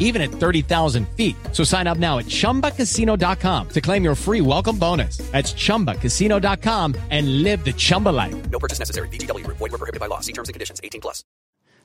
even 0.00 0.22
at 0.22 0.30
30,000 0.30 1.06
feet. 1.10 1.36
So 1.52 1.62
sign 1.62 1.86
up 1.86 1.98
now 1.98 2.18
at 2.18 2.26
chumbacasino.com 2.26 3.68
to 3.68 3.80
claim 3.80 4.02
your 4.02 4.14
free 4.14 4.40
welcome 4.40 4.78
bonus. 4.78 5.18
That's 5.18 5.52
chumbacasino.com 5.52 6.94
and 7.10 7.42
live 7.42 7.64
the 7.64 7.74
Chumba 7.74 8.08
life. 8.08 8.50
No 8.50 8.58
purchase 8.58 8.78
necessary. 8.78 9.08
VGW 9.08 9.44
Group. 9.44 9.58
Void 9.58 9.72
were 9.72 9.78
prohibited 9.78 10.00
by 10.00 10.06
law. 10.06 10.20
See 10.20 10.32
terms 10.32 10.48
and 10.48 10.54
conditions. 10.54 10.80
18 10.82 11.02
plus. 11.02 11.22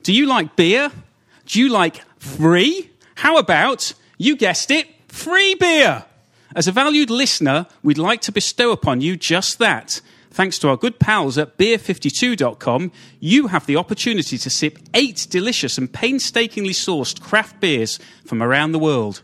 Do 0.02 0.12
you 0.12 0.26
like 0.26 0.56
beer? 0.56 0.90
Do 1.46 1.60
you 1.60 1.68
like 1.68 2.02
free? 2.18 2.90
How 3.14 3.36
about, 3.38 3.92
you 4.18 4.36
guessed 4.36 4.70
it, 4.70 4.88
free 5.08 5.54
beer? 5.54 6.04
As 6.54 6.66
a 6.68 6.72
valued 6.72 7.08
listener, 7.08 7.66
we'd 7.82 7.98
like 7.98 8.20
to 8.22 8.32
bestow 8.32 8.72
upon 8.72 9.00
you 9.00 9.16
just 9.16 9.58
that. 9.58 10.00
Thanks 10.32 10.58
to 10.60 10.70
our 10.70 10.78
good 10.78 10.98
pals 10.98 11.36
at 11.36 11.58
beer52.com, 11.58 12.90
you 13.20 13.48
have 13.48 13.66
the 13.66 13.76
opportunity 13.76 14.38
to 14.38 14.48
sip 14.48 14.78
eight 14.94 15.26
delicious 15.28 15.76
and 15.76 15.92
painstakingly 15.92 16.72
sourced 16.72 17.20
craft 17.20 17.60
beers 17.60 17.98
from 18.24 18.42
around 18.42 18.72
the 18.72 18.78
world. 18.78 19.20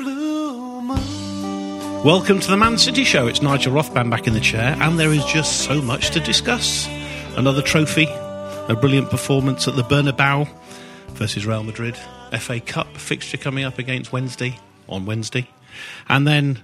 Welcome 0.00 0.96
to 2.40 2.50
the 2.50 2.56
Man 2.56 2.78
City 2.78 3.04
Show. 3.04 3.28
It's 3.28 3.40
Nigel 3.40 3.72
Rothband 3.72 4.10
back 4.10 4.26
in 4.26 4.34
the 4.34 4.40
chair, 4.40 4.76
and 4.80 4.98
there 4.98 5.12
is 5.12 5.24
just 5.26 5.60
so 5.60 5.80
much 5.80 6.10
to 6.10 6.18
discuss. 6.18 6.88
Another 7.36 7.62
trophy, 7.62 8.08
a 8.08 8.74
brilliant 8.74 9.10
performance 9.10 9.68
at 9.68 9.76
the 9.76 9.84
Bernabeu 9.84 10.48
versus 11.10 11.46
Real 11.46 11.62
Madrid, 11.62 11.96
FA 12.32 12.60
Cup 12.60 12.96
fixture 12.96 13.36
coming 13.36 13.64
up 13.64 13.78
against 13.78 14.12
Wednesday 14.12 14.58
on 14.88 15.06
Wednesday, 15.06 15.48
and 16.08 16.26
then 16.26 16.62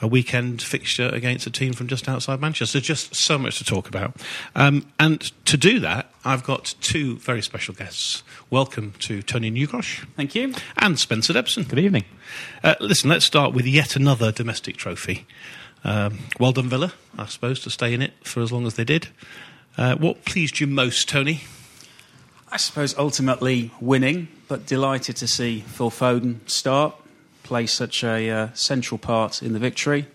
a 0.00 0.06
weekend 0.08 0.60
fixture 0.60 1.08
against 1.08 1.46
a 1.46 1.50
team 1.50 1.72
from 1.72 1.86
just 1.86 2.08
outside 2.08 2.40
Manchester. 2.40 2.80
Just 2.80 3.14
so 3.14 3.38
much 3.38 3.58
to 3.58 3.64
talk 3.64 3.88
about. 3.88 4.16
Um, 4.56 4.86
and 4.98 5.20
to 5.46 5.56
do 5.56 5.78
that, 5.80 6.12
I've 6.24 6.42
got 6.42 6.74
two 6.80 7.18
very 7.18 7.40
special 7.40 7.72
guests. 7.72 8.24
Welcome 8.50 8.94
to 9.00 9.22
Tony 9.22 9.50
Newgrosh. 9.50 10.04
Thank 10.16 10.34
you. 10.34 10.54
And 10.76 10.98
Spencer 10.98 11.32
Debson. 11.32 11.64
Good 11.64 11.78
evening. 11.78 12.04
Uh, 12.64 12.74
listen, 12.80 13.08
let's 13.08 13.24
start 13.24 13.54
with 13.54 13.66
yet 13.66 13.94
another 13.94 14.32
domestic 14.32 14.76
trophy. 14.76 15.26
Um, 15.84 16.18
well 16.38 16.52
done, 16.52 16.68
Villa, 16.68 16.92
I 17.16 17.26
suppose, 17.26 17.60
to 17.60 17.70
stay 17.70 17.94
in 17.94 18.02
it 18.02 18.12
for 18.24 18.40
as 18.40 18.52
long 18.52 18.66
as 18.66 18.74
they 18.74 18.84
did. 18.84 19.08
Uh, 19.76 19.96
what 19.96 20.24
pleased 20.24 20.60
you 20.60 20.66
most, 20.66 21.08
Tony? 21.08 21.42
I 22.52 22.58
suppose 22.58 22.94
ultimately 22.98 23.70
winning, 23.80 24.28
but 24.46 24.66
delighted 24.66 25.16
to 25.16 25.26
see 25.26 25.60
Phil 25.60 25.90
Foden 25.90 26.46
start, 26.46 26.94
play 27.44 27.64
such 27.64 28.04
a 28.04 28.28
uh, 28.28 28.48
central 28.52 28.98
part 28.98 29.42
in 29.42 29.54
the 29.54 29.58
victory. 29.58 30.06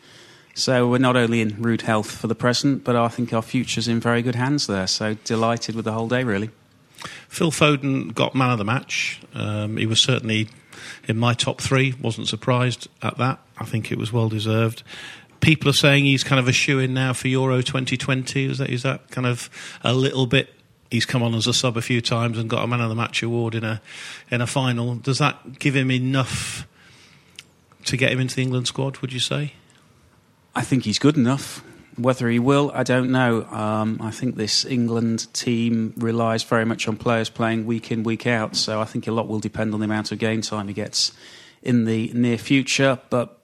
So 0.54 0.88
we're 0.88 1.00
not 1.00 1.16
only 1.16 1.42
in 1.42 1.60
rude 1.60 1.82
health 1.82 2.12
for 2.12 2.28
the 2.28 2.36
present, 2.36 2.84
but 2.84 2.96
I 2.96 3.08
think 3.08 3.34
our 3.34 3.42
future's 3.42 3.88
in 3.88 4.00
very 4.00 4.22
good 4.22 4.36
hands 4.36 4.68
there. 4.68 4.86
So 4.86 5.16
delighted 5.24 5.74
with 5.74 5.86
the 5.86 5.94
whole 5.94 6.08
day, 6.08 6.24
really. 6.24 6.52
Phil 7.28 7.50
Foden 7.50 8.14
got 8.14 8.36
man 8.36 8.52
of 8.52 8.60
the 8.60 8.66
match. 8.66 9.20
Um, 9.34 9.78
he 9.78 9.88
was 9.88 10.00
certainly 10.00 10.48
in 11.08 11.18
my 11.18 11.34
top 11.34 11.60
three. 11.60 11.96
Wasn't 12.00 12.28
surprised 12.28 12.88
at 13.02 13.18
that. 13.18 13.40
I 13.58 13.66
think 13.66 13.92
it 13.92 13.98
was 13.98 14.14
well 14.14 14.30
deserved. 14.30 14.84
People 15.40 15.72
are 15.72 15.74
saying 15.74 16.06
he's 16.06 16.24
kind 16.24 16.40
of 16.40 16.48
a 16.48 16.54
shoe 16.54 16.78
in 16.78 16.94
now 16.94 17.14
for 17.14 17.30
Euro 17.30 17.64
2020. 17.64 18.46
Is 18.46 18.60
that 18.60 18.70
is 18.70 18.84
that 18.84 19.10
kind 19.10 19.26
of 19.26 19.50
a 19.84 19.94
little 19.94 20.28
bit? 20.28 20.54
He's 20.90 21.06
come 21.06 21.22
on 21.22 21.34
as 21.36 21.48
a 21.48 21.54
sub 21.54 21.76
a 21.78 21.82
few 21.82 22.02
times 22.02 22.38
and 22.38 22.50
got 22.50 22.64
a 22.64 22.68
man 22.68 22.82
of 22.82 22.90
the 22.90 22.96
match 22.96 23.22
award 23.22 23.56
in 23.56 23.64
a 23.64 23.82
in 24.32 24.42
a 24.42 24.48
final. 24.48 24.96
Does 24.96 25.18
that 25.18 25.60
give 25.60 25.76
him 25.76 25.92
enough 25.92 26.68
to 27.86 27.98
get 27.98 28.12
him 28.12 28.20
into 28.20 28.36
the 28.36 28.42
England 28.42 28.68
squad? 28.68 28.98
Would 29.00 29.12
you 29.12 29.20
say? 29.20 29.54
I 30.56 30.62
think 30.62 30.86
he's 30.86 31.00
good 31.00 31.18
enough. 31.18 31.64
Whether 31.98 32.30
he 32.30 32.38
will, 32.38 32.72
I 32.76 32.84
don't 32.84 33.12
know. 33.12 33.44
Um, 33.46 34.00
I 34.02 34.12
think 34.12 34.36
this 34.36 34.66
England 34.66 35.34
team 35.34 35.94
relies 35.98 36.44
very 36.44 36.64
much 36.64 36.88
on 36.88 36.96
players 36.96 37.30
playing 37.30 37.66
week 37.66 37.92
in, 37.92 38.04
week 38.04 38.28
out. 38.28 38.56
So 38.56 38.80
I 38.80 38.86
think 38.86 39.08
a 39.08 39.12
lot 39.12 39.28
will 39.28 39.40
depend 39.40 39.74
on 39.74 39.80
the 39.80 39.86
amount 39.86 40.12
of 40.12 40.20
game 40.20 40.42
time 40.42 40.68
he 40.68 40.76
gets 40.76 41.12
in 41.64 41.86
the 41.86 42.12
near 42.14 42.38
future. 42.38 43.00
But 43.10 43.40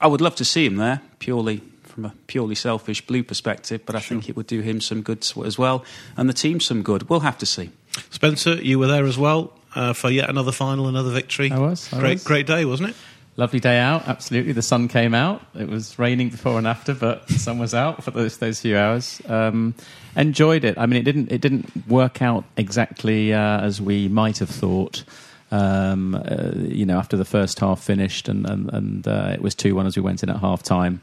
I 0.00 0.06
would 0.06 0.22
love 0.22 0.34
to 0.36 0.46
see 0.46 0.64
him 0.64 0.76
there, 0.76 1.02
purely 1.18 1.60
from 1.98 2.04
a 2.04 2.14
purely 2.28 2.54
selfish 2.54 3.04
blue 3.04 3.24
perspective, 3.24 3.84
but 3.84 3.96
I 3.96 3.98
think 3.98 4.28
it 4.28 4.36
would 4.36 4.46
do 4.46 4.60
him 4.60 4.80
some 4.80 5.02
good 5.02 5.26
as 5.44 5.58
well, 5.58 5.84
and 6.16 6.28
the 6.28 6.32
team 6.32 6.60
some 6.60 6.84
good. 6.84 7.08
We'll 7.10 7.20
have 7.20 7.38
to 7.38 7.46
see. 7.46 7.70
Spencer, 8.10 8.54
you 8.54 8.78
were 8.78 8.86
there 8.86 9.04
as 9.04 9.18
well 9.18 9.52
uh, 9.74 9.94
for 9.94 10.08
yet 10.08 10.30
another 10.30 10.52
final, 10.52 10.86
another 10.86 11.10
victory. 11.10 11.50
I 11.50 11.58
was, 11.58 11.92
I 11.92 11.98
great, 11.98 12.12
was. 12.12 12.22
great 12.22 12.46
day, 12.46 12.64
wasn't 12.64 12.90
it? 12.90 12.96
Lovely 13.36 13.58
day 13.58 13.78
out, 13.80 14.06
absolutely. 14.06 14.52
The 14.52 14.62
sun 14.62 14.86
came 14.86 15.12
out. 15.12 15.42
It 15.58 15.68
was 15.68 15.98
raining 15.98 16.28
before 16.28 16.56
and 16.56 16.68
after, 16.68 16.94
but 16.94 17.26
the 17.26 17.40
sun 17.40 17.58
was 17.58 17.74
out 17.74 18.04
for 18.04 18.12
those 18.12 18.38
those 18.38 18.60
few 18.60 18.78
hours. 18.78 19.20
Um, 19.26 19.74
enjoyed 20.14 20.62
it. 20.62 20.78
I 20.78 20.86
mean, 20.86 21.00
it 21.00 21.04
didn't 21.04 21.32
it 21.32 21.40
didn't 21.40 21.88
work 21.88 22.22
out 22.22 22.44
exactly 22.56 23.32
uh, 23.34 23.60
as 23.60 23.82
we 23.82 24.06
might 24.06 24.38
have 24.38 24.50
thought. 24.50 25.02
Um, 25.50 26.14
uh, 26.14 26.52
you 26.58 26.84
know, 26.84 26.98
after 26.98 27.16
the 27.16 27.24
first 27.24 27.58
half 27.58 27.82
finished 27.82 28.28
and 28.28 28.48
and, 28.48 28.72
and 28.72 29.08
uh, 29.08 29.30
it 29.32 29.42
was 29.42 29.56
two 29.56 29.74
one 29.74 29.86
as 29.86 29.96
we 29.96 30.02
went 30.02 30.22
in 30.22 30.30
at 30.30 30.36
half 30.36 30.62
time. 30.62 31.02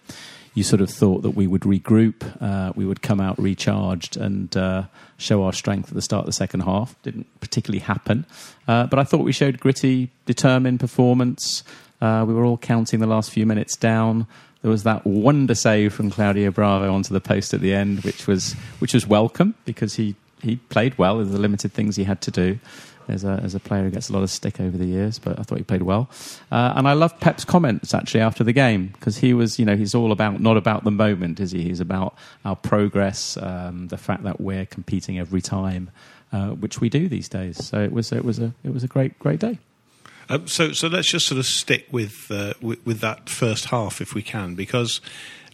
You 0.56 0.64
sort 0.64 0.82
of 0.82 0.90
thought 0.90 1.22
that 1.22 1.32
we 1.32 1.48
would 1.48 1.62
regroup, 1.62 2.24
uh, 2.42 2.74
we 2.76 2.86
would 2.86 3.02
come 3.02 3.22
out 3.22 3.38
recharged 3.38 4.18
and 4.18 4.56
uh, 4.56 4.84
show 5.18 5.44
our 5.44 5.54
strength 5.54 5.90
at 5.90 5.94
the 5.94 6.02
start 6.02 6.22
of 6.22 6.26
the 6.26 6.32
second 6.32 6.62
half. 6.62 6.96
Didn't 7.04 7.28
particularly 7.42 7.80
happen, 7.80 8.26
uh, 8.68 8.88
but 8.88 8.98
I 8.98 9.04
thought 9.04 9.22
we 9.22 9.34
showed 9.34 9.60
gritty, 9.60 10.12
determined 10.26 10.80
performance. 10.80 11.64
Uh, 12.02 12.26
we 12.28 12.34
were 12.34 12.46
all 12.46 12.58
counting 12.58 13.00
the 13.02 13.08
last 13.08 13.32
few 13.32 13.46
minutes 13.46 13.76
down. 13.76 14.28
There 14.62 14.72
was 14.72 14.84
that 14.84 15.06
wonder 15.06 15.54
save 15.54 15.94
from 15.94 16.10
Claudio 16.10 16.50
Bravo 16.52 16.92
onto 16.92 17.14
the 17.14 17.22
post 17.22 17.54
at 17.54 17.62
the 17.62 17.74
end, 17.74 18.04
which 18.04 18.26
was 18.26 18.54
which 18.80 18.96
was 18.96 19.06
welcome 19.06 19.54
because 19.66 19.94
he, 19.94 20.16
he 20.42 20.56
played 20.56 20.98
well 20.98 21.18
with 21.18 21.32
the 21.32 21.38
limited 21.38 21.72
things 21.72 21.98
he 21.98 22.06
had 22.06 22.22
to 22.22 22.32
do. 22.32 22.60
As 23.08 23.24
a, 23.24 23.40
as 23.44 23.54
a 23.54 23.60
player 23.60 23.84
who 23.84 23.92
gets 23.92 24.10
a 24.10 24.14
lot 24.14 24.24
of 24.24 24.32
stick 24.32 24.60
over 24.60 24.78
the 24.78 24.86
years, 24.86 25.20
but 25.20 25.38
I 25.38 25.44
thought 25.44 25.60
he 25.60 25.64
played 25.64 25.84
well. 25.84 26.10
Uh, 26.52 26.74
and 26.76 26.88
I 26.88 26.94
loved 26.94 27.20
Pep's 27.20 27.46
comments 27.46 27.94
actually 27.94 28.22
after 28.22 28.44
the 28.44 28.52
game 28.52 28.88
because 28.88 29.18
he 29.18 29.34
was, 29.34 29.60
you 29.60 29.66
know, 29.66 29.78
he's 29.78 29.94
all 29.94 30.12
about 30.12 30.40
not 30.40 30.58
about 30.58 30.84
the 30.84 30.92
moment, 30.92 31.40
is 31.40 31.52
he? 31.52 31.62
He's 31.62 31.80
about 31.80 32.16
our 32.44 32.56
progress, 32.56 33.38
um, 33.38 33.90
the 33.90 33.98
fact 33.98 34.24
that 34.24 34.42
we're 34.42 34.66
competing 34.66 35.20
every 35.20 35.42
time, 35.42 35.92
uh, 36.34 36.50
which 36.50 36.82
we 36.82 36.90
do 36.90 37.08
these 37.08 37.30
days. 37.30 37.64
So 37.64 37.80
it 37.80 37.92
was 37.92 38.12
it 38.12 38.26
was 38.26 38.40
a 38.40 38.54
it 38.64 38.74
was 38.74 38.84
a 38.84 38.88
great 38.88 39.20
great 39.20 39.40
day. 39.40 39.60
Um, 40.28 40.48
so, 40.48 40.74
so 40.74 40.88
let's 40.88 41.12
just 41.12 41.28
sort 41.28 41.38
of 41.38 41.46
stick 41.46 41.88
with, 41.92 42.32
uh, 42.32 42.54
with 42.62 42.84
with 42.86 43.00
that 43.02 43.30
first 43.30 43.66
half 43.66 44.02
if 44.02 44.16
we 44.16 44.24
can, 44.24 44.56
because 44.56 45.00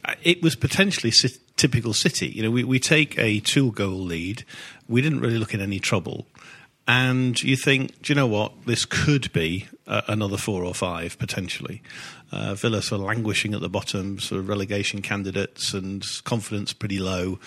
uh, 0.06 0.15
it 0.24 0.42
was 0.42 0.56
potentially 0.56 1.12
typical 1.57 1.94
City. 1.94 2.27
You 2.27 2.44
know, 2.44 2.51
we, 2.51 2.63
we 2.63 2.80
take 2.80 3.18
a 3.19 3.39
two 3.42 3.71
goal 3.74 4.00
lead. 4.00 4.45
We 4.88 5.01
didn't 5.01 5.19
really 5.19 5.38
look 5.38 5.53
in 5.53 5.62
any 5.62 5.80
trouble. 5.80 6.25
And 6.91 7.41
you 7.41 7.55
think, 7.55 8.01
do 8.01 8.11
you 8.11 8.15
know 8.15 8.27
what? 8.27 8.65
This 8.65 8.83
could 8.83 9.31
be 9.31 9.65
uh, 9.88 10.01
another 10.09 10.35
four 10.35 10.65
or 10.65 10.73
five 10.73 11.17
potentially. 11.17 11.81
Uh, 12.33 12.53
Villa 12.53 12.81
sort 12.81 12.99
of 12.99 13.07
languishing 13.07 13.53
at 13.53 13.61
the 13.61 13.69
bottom, 13.69 14.19
sort 14.19 14.39
of 14.39 14.49
relegation 14.49 15.01
candidates, 15.01 15.73
and 15.73 16.05
confidence 16.25 16.73
pretty 16.73 16.99
low. 16.99 17.39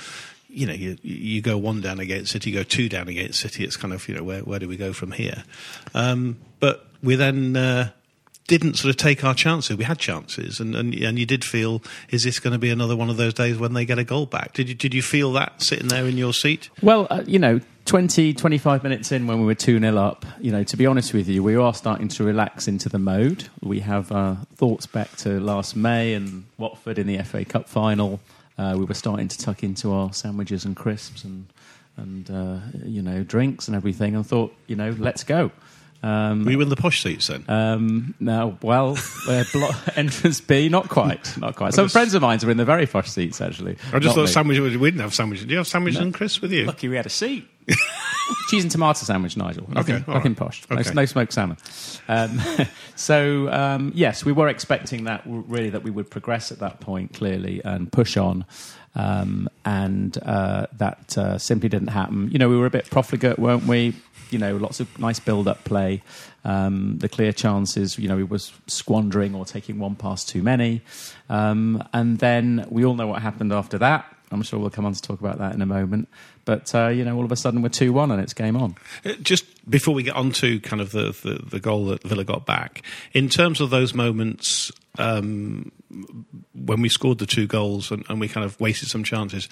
You 0.49 0.67
know, 0.67 0.73
you, 0.73 0.97
you 1.03 1.43
go 1.43 1.59
one 1.59 1.83
down 1.83 2.01
against 2.01 2.33
City, 2.33 2.53
you 2.53 2.57
go 2.57 2.63
two 2.63 2.89
down 2.89 3.07
against 3.07 3.39
City. 3.39 3.65
It's 3.65 3.77
kind 3.77 3.93
of 3.93 4.09
you 4.09 4.15
know 4.15 4.25
where 4.25 4.41
where 4.41 4.59
do 4.59 4.67
we 4.67 4.79
go 4.79 4.95
from 4.95 5.13
here? 5.13 5.45
Um, 5.93 6.39
but 6.59 6.87
we 7.03 7.15
then 7.15 7.55
uh, 7.55 7.91
didn't 8.47 8.75
sort 8.75 8.91
of 8.91 8.97
take 8.97 9.25
our 9.25 9.35
chances. 9.35 9.77
We 9.77 9.85
had 9.85 9.99
chances, 9.99 10.61
and, 10.61 10.75
and 10.75 10.95
and 10.95 11.19
you 11.19 11.27
did 11.27 11.45
feel, 11.45 11.83
is 12.11 12.25
this 12.25 12.39
going 12.39 12.53
to 12.53 12.59
be 12.59 12.71
another 12.71 12.97
one 12.97 13.11
of 13.11 13.17
those 13.17 13.35
days 13.35 13.59
when 13.59 13.73
they 13.73 13.85
get 13.85 13.99
a 13.99 14.05
goal 14.05 14.27
back? 14.27 14.53
Did 14.53 14.69
you 14.69 14.75
did 14.75 14.95
you 14.95 15.03
feel 15.03 15.33
that 15.33 15.63
sitting 15.63 15.89
there 15.89 16.07
in 16.07 16.19
your 16.19 16.33
seat? 16.33 16.71
Well, 16.83 17.07
uh, 17.11 17.23
you 17.27 17.39
know, 17.39 17.61
20, 17.87 18.33
25 18.33 18.83
minutes 18.83 19.13
in 19.13 19.27
when 19.27 19.41
we 19.41 19.47
were 19.47 19.55
2 19.55 19.79
0 19.79 19.97
up, 19.97 20.25
you 20.41 20.51
know, 20.51 20.65
to 20.65 20.77
be 20.77 20.87
honest 20.87 21.13
with 21.13 21.29
you, 21.29 21.43
we 21.43 21.55
are 21.55 21.75
starting 21.75 22.09
to 22.09 22.25
relax 22.25 22.67
into 22.67 22.89
the 22.89 22.99
mode. 22.99 23.49
We 23.63 23.81
have 23.81 24.11
uh, 24.11 24.37
thoughts 24.57 24.87
back 24.87 25.15
to 25.19 25.39
last 25.41 25.77
May 25.77 26.15
and 26.15 26.45
Watford 26.57 26.99
in 26.99 27.07
the 27.07 27.23
FA 27.23 27.45
Cup 27.45 27.69
final. 27.69 28.21
Uh, 28.57 28.77
we 28.79 28.85
were 28.85 28.95
starting 28.95 29.29
to 29.29 29.39
tuck 29.39 29.63
into 29.63 29.93
our 29.93 30.13
sandwiches 30.13 30.65
and 30.65 30.77
crisps 30.77 31.25
and, 31.25 31.47
and 31.97 32.31
uh, 32.31 32.59
you 32.85 33.03
know, 33.03 33.23
drinks 33.23 33.69
and 33.69 33.77
everything 33.77 34.15
and 34.15 34.27
thought, 34.27 34.55
you 34.67 34.77
know, 34.77 34.95
let's 34.99 35.25
go. 35.25 35.51
Um, 36.05 36.45
Were 36.45 36.51
you 36.51 36.61
in 36.61 36.69
the 36.69 36.77
posh 36.77 37.03
seats 37.03 37.29
then? 37.29 37.45
um, 37.49 38.15
no, 38.21 38.59
well, 38.61 38.99
uh, 39.29 39.45
blo- 39.53 39.71
entrance 39.97 40.39
B, 40.41 40.69
not 40.69 40.91
quite, 40.91 41.37
not 41.39 41.57
quite. 41.57 41.73
Some 41.73 41.87
just- 41.87 41.95
friends 41.95 42.13
of 42.15 42.21
mine 42.21 42.39
are 42.45 42.51
in 42.51 42.59
the 42.59 42.65
very 42.67 42.87
posh 42.87 43.09
seats, 43.11 43.41
actually. 43.41 43.79
I 43.93 43.99
just 44.01 44.15
thought 44.15 44.23
me. 44.23 44.27
sandwiches. 44.27 44.77
We 44.77 44.91
didn't 44.91 45.01
have 45.01 45.15
sandwiches. 45.15 45.47
Do 45.47 45.53
you 45.53 45.59
have 45.59 45.67
sandwiches 45.67 46.01
and 46.01 46.13
crisps 46.13 46.43
with 46.43 46.53
you? 46.53 46.67
Lucky 46.67 46.89
we 46.89 46.97
had 46.97 47.07
a 47.07 47.11
seat. 47.11 47.49
cheese 48.49 48.63
and 48.63 48.71
tomato 48.71 49.05
sandwich, 49.07 49.37
Nigel. 49.39 49.67
Nothing, 49.71 49.95
Okay, 49.97 50.13
nothing 50.13 50.33
right. 50.33 50.37
posh. 50.37 50.63
No, 50.69 50.77
Okay. 50.79 50.93
no 50.93 51.05
smoked 51.07 51.33
salmon. 51.33 51.57
Um, 52.09 52.39
so 52.97 53.51
um, 53.51 53.91
yes, 53.95 54.25
we 54.27 54.33
were 54.33 54.49
expecting 54.49 55.05
that 55.05 55.23
really 55.25 55.71
that 55.71 55.83
we 55.83 55.91
would 55.91 56.11
progress 56.11 56.53
at 56.53 56.59
that 56.59 56.81
point 56.81 57.15
clearly 57.15 57.63
and 57.65 57.91
push 57.91 58.19
on. 58.19 58.45
Um, 58.95 59.49
and 59.65 60.17
uh, 60.23 60.67
that 60.79 61.19
uh, 61.19 61.39
simply 61.39 61.69
didn't 61.69 61.89
happen. 61.89 62.31
You 62.31 62.39
know, 62.39 62.49
we 62.49 62.57
were 62.57 62.67
a 62.67 62.71
bit 62.71 62.91
profligate, 62.91 63.39
weren't 63.39 63.67
we? 63.67 63.95
You 64.31 64.39
know, 64.39 64.57
lots 64.57 64.81
of 64.81 64.99
nice 64.99 65.19
build-up 65.19 65.65
play. 65.65 66.03
Um, 66.45 66.99
the 66.99 67.09
clear 67.09 67.33
chances, 67.33 67.99
you 67.99 68.09
know, 68.09 68.17
we 68.17 68.25
was 68.25 68.53
squandering 68.67 69.35
or 69.35 69.45
taking 69.45 69.79
one 69.79 69.97
pass 69.97 70.25
too 70.25 70.43
many. 70.43 70.83
Um, 71.29 71.83
and 71.93 72.19
then 72.19 72.67
we 72.69 72.85
all 72.85 72.95
know 72.95 73.07
what 73.07 73.23
happened 73.23 73.53
after 73.53 73.79
that. 73.79 74.14
I'm 74.31 74.43
sure 74.43 74.59
we'll 74.59 74.71
come 74.71 74.87
on 74.87 74.93
to 74.93 75.03
talk 75.03 75.21
about 75.21 75.39
that 75.39 75.55
in 75.55 75.63
a 75.63 75.67
moment. 75.67 76.09
But 76.45 76.75
uh, 76.75 76.89
you 76.89 77.05
know, 77.05 77.17
all 77.17 77.25
of 77.25 77.33
a 77.33 77.37
sudden 77.37 77.63
we're 77.63 77.69
two 77.69 77.93
one 77.93 78.11
and 78.11 78.21
it's 78.21 78.35
game 78.35 78.57
on. 78.57 78.77
Uh, 79.05 79.13
Just 79.23 79.69
before 79.71 79.95
we 79.95 80.03
get 80.03 80.17
on 80.17 80.33
to 80.33 80.61
kind 80.61 80.83
of 80.83 80.93
the, 80.93 81.17
the, 81.23 81.45
the 81.47 81.61
goal 81.61 81.87
that 81.87 82.03
Villa 82.03 82.25
got 82.25 82.47
back, 82.47 82.83
in 83.13 83.29
terms 83.29 83.61
of 83.61 83.71
those 83.71 83.95
moments 83.95 84.73
um, 84.99 85.73
when 86.55 86.81
we 86.81 86.89
scored 86.89 87.19
the 87.19 87.27
two 87.27 87.47
goals 87.47 87.91
and, 87.91 88.05
and 88.09 88.21
we 88.21 88.29
kind 88.29 88.45
of 88.45 88.61
wasted 88.61 88.89
some 88.89 89.05
chances, 89.05 89.49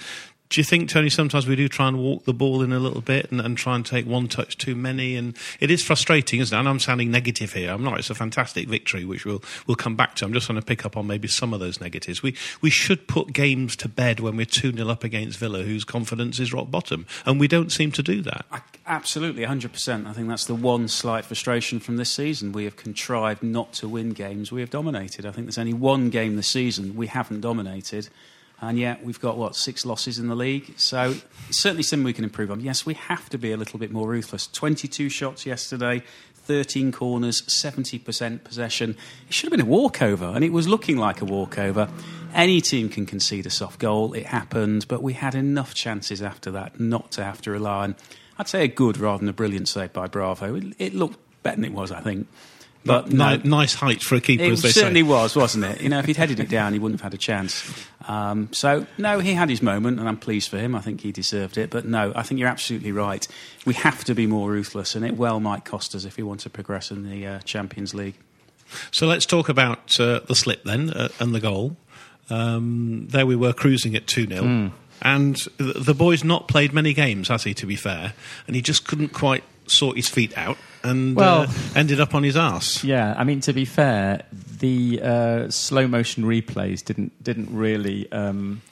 do 0.52 0.60
you 0.60 0.64
think, 0.64 0.90
Tony, 0.90 1.08
sometimes 1.08 1.46
we 1.46 1.56
do 1.56 1.66
try 1.66 1.88
and 1.88 1.98
walk 1.98 2.26
the 2.26 2.34
ball 2.34 2.60
in 2.60 2.74
a 2.74 2.78
little 2.78 3.00
bit 3.00 3.32
and, 3.32 3.40
and 3.40 3.56
try 3.56 3.74
and 3.74 3.86
take 3.86 4.06
one 4.06 4.28
touch 4.28 4.58
too 4.58 4.74
many? 4.74 5.16
And 5.16 5.34
it 5.60 5.70
is 5.70 5.82
frustrating, 5.82 6.40
isn't 6.40 6.54
it? 6.54 6.58
And 6.58 6.68
I'm 6.68 6.78
sounding 6.78 7.10
negative 7.10 7.54
here. 7.54 7.72
I'm 7.72 7.82
not. 7.82 7.98
It's 7.98 8.10
a 8.10 8.14
fantastic 8.14 8.68
victory, 8.68 9.06
which 9.06 9.24
we'll, 9.24 9.42
we'll 9.66 9.76
come 9.76 9.96
back 9.96 10.14
to. 10.16 10.26
I'm 10.26 10.34
just 10.34 10.44
trying 10.44 10.60
to 10.60 10.64
pick 10.64 10.84
up 10.84 10.94
on 10.94 11.06
maybe 11.06 11.26
some 11.26 11.54
of 11.54 11.60
those 11.60 11.80
negatives. 11.80 12.22
We, 12.22 12.36
we 12.60 12.68
should 12.68 13.08
put 13.08 13.32
games 13.32 13.76
to 13.76 13.88
bed 13.88 14.20
when 14.20 14.36
we're 14.36 14.44
2 14.44 14.74
0 14.74 14.90
up 14.90 15.04
against 15.04 15.38
Villa, 15.38 15.62
whose 15.62 15.84
confidence 15.84 16.38
is 16.38 16.52
rock 16.52 16.70
bottom. 16.70 17.06
And 17.24 17.40
we 17.40 17.48
don't 17.48 17.72
seem 17.72 17.90
to 17.92 18.02
do 18.02 18.20
that. 18.20 18.44
I, 18.52 18.60
absolutely, 18.86 19.46
100%. 19.46 20.06
I 20.06 20.12
think 20.12 20.28
that's 20.28 20.44
the 20.44 20.54
one 20.54 20.86
slight 20.86 21.24
frustration 21.24 21.80
from 21.80 21.96
this 21.96 22.10
season. 22.10 22.52
We 22.52 22.64
have 22.64 22.76
contrived 22.76 23.42
not 23.42 23.72
to 23.74 23.88
win 23.88 24.10
games 24.10 24.52
we 24.52 24.60
have 24.60 24.70
dominated. 24.70 25.24
I 25.24 25.30
think 25.30 25.46
there's 25.46 25.56
only 25.56 25.72
one 25.72 26.10
game 26.10 26.36
this 26.36 26.48
season 26.48 26.94
we 26.94 27.06
haven't 27.06 27.40
dominated. 27.40 28.10
And 28.62 28.78
yet 28.78 29.04
we've 29.04 29.20
got, 29.20 29.36
what, 29.36 29.56
six 29.56 29.84
losses 29.84 30.20
in 30.20 30.28
the 30.28 30.36
league? 30.36 30.74
So 30.76 31.16
certainly 31.50 31.82
something 31.82 32.04
we 32.04 32.12
can 32.12 32.22
improve 32.22 32.48
on. 32.48 32.60
Yes, 32.60 32.86
we 32.86 32.94
have 32.94 33.28
to 33.30 33.38
be 33.38 33.50
a 33.50 33.56
little 33.56 33.80
bit 33.80 33.90
more 33.90 34.08
ruthless. 34.08 34.46
22 34.46 35.08
shots 35.08 35.44
yesterday, 35.44 36.04
13 36.34 36.92
corners, 36.92 37.42
70% 37.42 38.44
possession. 38.44 38.96
It 39.26 39.34
should 39.34 39.50
have 39.50 39.58
been 39.58 39.66
a 39.66 39.68
walkover, 39.68 40.26
and 40.26 40.44
it 40.44 40.52
was 40.52 40.68
looking 40.68 40.96
like 40.96 41.20
a 41.20 41.24
walkover. 41.24 41.88
Any 42.32 42.60
team 42.60 42.88
can 42.88 43.04
concede 43.04 43.46
a 43.46 43.50
soft 43.50 43.80
goal. 43.80 44.12
It 44.12 44.26
happened, 44.26 44.86
but 44.86 45.02
we 45.02 45.14
had 45.14 45.34
enough 45.34 45.74
chances 45.74 46.22
after 46.22 46.52
that 46.52 46.78
not 46.78 47.10
to 47.12 47.24
have 47.24 47.42
to 47.42 47.50
rely 47.50 47.82
on, 47.82 47.96
I'd 48.38 48.46
say, 48.46 48.62
a 48.62 48.68
good 48.68 48.96
rather 48.96 49.18
than 49.18 49.28
a 49.28 49.32
brilliant 49.32 49.66
save 49.66 49.92
by 49.92 50.06
Bravo. 50.06 50.54
It, 50.54 50.64
it 50.78 50.94
looked 50.94 51.18
better 51.42 51.56
than 51.56 51.64
it 51.64 51.72
was, 51.72 51.90
I 51.90 52.00
think. 52.00 52.28
But 52.84 53.12
no, 53.12 53.36
Ni- 53.36 53.48
nice 53.48 53.74
height 53.74 54.02
for 54.02 54.16
a 54.16 54.20
keeper, 54.20 54.44
it 54.44 54.52
as 54.52 54.62
they 54.62 54.70
certainly 54.70 55.02
say. 55.02 55.08
was, 55.08 55.36
wasn't 55.36 55.64
it? 55.64 55.80
You 55.80 55.88
know, 55.88 56.00
if 56.00 56.06
he'd 56.06 56.16
headed 56.16 56.40
it 56.40 56.48
down, 56.48 56.72
he 56.72 56.78
wouldn't 56.78 57.00
have 57.00 57.12
had 57.12 57.14
a 57.14 57.18
chance. 57.18 57.70
Um, 58.08 58.48
so, 58.52 58.86
no, 58.98 59.20
he 59.20 59.34
had 59.34 59.48
his 59.48 59.62
moment, 59.62 60.00
and 60.00 60.08
I'm 60.08 60.16
pleased 60.16 60.50
for 60.50 60.58
him. 60.58 60.74
I 60.74 60.80
think 60.80 61.02
he 61.02 61.12
deserved 61.12 61.58
it. 61.58 61.70
But 61.70 61.84
no, 61.84 62.12
I 62.16 62.22
think 62.22 62.40
you're 62.40 62.48
absolutely 62.48 62.90
right. 62.90 63.26
We 63.64 63.74
have 63.74 64.02
to 64.04 64.14
be 64.14 64.26
more 64.26 64.50
ruthless, 64.50 64.96
and 64.96 65.04
it 65.04 65.16
well 65.16 65.38
might 65.38 65.64
cost 65.64 65.94
us 65.94 66.04
if 66.04 66.16
we 66.16 66.24
want 66.24 66.40
to 66.40 66.50
progress 66.50 66.90
in 66.90 67.08
the 67.08 67.26
uh, 67.26 67.38
Champions 67.40 67.94
League. 67.94 68.16
So 68.90 69.06
let's 69.06 69.26
talk 69.26 69.48
about 69.48 70.00
uh, 70.00 70.20
the 70.26 70.34
slip 70.34 70.64
then 70.64 70.90
uh, 70.90 71.08
and 71.20 71.34
the 71.34 71.40
goal. 71.40 71.76
Um, 72.30 73.06
there 73.10 73.26
we 73.26 73.36
were 73.36 73.52
cruising 73.52 73.94
at 73.94 74.06
2 74.06 74.26
0. 74.26 74.42
Hmm. 74.42 74.68
And 75.02 75.36
the, 75.56 75.74
the 75.80 75.94
boy's 75.94 76.22
not 76.22 76.46
played 76.46 76.72
many 76.72 76.94
games, 76.94 77.28
has 77.28 77.44
he, 77.44 77.54
to 77.54 77.66
be 77.66 77.76
fair? 77.76 78.14
And 78.46 78.54
he 78.54 78.62
just 78.62 78.86
couldn't 78.86 79.08
quite 79.08 79.42
sort 79.66 79.96
his 79.96 80.08
feet 80.08 80.36
out 80.36 80.56
and 80.82 81.14
Well- 81.16 81.42
uh, 81.42 81.52
ended 81.76 82.00
up 82.00 82.14
on 82.14 82.22
his 82.22 82.36
ass. 82.36 82.82
Yeah, 82.84 83.14
I 83.16 83.24
mean 83.24 83.40
to 83.42 83.52
be 83.52 83.64
fair, 83.64 84.24
the 84.32 85.00
uh, 85.02 85.50
slow 85.50 85.86
motion 85.86 86.24
replays 86.24 86.84
didn't 86.84 87.12
didn't 87.22 87.54
really 87.54 88.10
um, 88.12 88.62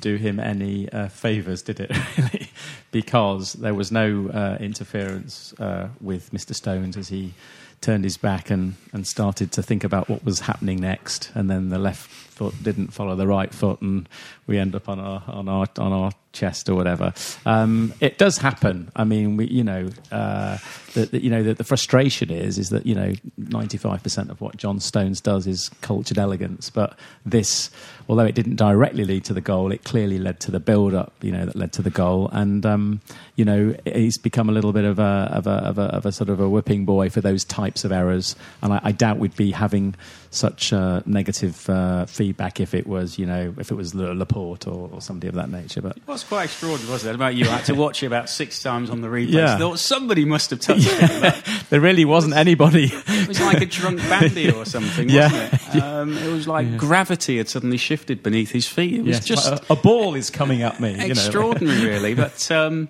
do 0.00 0.16
him 0.16 0.40
any 0.40 0.88
uh, 0.90 1.08
favors, 1.08 1.62
did 1.62 1.80
it? 1.80 1.90
Really, 2.18 2.50
because 2.90 3.54
there 3.54 3.74
was 3.74 3.90
no 3.90 4.28
uh, 4.28 4.58
interference 4.60 5.54
uh, 5.58 5.88
with 6.00 6.30
Mr. 6.32 6.54
Stones 6.54 6.96
as 6.96 7.08
he 7.08 7.32
turned 7.80 8.04
his 8.04 8.16
back 8.16 8.50
and, 8.50 8.74
and 8.92 9.06
started 9.06 9.50
to 9.52 9.62
think 9.62 9.82
about 9.82 10.08
what 10.08 10.24
was 10.24 10.40
happening 10.40 10.80
next, 10.80 11.30
and 11.34 11.48
then 11.50 11.70
the 11.70 11.78
left 11.78 12.10
foot 12.32 12.54
didn't 12.62 12.88
follow 12.88 13.14
the 13.14 13.26
right 13.26 13.52
foot, 13.52 13.80
and 13.80 14.08
we 14.46 14.58
end 14.58 14.74
up 14.74 14.88
on 14.88 14.98
our 14.98 15.22
on 15.28 15.48
our 15.48 15.66
on 15.78 15.92
our 15.92 16.12
chest 16.32 16.68
or 16.68 16.74
whatever. 16.74 17.12
Um, 17.44 17.92
it 18.00 18.18
does 18.18 18.38
happen. 18.38 18.90
I 18.96 19.04
mean, 19.04 19.36
we, 19.36 19.46
you 19.46 19.62
know, 19.62 19.88
uh, 20.10 20.56
the, 20.94 21.20
you 21.22 21.30
know, 21.30 21.42
the, 21.42 21.54
the 21.54 21.64
frustration 21.64 22.30
is 22.30 22.58
is 22.58 22.70
that 22.70 22.86
you 22.86 22.94
know, 22.94 23.12
ninety 23.36 23.78
five 23.78 24.02
percent 24.02 24.30
of 24.30 24.40
what 24.40 24.56
John 24.56 24.80
Stones 24.80 25.20
does 25.20 25.46
is 25.46 25.70
cultured 25.80 26.18
elegance, 26.18 26.70
but 26.70 26.98
this, 27.24 27.70
although 28.08 28.24
it 28.24 28.34
didn't 28.34 28.56
directly 28.56 29.04
lead 29.04 29.24
to 29.26 29.34
the 29.34 29.40
goal, 29.40 29.72
it 29.72 29.84
clearly 29.84 30.18
led 30.18 30.40
to 30.40 30.50
the 30.50 30.60
build 30.60 30.94
up. 30.94 31.12
You 31.22 31.32
know, 31.32 31.46
that 31.46 31.56
led 31.56 31.72
to 31.74 31.82
the 31.82 31.90
goal, 31.90 32.28
and 32.32 32.64
um, 32.66 33.00
you 33.36 33.44
know, 33.44 33.74
he's 33.84 34.18
become 34.18 34.48
a 34.48 34.52
little 34.52 34.72
bit 34.72 34.84
of 34.84 34.98
a 34.98 35.30
of 35.32 35.46
a, 35.46 35.50
of 35.50 35.78
a 35.78 35.82
of 35.82 36.06
a 36.06 36.12
sort 36.12 36.30
of 36.30 36.40
a 36.40 36.48
whipping 36.48 36.84
boy 36.84 37.10
for 37.10 37.20
those 37.20 37.44
types 37.44 37.84
of 37.84 37.92
errors, 37.92 38.36
and 38.62 38.72
I, 38.72 38.80
I 38.82 38.92
doubt 38.92 39.18
we'd 39.18 39.36
be 39.36 39.52
having 39.52 39.94
such 40.30 40.72
uh, 40.72 41.02
negative 41.04 41.68
uh, 41.68 42.06
feedback 42.06 42.31
if 42.40 42.74
it 42.74 42.86
was, 42.86 43.18
you 43.18 43.26
know, 43.26 43.54
if 43.58 43.70
it 43.70 43.74
was 43.74 43.94
Laporte 43.94 44.66
or, 44.66 44.90
or 44.92 45.00
somebody 45.00 45.28
of 45.28 45.34
that 45.34 45.50
nature. 45.50 45.80
But 45.82 45.96
It 45.96 46.06
was 46.06 46.24
quite 46.24 46.44
extraordinary, 46.44 46.90
wasn't 46.90 47.10
it? 47.10 47.14
About 47.14 47.34
you, 47.34 47.46
I 47.46 47.56
had 47.56 47.64
to 47.66 47.74
watch 47.74 48.02
it 48.02 48.06
about 48.06 48.28
six 48.28 48.62
times 48.62 48.90
on 48.90 49.00
the 49.00 49.08
replay. 49.08 49.32
Yeah. 49.32 49.58
Thought 49.58 49.78
somebody 49.78 50.24
must 50.24 50.50
have 50.50 50.60
touched 50.60 50.86
it. 50.88 51.44
there 51.70 51.80
really 51.80 52.04
wasn't 52.04 52.34
anybody. 52.34 52.90
It 52.92 53.28
was 53.28 53.40
like 53.40 53.60
a 53.60 53.66
drunk 53.66 53.98
bandy 54.00 54.50
or 54.50 54.64
something, 54.64 55.08
Yeah. 55.10 55.30
wasn't 55.32 55.74
it? 55.76 55.82
Um, 55.82 56.16
it 56.18 56.32
was 56.32 56.46
like 56.48 56.76
gravity 56.76 57.38
had 57.38 57.48
suddenly 57.48 57.76
shifted 57.76 58.22
beneath 58.22 58.50
his 58.50 58.66
feet. 58.66 58.94
It 58.94 59.02
was 59.04 59.16
Yes, 59.18 59.24
just 59.24 59.48
a, 59.48 59.72
a 59.72 59.76
ball 59.76 60.14
is 60.14 60.30
coming 60.30 60.62
at 60.62 60.80
me. 60.80 60.92
you 60.92 60.96
know. 60.98 61.04
extraordinary, 61.06 61.84
really. 61.86 62.14
But 62.22 62.50
um, 62.50 62.88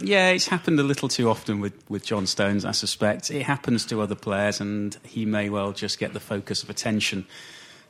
yeah, 0.00 0.28
it's 0.30 0.46
happened 0.46 0.78
a 0.78 0.84
little 0.84 1.08
too 1.08 1.28
often 1.28 1.60
with, 1.60 1.72
with 1.88 2.04
John 2.04 2.26
Stones, 2.26 2.64
I 2.64 2.70
suspect. 2.70 3.30
It 3.32 3.42
happens 3.42 3.84
to 3.86 4.00
other 4.00 4.14
players, 4.14 4.60
and 4.60 4.96
he 5.04 5.24
may 5.26 5.48
well 5.50 5.72
just 5.72 5.98
get 5.98 6.12
the 6.12 6.20
focus 6.20 6.62
of 6.62 6.70
attention. 6.70 7.26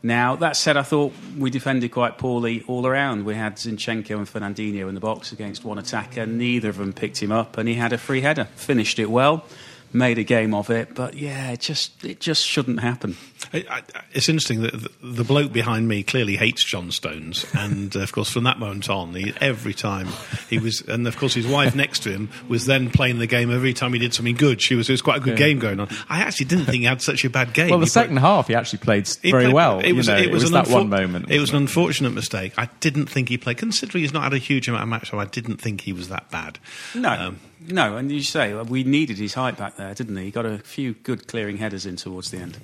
Now, 0.02 0.36
that 0.36 0.56
said, 0.56 0.76
I 0.76 0.82
thought 0.82 1.12
we 1.36 1.50
defended 1.50 1.90
quite 1.90 2.18
poorly 2.18 2.64
all 2.68 2.86
around. 2.86 3.24
We 3.24 3.34
had 3.34 3.56
Zinchenko 3.56 4.16
and 4.16 4.26
Fernandinho 4.26 4.88
in 4.88 4.94
the 4.94 5.00
box 5.00 5.32
against 5.32 5.64
one 5.64 5.78
attacker. 5.78 6.24
Neither 6.24 6.68
of 6.68 6.76
them 6.76 6.92
picked 6.92 7.20
him 7.20 7.32
up, 7.32 7.58
and 7.58 7.68
he 7.68 7.74
had 7.74 7.92
a 7.92 7.98
free 7.98 8.20
header. 8.20 8.44
Finished 8.54 9.00
it 9.00 9.10
well, 9.10 9.44
made 9.92 10.18
a 10.18 10.22
game 10.22 10.54
of 10.54 10.70
it, 10.70 10.94
but 10.94 11.14
yeah, 11.14 11.50
it 11.50 11.60
just, 11.60 12.04
it 12.04 12.20
just 12.20 12.46
shouldn't 12.46 12.80
happen. 12.80 13.16
I, 13.52 13.64
I, 13.70 13.82
it's 14.12 14.28
interesting 14.28 14.62
that 14.62 14.72
the, 14.72 14.90
the 15.02 15.24
bloke 15.24 15.52
behind 15.52 15.88
me 15.88 16.02
clearly 16.02 16.36
hates 16.36 16.64
John 16.64 16.90
Stones, 16.90 17.46
and 17.54 17.94
uh, 17.96 18.00
of 18.00 18.12
course, 18.12 18.30
from 18.30 18.44
that 18.44 18.58
moment 18.58 18.88
on, 18.90 19.14
he, 19.14 19.32
every 19.40 19.74
time 19.74 20.08
he 20.48 20.58
was, 20.58 20.80
and 20.82 21.06
of 21.06 21.16
course, 21.16 21.34
his 21.34 21.46
wife 21.46 21.74
next 21.74 22.00
to 22.04 22.10
him 22.10 22.28
was 22.48 22.66
then 22.66 22.90
playing 22.90 23.18
the 23.18 23.26
game. 23.26 23.50
Every 23.50 23.72
time 23.74 23.92
he 23.92 23.98
did 23.98 24.14
something 24.14 24.34
good, 24.36 24.60
she 24.60 24.74
was. 24.74 24.88
It 24.88 24.92
was 24.92 25.02
quite 25.02 25.18
a 25.18 25.20
good 25.20 25.36
game 25.36 25.58
going 25.58 25.80
on. 25.80 25.88
I 26.08 26.20
actually 26.20 26.46
didn't 26.46 26.66
think 26.66 26.78
he 26.78 26.84
had 26.84 27.02
such 27.02 27.24
a 27.24 27.30
bad 27.30 27.52
game. 27.52 27.70
Well, 27.70 27.78
the 27.78 27.86
He 27.86 27.90
played- 27.90 28.02
second 28.04 28.16
half, 28.18 28.48
he 28.48 28.54
actually 28.54 28.80
played 28.80 29.08
he 29.22 29.30
very 29.30 29.44
played- 29.44 29.54
well. 29.54 29.80
It 29.80 29.92
was, 29.92 30.06
you 30.08 30.14
know, 30.14 30.20
it 30.20 30.30
was, 30.30 30.44
an 30.44 30.52
that 30.52 30.66
unfor- 30.66 30.72
one 30.72 30.88
moment. 30.90 31.30
It 31.30 31.40
was 31.40 31.50
an 31.50 31.54
wasn't 31.54 31.68
unfortunate 31.70 32.10
mistake. 32.14 32.52
I 32.58 32.68
didn't 32.80 33.06
think 33.06 33.28
he 33.28 33.38
played, 33.38 33.58
considering 33.58 34.02
he's 34.02 34.12
not 34.12 34.24
had 34.24 34.34
a 34.34 34.38
huge 34.38 34.68
amount 34.68 34.82
of 34.82 34.88
match 34.88 35.10
time. 35.10 35.20
I 35.20 35.24
didn't 35.24 35.56
think 35.58 35.82
he 35.82 35.92
was 35.92 36.08
that 36.08 36.30
bad. 36.30 36.58
No, 36.94 37.10
Um, 37.10 37.40
no, 37.66 37.96
and 37.96 38.10
you 38.12 38.22
say 38.22 38.52
uh, 38.52 38.64
we 38.64 38.84
needed 38.84 39.18
his 39.18 39.34
height 39.34 39.56
back 39.56 39.76
there, 39.76 39.94
didn't 39.94 40.16
he? 40.16 40.24
He 40.26 40.30
got 40.30 40.46
a 40.46 40.58
few 40.58 40.94
good 40.94 41.26
clearing 41.26 41.56
headers 41.58 41.86
in 41.86 41.96
towards 41.96 42.30
the 42.30 42.38
end. 42.38 42.58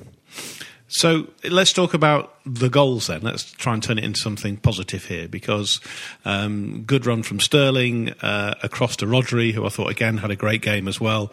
So 0.89 1.29
let's 1.49 1.73
talk 1.73 1.95
about 1.95 2.35
the 2.45 2.69
goals 2.69 3.07
then. 3.07 3.23
Let's 3.23 3.51
try 3.51 3.75
and 3.75 3.83
turn 3.83 3.99
it 3.99 4.05
into 4.05 4.21
something 4.21 4.59
positive 4.59 5.07
here 5.07 5.29
because 5.29 5.81
um, 6.25 6.83
good 6.83 7.07
run 7.07 7.23
from 7.23 7.41
Sterling 7.41 8.11
uh, 8.21 8.55
across 8.63 8.97
to 8.97 9.07
Rodri, 9.07 9.53
who 9.53 9.65
I 9.65 9.71
thought 9.71 9.91
again 9.91 10.19
had 10.19 10.31
a 10.31 10.37
great 10.37 10.63
game 10.63 10.87
as 10.87 11.01
well. 11.01 11.33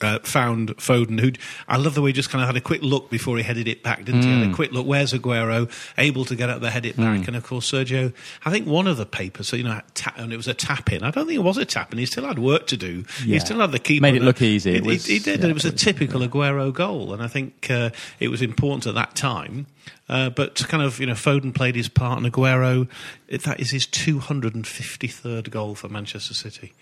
Uh, 0.00 0.18
found 0.18 0.76
Foden, 0.76 1.18
who 1.20 1.30
I 1.68 1.76
love 1.78 1.94
the 1.94 2.02
way 2.02 2.10
he 2.10 2.12
just 2.12 2.28
kind 2.28 2.42
of 2.42 2.48
had 2.48 2.56
a 2.56 2.60
quick 2.60 2.82
look 2.82 3.08
before 3.10 3.36
he 3.38 3.42
headed 3.44 3.68
it 3.68 3.82
back, 3.82 4.04
didn't 4.04 4.22
he? 4.22 4.28
Had 4.42 4.50
a 4.50 4.52
quick 4.54 4.72
look. 4.72 4.86
Where's 4.86 5.12
Aguero? 5.14 5.70
Able 5.96 6.24
to 6.26 6.34
get 6.36 6.50
up 6.50 6.60
there, 6.60 6.70
head 6.70 6.84
it 6.84 6.96
back, 6.96 7.26
and 7.28 7.36
of 7.36 7.44
course 7.44 7.70
Sergio. 7.70 8.12
I 8.44 8.50
think 8.50 8.66
one 8.66 8.86
of 8.88 8.96
the 8.96 9.06
papers, 9.06 9.48
so 9.48 9.56
you 9.56 9.62
know, 9.62 9.80
ta- 9.94 10.12
and 10.16 10.32
it 10.32 10.36
was 10.36 10.48
a 10.48 10.52
tap 10.52 10.92
in. 10.92 11.04
I 11.04 11.10
don't 11.10 11.26
think 11.26 11.38
it 11.38 11.42
was 11.42 11.56
a 11.58 11.64
tap 11.64 11.92
in. 11.92 11.98
He 11.98 12.06
still 12.06 12.26
had 12.26 12.38
work 12.40 12.66
to 12.66 12.76
do. 12.76 13.04
He 13.22 13.38
still 13.38 13.60
had 13.60 13.70
the 13.72 13.78
keeper. 13.78 14.02
Made 14.02 14.16
it 14.16 14.22
look 14.22 14.42
easy. 14.42 14.72
It 14.72 14.76
It, 14.78 14.84
was- 14.84 15.06
he 15.06 15.20
did, 15.20 15.38
yeah, 15.38 15.42
and 15.44 15.50
it 15.52 15.54
was 15.54 15.64
a 15.64 15.72
typical 15.72 16.20
Aguero 16.20 16.72
goal, 16.74 17.14
and 17.14 17.22
I 17.22 17.28
think 17.28 17.70
uh, 17.70 17.90
it 18.18 18.28
was 18.28 18.42
important 18.42 18.86
at 18.86 18.94
that 18.96 19.14
time. 19.14 19.66
Uh, 20.08 20.28
but 20.28 20.54
to 20.56 20.66
kind 20.66 20.82
of, 20.82 20.98
you 21.00 21.06
know, 21.06 21.12
Foden 21.14 21.54
played 21.54 21.76
his 21.76 21.88
part, 21.88 22.20
and 22.22 22.30
Aguero, 22.30 22.88
it, 23.28 23.42
that 23.44 23.60
is 23.60 23.70
his 23.70 23.86
253rd 23.86 25.50
goal 25.50 25.74
for 25.74 25.88
Manchester 25.88 26.34
City. 26.34 26.72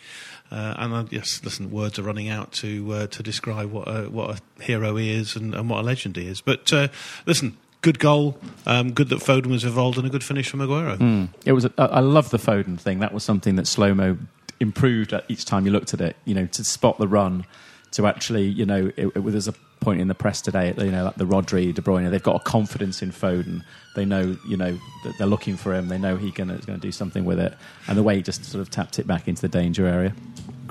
Uh, 0.52 0.75
and 0.76 0.94
I, 0.94 1.04
yes, 1.11 1.40
listen, 1.42 1.71
words 1.71 1.99
are 1.99 2.02
running 2.02 2.28
out 2.28 2.52
to 2.52 2.92
uh, 2.92 3.06
to 3.06 3.23
describe 3.23 3.73
what 3.73 3.88
a, 3.88 4.11
what 4.11 4.38
a 4.38 4.62
hero 4.62 4.97
he 4.97 5.11
is 5.11 5.35
and, 5.35 5.54
and 5.54 5.71
what 5.71 5.80
a 5.80 5.82
legend 5.82 6.16
he 6.16 6.26
is. 6.26 6.42
But 6.42 6.71
uh, 6.71 6.88
listen, 7.25 7.56
good 7.80 7.99
goal, 7.99 8.37
um, 8.66 8.92
good 8.92 9.09
that 9.09 9.21
Foden 9.21 9.47
was 9.47 9.64
involved, 9.64 9.97
and 9.97 10.06
a 10.06 10.11
good 10.11 10.23
finish 10.23 10.50
from 10.50 10.61
Aguero. 10.61 11.00
It 11.47 11.52
was. 11.52 11.64
A, 11.64 11.73
I 11.78 12.00
love 12.00 12.28
the 12.28 12.37
Foden 12.38 12.78
thing. 12.78 12.99
That 12.99 13.14
was 13.14 13.25
something 13.25 13.56
that 13.56 13.66
slow 13.66 13.94
mo 13.94 14.18
improved 14.61 15.14
at 15.14 15.25
each 15.28 15.47
time 15.47 15.64
you 15.64 15.73
looked 15.73 15.94
at 15.94 16.02
it. 16.02 16.16
You 16.26 16.35
know, 16.35 16.47
to 16.47 16.64
spot 16.64 16.99
the 16.99 17.09
run, 17.09 17.47
to 17.92 18.06
actually, 18.06 18.44
you 18.44 18.66
know, 18.66 18.92
it, 18.94 19.06
it, 19.06 19.25
there's 19.25 19.49
a 19.49 19.54
point 19.80 20.00
in 20.00 20.09
the 20.09 20.14
press 20.14 20.42
today. 20.42 20.75
You 20.76 20.90
know, 20.90 21.04
like 21.04 21.16
the 21.16 21.25
Rodri, 21.25 21.75
De 21.75 21.80
Bruyne, 21.80 22.11
they've 22.11 22.23
got 22.23 22.37
a 22.37 22.44
confidence 22.44 23.00
in 23.00 23.11
Foden. 23.11 23.64
They 23.94 24.04
know, 24.04 24.37
you 24.49 24.56
know, 24.56 24.78
that 25.04 25.18
they're 25.18 25.26
looking 25.26 25.56
for 25.56 25.75
him. 25.75 25.88
They 25.88 25.99
know 25.99 26.16
he's 26.16 26.32
going 26.32 26.59
to 26.59 26.76
do 26.78 26.92
something 26.92 27.25
with 27.25 27.38
it. 27.38 27.54
And 27.88 27.99
the 27.99 28.02
way 28.02 28.16
he 28.16 28.23
just 28.23 28.44
sort 28.44 28.62
of 28.62 28.71
tapped 28.71 28.99
it 28.99 29.06
back 29.06 29.28
into 29.28 29.42
the 29.42 29.49
danger 29.49 29.87
area, 29.87 30.14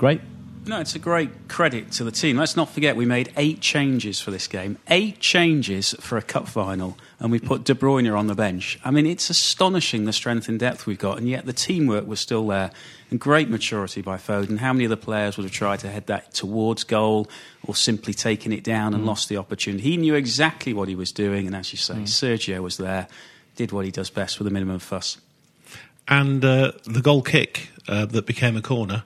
great. 0.02 0.20
No, 0.66 0.80
it's 0.80 0.96
a 0.96 0.98
great 0.98 1.46
credit 1.46 1.92
to 1.92 2.02
the 2.02 2.10
team. 2.10 2.36
Let's 2.36 2.56
not 2.56 2.68
forget 2.68 2.96
we 2.96 3.06
made 3.06 3.32
eight 3.36 3.60
changes 3.60 4.20
for 4.20 4.32
this 4.32 4.48
game. 4.48 4.76
Eight 4.88 5.20
changes 5.20 5.94
for 6.00 6.18
a 6.18 6.22
cup 6.22 6.48
final, 6.48 6.98
and 7.20 7.30
we 7.30 7.38
put 7.38 7.62
De 7.62 7.72
Bruyne 7.72 8.12
on 8.18 8.26
the 8.26 8.34
bench. 8.34 8.80
I 8.84 8.90
mean, 8.90 9.06
it's 9.06 9.30
astonishing 9.30 10.04
the 10.04 10.12
strength 10.12 10.48
and 10.48 10.58
depth 10.58 10.86
we've 10.86 10.98
got, 10.98 11.18
and 11.18 11.28
yet 11.28 11.46
the 11.46 11.52
teamwork 11.52 12.08
was 12.08 12.18
still 12.18 12.48
there. 12.48 12.72
And 13.12 13.20
great 13.20 13.48
maturity 13.48 14.02
by 14.02 14.16
Foden. 14.16 14.58
How 14.58 14.72
many 14.72 14.86
other 14.86 14.96
players 14.96 15.36
would 15.36 15.44
have 15.44 15.52
tried 15.52 15.78
to 15.80 15.88
head 15.88 16.08
that 16.08 16.34
towards 16.34 16.82
goal 16.82 17.30
or 17.64 17.76
simply 17.76 18.12
taken 18.12 18.52
it 18.52 18.64
down 18.64 18.94
and 18.94 19.02
mm-hmm. 19.02 19.06
lost 19.06 19.28
the 19.28 19.36
opportunity? 19.36 19.84
He 19.84 19.96
knew 19.96 20.16
exactly 20.16 20.72
what 20.72 20.88
he 20.88 20.96
was 20.96 21.12
doing, 21.12 21.46
and 21.46 21.54
as 21.54 21.72
you 21.72 21.78
say, 21.78 21.94
mm. 21.94 22.08
Sergio 22.08 22.60
was 22.60 22.76
there, 22.76 23.06
did 23.54 23.70
what 23.70 23.84
he 23.84 23.92
does 23.92 24.10
best 24.10 24.40
with 24.40 24.48
a 24.48 24.50
minimum 24.50 24.80
fuss. 24.80 25.18
And 26.12 26.44
uh, 26.44 26.72
the 26.84 27.00
goal 27.00 27.22
kick 27.22 27.70
uh, 27.88 28.04
that 28.04 28.26
became 28.26 28.54
a 28.54 28.60
corner 28.60 29.04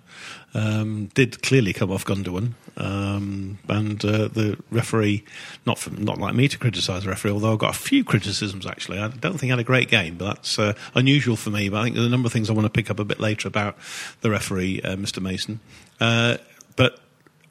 um, 0.55 1.07
did 1.15 1.41
clearly 1.41 1.73
come 1.73 1.93
off 1.93 2.05
Gundogan. 2.05 2.55
Um, 2.77 3.61
and 3.69 4.05
uh, 4.05 4.27
the 4.27 4.59
referee, 4.73 5.25
not 5.65 5.89
not 6.01 6.19
like 6.19 6.35
me 6.35 6.49
to 6.49 6.59
criticise 6.59 7.05
the 7.05 7.11
referee, 7.11 7.31
although 7.31 7.53
I've 7.53 7.61
got 7.61 7.77
a 7.77 7.79
few 7.79 8.03
criticisms 8.03 8.67
actually. 8.67 8.99
I 8.99 9.07
don't 9.07 9.35
think 9.35 9.43
he 9.43 9.49
had 9.51 9.61
a 9.61 9.65
great 9.65 9.89
game, 9.89 10.17
but 10.17 10.35
that's 10.35 10.59
uh, 10.59 10.75
unusual 10.97 11.37
for 11.37 11.51
me. 11.51 11.69
But 11.69 11.79
I 11.79 11.85
think 11.85 11.95
there's 11.95 12.09
a 12.09 12.11
number 12.11 12.27
of 12.27 12.33
things 12.33 12.51
I 12.51 12.55
want 12.55 12.67
to 12.67 12.71
pick 12.71 12.91
up 12.91 12.99
a 12.99 13.05
bit 13.05 13.21
later 13.21 13.47
about 13.47 13.79
the 14.23 14.31
referee, 14.31 14.83
uh, 14.83 14.97
Mr. 14.97 15.23
Mason. 15.23 15.61
Uh, 16.01 16.39
but 16.75 16.99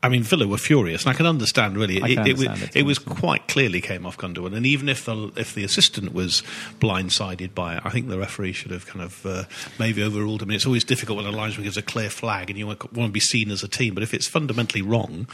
I 0.06 0.10
mean, 0.10 0.22
Villa 0.24 0.48
were 0.48 0.58
furious, 0.60 1.04
and 1.04 1.14
I 1.14 1.18
can 1.18 1.26
understand 1.26 1.78
really. 1.78 2.02
I 2.02 2.14
can 2.14 2.28
it, 2.28 2.34
was, 2.38 2.48
understand 2.48 2.76
it, 2.76 2.80
it 2.82 2.84
was 2.84 3.00
quite 3.00 3.48
clearly 3.48 3.82
came 3.82 4.06
off 4.06 4.18
Gundogan, 4.18 4.56
and 4.56 4.66
even 4.66 4.88
if 4.88 5.06
the 5.06 5.32
if 5.36 5.56
the 5.56 5.64
assistant 5.64 6.14
was 6.14 6.44
blindsided 6.80 7.56
by 7.56 7.76
it, 7.78 7.82
I 7.84 7.90
think 7.90 8.08
the 8.08 8.20
referee 8.20 8.54
should 8.54 8.72
have 8.72 8.86
kind 8.86 9.02
of 9.04 9.26
uh, 9.26 9.44
maybe 9.80 10.04
overruled 10.04 10.42
him. 10.44 10.50
mean, 10.50 10.56
it's 10.58 10.66
always 10.68 10.84
difficult 10.84 11.18
when 11.18 11.26
a 11.26 11.32
linesman 11.32 11.64
gives 11.64 11.78
a 11.78 11.82
clear 11.82 12.10
flag, 12.10 12.50
and 12.50 12.60
you 12.60 12.68
want, 12.68 12.94
want 12.94 13.10
to 13.10 13.14
be 13.14 13.20
seen 13.20 13.50
as 13.50 13.64
a 13.64 13.68
team. 13.68 13.94
But 13.96 14.04
if 14.04 14.14
it's 14.14 14.28
fundamentally 14.28 14.84
wrong, 14.84 15.28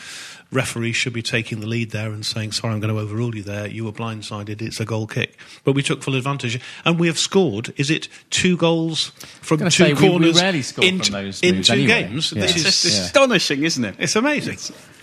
referees 0.52 0.96
should 0.96 1.14
be 1.14 1.22
taking 1.22 1.60
the 1.60 1.68
lead 1.68 1.92
there 1.92 2.12
and 2.12 2.26
saying, 2.26 2.54
"Sorry, 2.54 2.74
I'm 2.74 2.80
going 2.80 2.94
to 2.94 3.00
overrule 3.02 3.36
you 3.36 3.44
there. 3.44 3.68
You 3.68 3.84
were 3.86 3.92
blindsided. 3.92 4.62
It's 4.62 4.80
a 4.80 4.86
goal 4.86 5.06
kick." 5.08 5.38
But 5.66 5.74
we 5.74 5.84
took 5.84 6.02
full 6.02 6.16
advantage, 6.16 6.60
and 6.86 6.98
we 6.98 7.08
have 7.08 7.18
scored. 7.20 7.74
Is 7.76 7.90
it 7.90 8.08
two 8.30 8.56
goals 8.56 9.10
from 9.42 9.58
gonna 9.60 9.72
two 9.72 9.84
say, 9.84 9.94
we- 9.94 10.02
we 10.02 10.10
corners 10.10 10.42
rarely 10.42 10.62
score 10.62 10.86
in, 10.86 11.00
from 11.02 11.12
those 11.14 11.42
in 11.42 11.62
two 11.64 11.74
anyway. 11.74 11.88
games? 12.04 12.32
Yeah. 12.32 12.44
This 12.44 12.66
It's 12.66 12.86
is 12.86 13.00
astonishing, 13.00 13.64
isn't 13.64 13.84
it? 13.84 13.96
it's 14.00 14.16
amazing. 14.16 14.58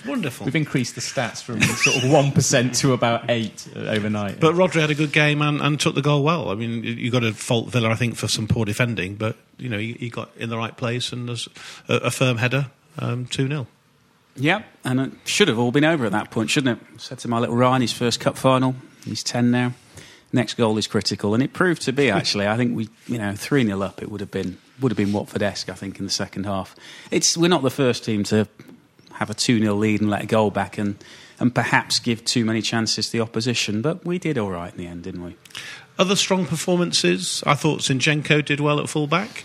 Wonderful. 0.07 0.45
We've 0.47 0.55
increased 0.57 0.95
the 0.95 1.01
stats 1.01 1.43
from 1.43 1.61
sort 1.61 2.05
of 2.05 2.11
one 2.11 2.31
percent 2.31 2.75
to 2.77 2.93
about 2.93 3.29
eight 3.29 3.67
uh, 3.75 3.81
overnight. 3.81 4.39
But 4.39 4.55
Rodri 4.55 4.81
had 4.81 4.91
a 4.91 4.95
good 4.95 5.13
game 5.13 5.43
and, 5.43 5.61
and 5.61 5.79
took 5.81 5.95
the 5.97 6.03
goal 6.03 6.23
well. 6.23 6.51
I 6.51 6.55
mean, 6.55 6.85
you- 6.85 6.93
you 6.93 7.11
got 7.11 7.21
to 7.21 7.33
fault 7.33 7.71
Villa, 7.71 7.91
I 7.91 7.97
think, 7.97 8.15
for 8.17 8.29
some 8.29 8.47
poor 8.47 8.65
defending, 8.65 9.17
but 9.17 9.37
you 9.59 9.69
know 9.69 9.79
he, 9.79 9.95
he 9.95 10.09
got 10.09 10.31
in 10.37 10.51
the 10.51 10.57
right 10.57 10.77
place 10.77 11.13
and 11.13 11.29
there's 11.29 11.49
a, 11.89 11.95
a 11.95 12.11
firm 12.13 12.37
header, 12.37 12.71
um, 12.99 13.27
two 13.27 13.49
0 13.49 13.67
Yeah, 14.37 14.63
and 14.85 15.01
it 15.01 15.13
should 15.25 15.49
have 15.49 15.59
all 15.59 15.73
been 15.73 15.85
over 15.85 16.07
at 16.07 16.13
that 16.13 16.31
point, 16.31 16.51
shouldn't 16.51 16.81
it? 16.81 17.01
Said 17.01 17.19
to 17.21 17.29
my 17.29 17.41
little 17.41 17.57
Ryan, 17.57 17.83
his 17.83 17.93
first 17.93 18.21
cup 18.21 18.37
final. 18.39 18.77
He's 19.05 19.25
10 19.25 19.51
now. 19.51 19.73
Next 20.33 20.55
goal 20.55 20.77
is 20.79 20.87
critical, 20.87 21.33
and 21.35 21.43
it 21.43 21.53
proved 21.55 21.83
to 21.83 21.93
be 21.93 22.11
actually. 22.11 22.47
I 22.47 22.57
think 22.57 22.77
we, 22.77 22.89
you 23.09 23.19
know, 23.19 23.35
3 23.35 23.65
0 23.65 23.81
up, 23.83 24.01
it 24.03 24.11
would 24.11 24.21
have 24.21 24.31
been 24.31 24.59
would 24.81 24.93
have 24.93 24.97
been 24.97 25.13
Watford 25.13 25.43
esque, 25.43 25.71
I 25.71 25.75
think, 25.75 25.99
in 25.99 26.05
the 26.05 26.11
second 26.11 26.45
half. 26.45 26.77
It's 27.11 27.37
We're 27.37 27.49
not 27.49 27.63
the 27.63 27.71
first 27.71 28.05
team 28.05 28.23
to 28.25 28.47
have 29.19 29.31
a 29.31 29.35
2 29.35 29.61
0 29.61 29.75
lead 29.75 30.01
and 30.01 30.11
let 30.11 30.23
a 30.23 30.27
goal 30.27 30.51
back 30.51 30.79
and, 30.79 30.97
and 31.39 31.55
perhaps 31.55 31.99
give 32.01 32.25
too 32.25 32.45
many 32.45 32.63
chances 32.63 33.07
to 33.07 33.13
the 33.13 33.21
opposition, 33.21 33.83
but 33.83 34.05
we 34.05 34.19
did 34.19 34.39
all 34.39 34.51
right 34.51 34.73
in 34.73 34.79
the 34.79 34.87
end, 34.87 35.03
didn't 35.05 35.23
we? 35.25 35.37
Other 35.99 36.17
strong 36.17 36.47
performances. 36.47 37.43
I 37.47 37.55
thought 37.55 37.81
Zinchenko 37.81 38.45
did 38.45 38.61
well 38.61 38.79
at 38.81 38.89
full 38.89 39.07
back. 39.07 39.45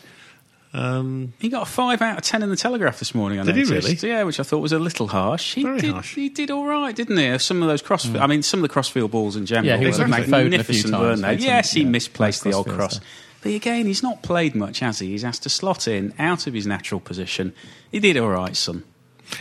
Um, 0.76 1.34
He 1.40 1.50
got 1.50 1.64
a 1.68 1.70
five 1.70 2.02
out 2.02 2.18
of 2.18 2.24
ten 2.24 2.42
in 2.42 2.50
the 2.50 2.56
Telegraph 2.56 2.98
this 2.98 3.14
morning. 3.14 3.40
I 3.40 3.44
Did 3.44 3.56
he 3.58 3.64
really? 3.64 3.94
Yeah, 4.02 4.24
which 4.24 4.40
I 4.40 4.44
thought 4.44 4.58
was 4.60 4.72
a 4.72 4.80
little 4.80 5.08
harsh. 5.08 5.54
He 5.54 5.62
Very 5.64 5.80
did. 5.80 5.92
harsh. 5.94 6.16
He 6.16 6.30
did 6.30 6.50
all 6.50 6.66
right, 6.66 6.96
didn't 6.96 7.18
he? 7.18 7.38
Some 7.38 7.62
of 7.62 7.68
those 7.70 7.82
cross. 7.84 8.08
I 8.16 8.26
mean, 8.26 8.42
some 8.42 8.60
of 8.60 8.64
the 8.64 8.70
crossfield 8.74 9.12
balls 9.12 9.36
in 9.36 9.46
general 9.46 9.68
Yeah, 9.68 9.78
he 9.78 9.84
were 9.86 9.90
was 9.90 10.00
looking 10.00 10.14
at 10.16 10.22
Foden 10.22 10.24
a 10.24 10.26
few 10.26 10.44
magnificent, 10.50 10.94
weren't 10.94 11.22
they? 11.22 11.28
made 11.28 11.40
some, 11.42 11.48
Yes, 11.48 11.72
he 11.74 11.82
yeah, 11.82 11.90
misplaced 11.90 12.44
the 12.44 12.54
old 12.54 12.68
cross. 12.70 12.98
there. 12.98 13.08
But 13.44 13.52
again, 13.54 13.86
he's 13.86 14.02
not 14.02 14.24
played 14.24 14.56
much, 14.56 14.80
has 14.80 14.98
he? 15.00 15.10
He's 15.10 15.24
asked 15.24 15.44
to 15.44 15.50
slot 15.50 15.88
in 15.88 16.14
out 16.18 16.48
of 16.48 16.54
his 16.56 16.66
natural 16.66 17.00
position. 17.02 17.54
He 17.92 18.00
did 18.00 18.18
all 18.18 18.30
right, 18.30 18.56
son. 18.56 18.84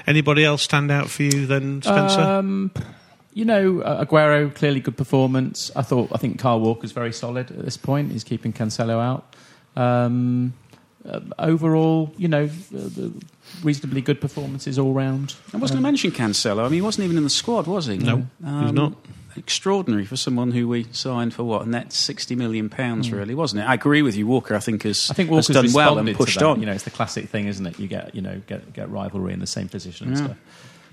Anybody 0.07 0.45
else 0.45 0.63
stand 0.63 0.91
out 0.91 1.11
for 1.11 1.23
you 1.23 1.47
then, 1.47 1.83
Spencer? 1.83 2.21
Um, 2.21 2.71
you 3.35 3.45
know, 3.45 3.81
uh, 3.81 4.05
Aguero 4.05 4.55
clearly 4.55 4.81
good 4.81 4.97
performance. 4.97 5.71
I 5.75 5.83
thought 5.83 6.11
I 6.13 6.19
think 6.19 6.39
Kyle 6.39 6.61
Walker's 6.61 6.93
very 6.93 7.13
solid 7.13 7.51
at 7.51 7.65
this 7.65 7.77
point. 7.77 8.13
He's 8.13 8.25
keeping 8.25 8.53
Cancelo 8.53 9.01
out. 9.01 9.35
Um, 9.75 10.53
uh, 11.09 11.21
overall, 11.39 12.13
you 12.17 12.29
know, 12.29 12.45
uh, 12.45 12.49
the 12.71 13.13
reasonably 13.63 14.01
good 14.01 14.21
performances 14.21 14.79
all 14.79 14.93
round. 14.93 15.35
I 15.53 15.57
was 15.57 15.71
going 15.71 15.83
to 15.83 15.83
mention 15.83 16.11
Cancelo. 16.11 16.61
I 16.61 16.65
mean, 16.65 16.75
he 16.75 16.81
wasn't 16.83 17.05
even 17.07 17.17
in 17.17 17.25
the 17.25 17.31
squad, 17.31 17.67
was 17.67 17.87
he? 17.87 17.97
No, 17.97 18.27
he's 18.45 18.73
not. 18.73 18.95
Extraordinary 19.37 20.05
for 20.05 20.17
someone 20.17 20.51
who 20.53 20.69
we 20.69 20.85
signed 20.93 21.33
for 21.35 21.45
what 21.45 21.67
a 21.67 21.69
net 21.69 21.93
sixty 21.93 22.35
million 22.35 22.69
pounds, 22.69 23.09
hmm. 23.09 23.17
really, 23.17 23.35
wasn't 23.35 23.63
it? 23.63 23.65
I 23.65 23.75
agree 23.75 24.03
with 24.03 24.17
you. 24.17 24.27
Walker, 24.27 24.55
I 24.55 24.59
think 24.59 24.83
has. 24.83 25.09
I 25.11 25.15
think 25.15 25.31
has 25.31 25.49
Walker's 25.49 25.73
done 25.73 25.73
well 25.73 25.99
and 25.99 26.15
pushed 26.15 26.43
on. 26.43 26.61
You 26.61 26.67
know, 26.67 26.73
it's 26.73 26.85
the 26.85 26.91
classic 26.91 27.29
thing, 27.29 27.47
isn't 27.47 27.67
it? 27.67 27.79
You 27.79 27.89
get 27.89 28.15
you 28.15 28.23
know 28.23 28.41
get 28.47 28.73
get 28.73 28.91
rivalry 28.91 29.33
in 29.33 29.41
the 29.41 29.47
same 29.47 29.69
position 29.69 30.09
and 30.09 30.17
Yeah. 30.17 30.25
stuff. 30.25 30.37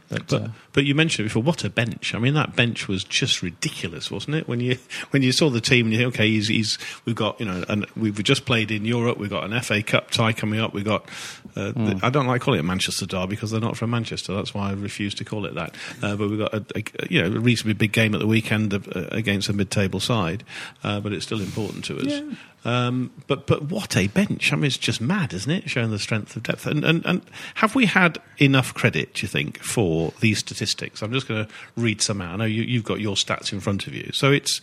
But, 0.10 0.28
But, 0.28 0.42
uh, 0.42 0.48
but 0.74 0.86
you 0.86 0.96
mentioned 0.96 1.26
it 1.26 1.30
before. 1.30 1.44
What 1.44 1.64
a 1.64 1.70
bench! 1.70 2.16
I 2.16 2.20
mean, 2.20 2.34
that 2.34 2.56
bench 2.56 2.88
was 2.88 3.04
just 3.04 3.44
ridiculous, 3.44 4.10
wasn't 4.10 4.38
it? 4.38 4.48
When 4.48 4.60
you 4.60 4.78
when 5.12 5.22
you 5.22 5.32
saw 5.32 5.50
the 5.50 5.62
team, 5.62 5.86
and 5.86 5.94
you 5.94 6.00
think, 6.00 6.16
okay, 6.16 6.28
he's, 6.30 6.48
he's 6.48 6.78
we've 7.06 7.16
got 7.16 7.40
you 7.40 7.46
know, 7.46 7.64
and 7.70 7.86
we've 7.96 8.22
just 8.24 8.46
played 8.46 8.72
in 8.72 8.86
Europe. 8.86 9.18
We've 9.20 9.30
got 9.30 9.44
an 9.50 9.60
FA 9.62 9.84
Cup 9.84 10.10
tie 10.12 10.34
coming 10.34 10.60
up. 10.60 10.74
We've 10.74 10.84
got. 10.86 11.08
Uh, 11.56 11.72
Hmm. 11.72 11.86
the, 11.86 12.00
I 12.02 12.10
don't 12.10 12.26
like 12.28 12.42
calling 12.42 12.60
it 12.60 12.64
Manchester 12.64 13.06
Derby 13.06 13.32
because 13.32 13.52
they're 13.52 13.60
not 13.62 13.78
from 13.78 13.90
Manchester. 13.92 14.34
That's 14.34 14.54
why 14.54 14.70
I 14.70 14.74
refuse 14.74 15.14
to 15.16 15.26
call 15.26 15.46
it 15.46 15.54
that. 15.56 15.76
Uh, 16.02 16.16
but 16.16 16.30
we've 16.30 16.40
got 16.40 16.54
a, 16.54 16.66
a 16.76 16.84
you 17.10 17.22
know 17.22 17.28
a 17.28 17.40
reasonably 17.40 17.74
big 17.74 17.92
game 17.92 18.14
at 18.16 18.20
the 18.20 18.28
weekend 18.28 18.74
uh, 18.74 18.80
against 19.12 19.50
a 19.50 19.54
mid-table 19.54 20.00
side, 20.00 20.44
uh, 20.84 21.00
but 21.00 21.14
it's 21.14 21.26
still 21.26 21.42
important 21.42 21.86
to 21.86 21.98
us. 22.00 22.22
Um, 22.66 23.12
but 23.28 23.48
but 23.48 23.64
what 23.64 23.96
a 23.96 24.08
bench! 24.08 24.52
I 24.52 24.58
mean, 24.58 24.66
it's 24.66 24.78
just 24.78 25.00
mad, 25.00 25.34
isn't 25.34 25.52
it? 25.52 25.70
Showing 25.70 25.92
the 25.92 26.00
strength 26.00 26.36
of 26.36 26.44
depth. 26.44 26.66
And 26.66 26.84
and, 26.84 27.06
and 27.06 27.22
have 27.56 27.74
we 27.74 27.86
had 27.86 28.18
enough 28.38 28.74
credit? 28.74 29.14
Do 29.14 29.22
you 29.22 29.28
think 29.28 29.60
for 29.60 30.14
these 30.20 30.40
statistics? 30.40 31.02
I'm 31.02 31.14
just 31.14 31.28
going 31.28 31.46
to 31.46 31.52
read 31.78 32.02
some 32.02 32.22
out. 32.22 32.34
I 32.34 32.36
know 32.38 32.46
you, 32.46 32.64
you've 32.64 32.84
got 32.84 33.00
your 33.00 33.16
stats 33.16 33.54
in 33.54 33.62
front 33.62 33.88
of 33.88 33.94
you. 33.94 34.12
So 34.14 34.32
it's 34.32 34.60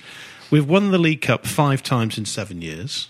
we've 0.50 0.68
won 0.68 0.90
the 0.90 0.98
League 0.98 1.22
Cup 1.22 1.46
five 1.46 1.82
times 1.82 2.18
in 2.18 2.26
seven 2.26 2.60
years. 2.60 3.08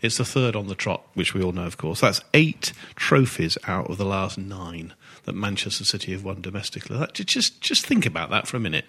It's 0.00 0.18
the 0.18 0.24
third 0.24 0.54
on 0.54 0.68
the 0.68 0.74
trot, 0.74 1.02
which 1.14 1.32
we 1.32 1.42
all 1.42 1.52
know, 1.52 1.64
of 1.64 1.78
course. 1.78 2.00
That's 2.00 2.20
eight 2.34 2.72
trophies 2.94 3.56
out 3.66 3.88
of 3.88 3.96
the 3.96 4.04
last 4.04 4.36
nine 4.36 4.92
that 5.24 5.34
Manchester 5.34 5.84
City 5.84 6.12
have 6.12 6.24
won 6.24 6.42
domestically. 6.42 6.98
That, 6.98 7.14
just 7.14 7.60
just 7.60 7.86
think 7.86 8.04
about 8.06 8.30
that 8.30 8.46
for 8.46 8.56
a 8.56 8.60
minute. 8.60 8.84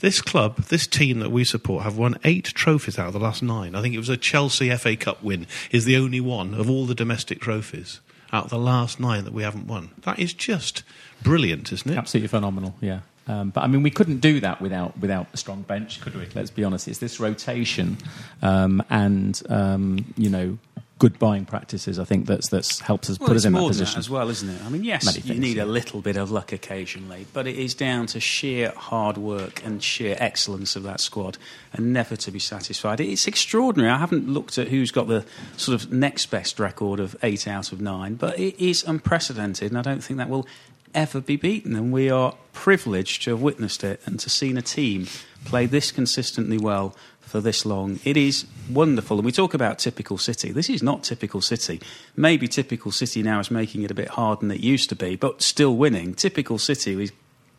This 0.00 0.22
club, 0.22 0.56
this 0.66 0.86
team 0.86 1.18
that 1.18 1.30
we 1.30 1.42
support, 1.42 1.82
have 1.82 1.98
won 1.98 2.18
eight 2.22 2.44
trophies 2.44 2.98
out 2.98 3.08
of 3.08 3.12
the 3.12 3.18
last 3.18 3.42
nine. 3.42 3.74
I 3.74 3.82
think 3.82 3.94
it 3.94 3.98
was 3.98 4.08
a 4.08 4.16
Chelsea 4.16 4.74
FA 4.76 4.96
Cup 4.96 5.22
win 5.24 5.46
is 5.72 5.84
the 5.84 5.96
only 5.96 6.20
one 6.20 6.54
of 6.54 6.70
all 6.70 6.86
the 6.86 6.94
domestic 6.94 7.40
trophies 7.40 8.00
out 8.32 8.44
of 8.44 8.50
the 8.50 8.58
last 8.58 9.00
nine 9.00 9.24
that 9.24 9.32
we 9.32 9.42
haven't 9.42 9.66
won. 9.66 9.90
That 10.02 10.20
is 10.20 10.32
just 10.32 10.84
brilliant, 11.22 11.72
isn't 11.72 11.90
it? 11.90 11.96
Absolutely 11.96 12.28
phenomenal, 12.28 12.74
yeah. 12.80 13.00
Um, 13.26 13.50
but 13.50 13.62
I 13.62 13.66
mean, 13.66 13.82
we 13.82 13.90
couldn't 13.90 14.20
do 14.20 14.40
that 14.40 14.60
without 14.62 14.98
without 14.98 15.26
a 15.34 15.36
strong 15.36 15.62
bench, 15.62 16.00
could 16.00 16.14
we? 16.14 16.26
Let's 16.34 16.50
be 16.50 16.64
honest. 16.64 16.88
It's 16.88 16.98
this 16.98 17.20
rotation 17.20 17.98
um, 18.40 18.82
and 18.88 19.40
um, 19.48 20.14
you 20.16 20.30
know 20.30 20.58
good 20.98 21.18
buying 21.18 21.44
practices. 21.44 21.98
I 21.98 22.04
think 22.04 22.26
that's 22.26 22.48
that's 22.48 22.80
helps 22.80 23.08
us 23.08 23.18
Well, 23.18 23.28
put 23.28 23.36
us 23.36 23.44
in 23.44 23.52
that 23.52 23.66
position. 23.66 23.98
as 23.98 24.10
well, 24.10 24.28
isn't 24.28 24.48
it? 24.48 24.60
I 24.64 24.68
mean, 24.68 24.84
yes, 24.84 25.04
Many 25.04 25.20
you 25.34 25.40
need 25.40 25.56
yeah. 25.56 25.64
a 25.64 25.66
little 25.66 26.00
bit 26.00 26.16
of 26.16 26.30
luck 26.30 26.52
occasionally, 26.52 27.26
but 27.32 27.46
it 27.46 27.56
is 27.56 27.74
down 27.74 28.06
to 28.08 28.20
sheer 28.20 28.72
hard 28.76 29.16
work 29.16 29.64
and 29.64 29.82
sheer 29.82 30.16
excellence 30.18 30.76
of 30.76 30.82
that 30.82 31.00
squad, 31.00 31.38
and 31.72 31.92
never 31.92 32.16
to 32.16 32.30
be 32.30 32.38
satisfied. 32.38 33.00
It's 33.00 33.26
extraordinary. 33.26 33.90
I 33.90 33.98
haven't 33.98 34.28
looked 34.28 34.58
at 34.58 34.68
who's 34.68 34.90
got 34.90 35.06
the 35.08 35.24
sort 35.56 35.80
of 35.80 35.92
next 35.92 36.26
best 36.26 36.58
record 36.58 37.00
of 37.00 37.16
eight 37.22 37.46
out 37.46 37.72
of 37.72 37.80
nine, 37.80 38.14
but 38.14 38.38
it 38.38 38.60
is 38.62 38.82
unprecedented, 38.84 39.70
and 39.70 39.78
I 39.78 39.82
don't 39.82 40.02
think 40.02 40.18
that 40.18 40.28
will 40.28 40.46
ever 40.94 41.20
be 41.20 41.36
beaten. 41.36 41.76
And 41.76 41.92
we 41.92 42.10
are 42.10 42.34
privileged 42.52 43.22
to 43.22 43.30
have 43.30 43.42
witnessed 43.42 43.84
it 43.84 44.00
and 44.06 44.18
to 44.20 44.30
seen 44.30 44.56
a 44.56 44.62
team 44.62 45.06
play 45.44 45.66
this 45.66 45.92
consistently 45.92 46.58
well 46.58 46.96
for 47.28 47.40
this 47.40 47.66
long. 47.66 48.00
It 48.04 48.16
is 48.16 48.46
wonderful. 48.70 49.18
And 49.18 49.26
we 49.26 49.32
talk 49.32 49.54
about 49.54 49.78
typical 49.78 50.18
City. 50.18 50.50
This 50.50 50.70
is 50.70 50.82
not 50.82 51.02
typical 51.04 51.40
City. 51.40 51.80
Maybe 52.16 52.48
typical 52.48 52.90
City 52.90 53.22
now 53.22 53.38
is 53.38 53.50
making 53.50 53.82
it 53.82 53.90
a 53.90 53.94
bit 53.94 54.08
harder 54.08 54.40
than 54.40 54.50
it 54.50 54.60
used 54.60 54.88
to 54.88 54.96
be, 54.96 55.14
but 55.16 55.42
still 55.42 55.76
winning. 55.76 56.14
Typical 56.14 56.58
City 56.58 57.02
is 57.02 57.12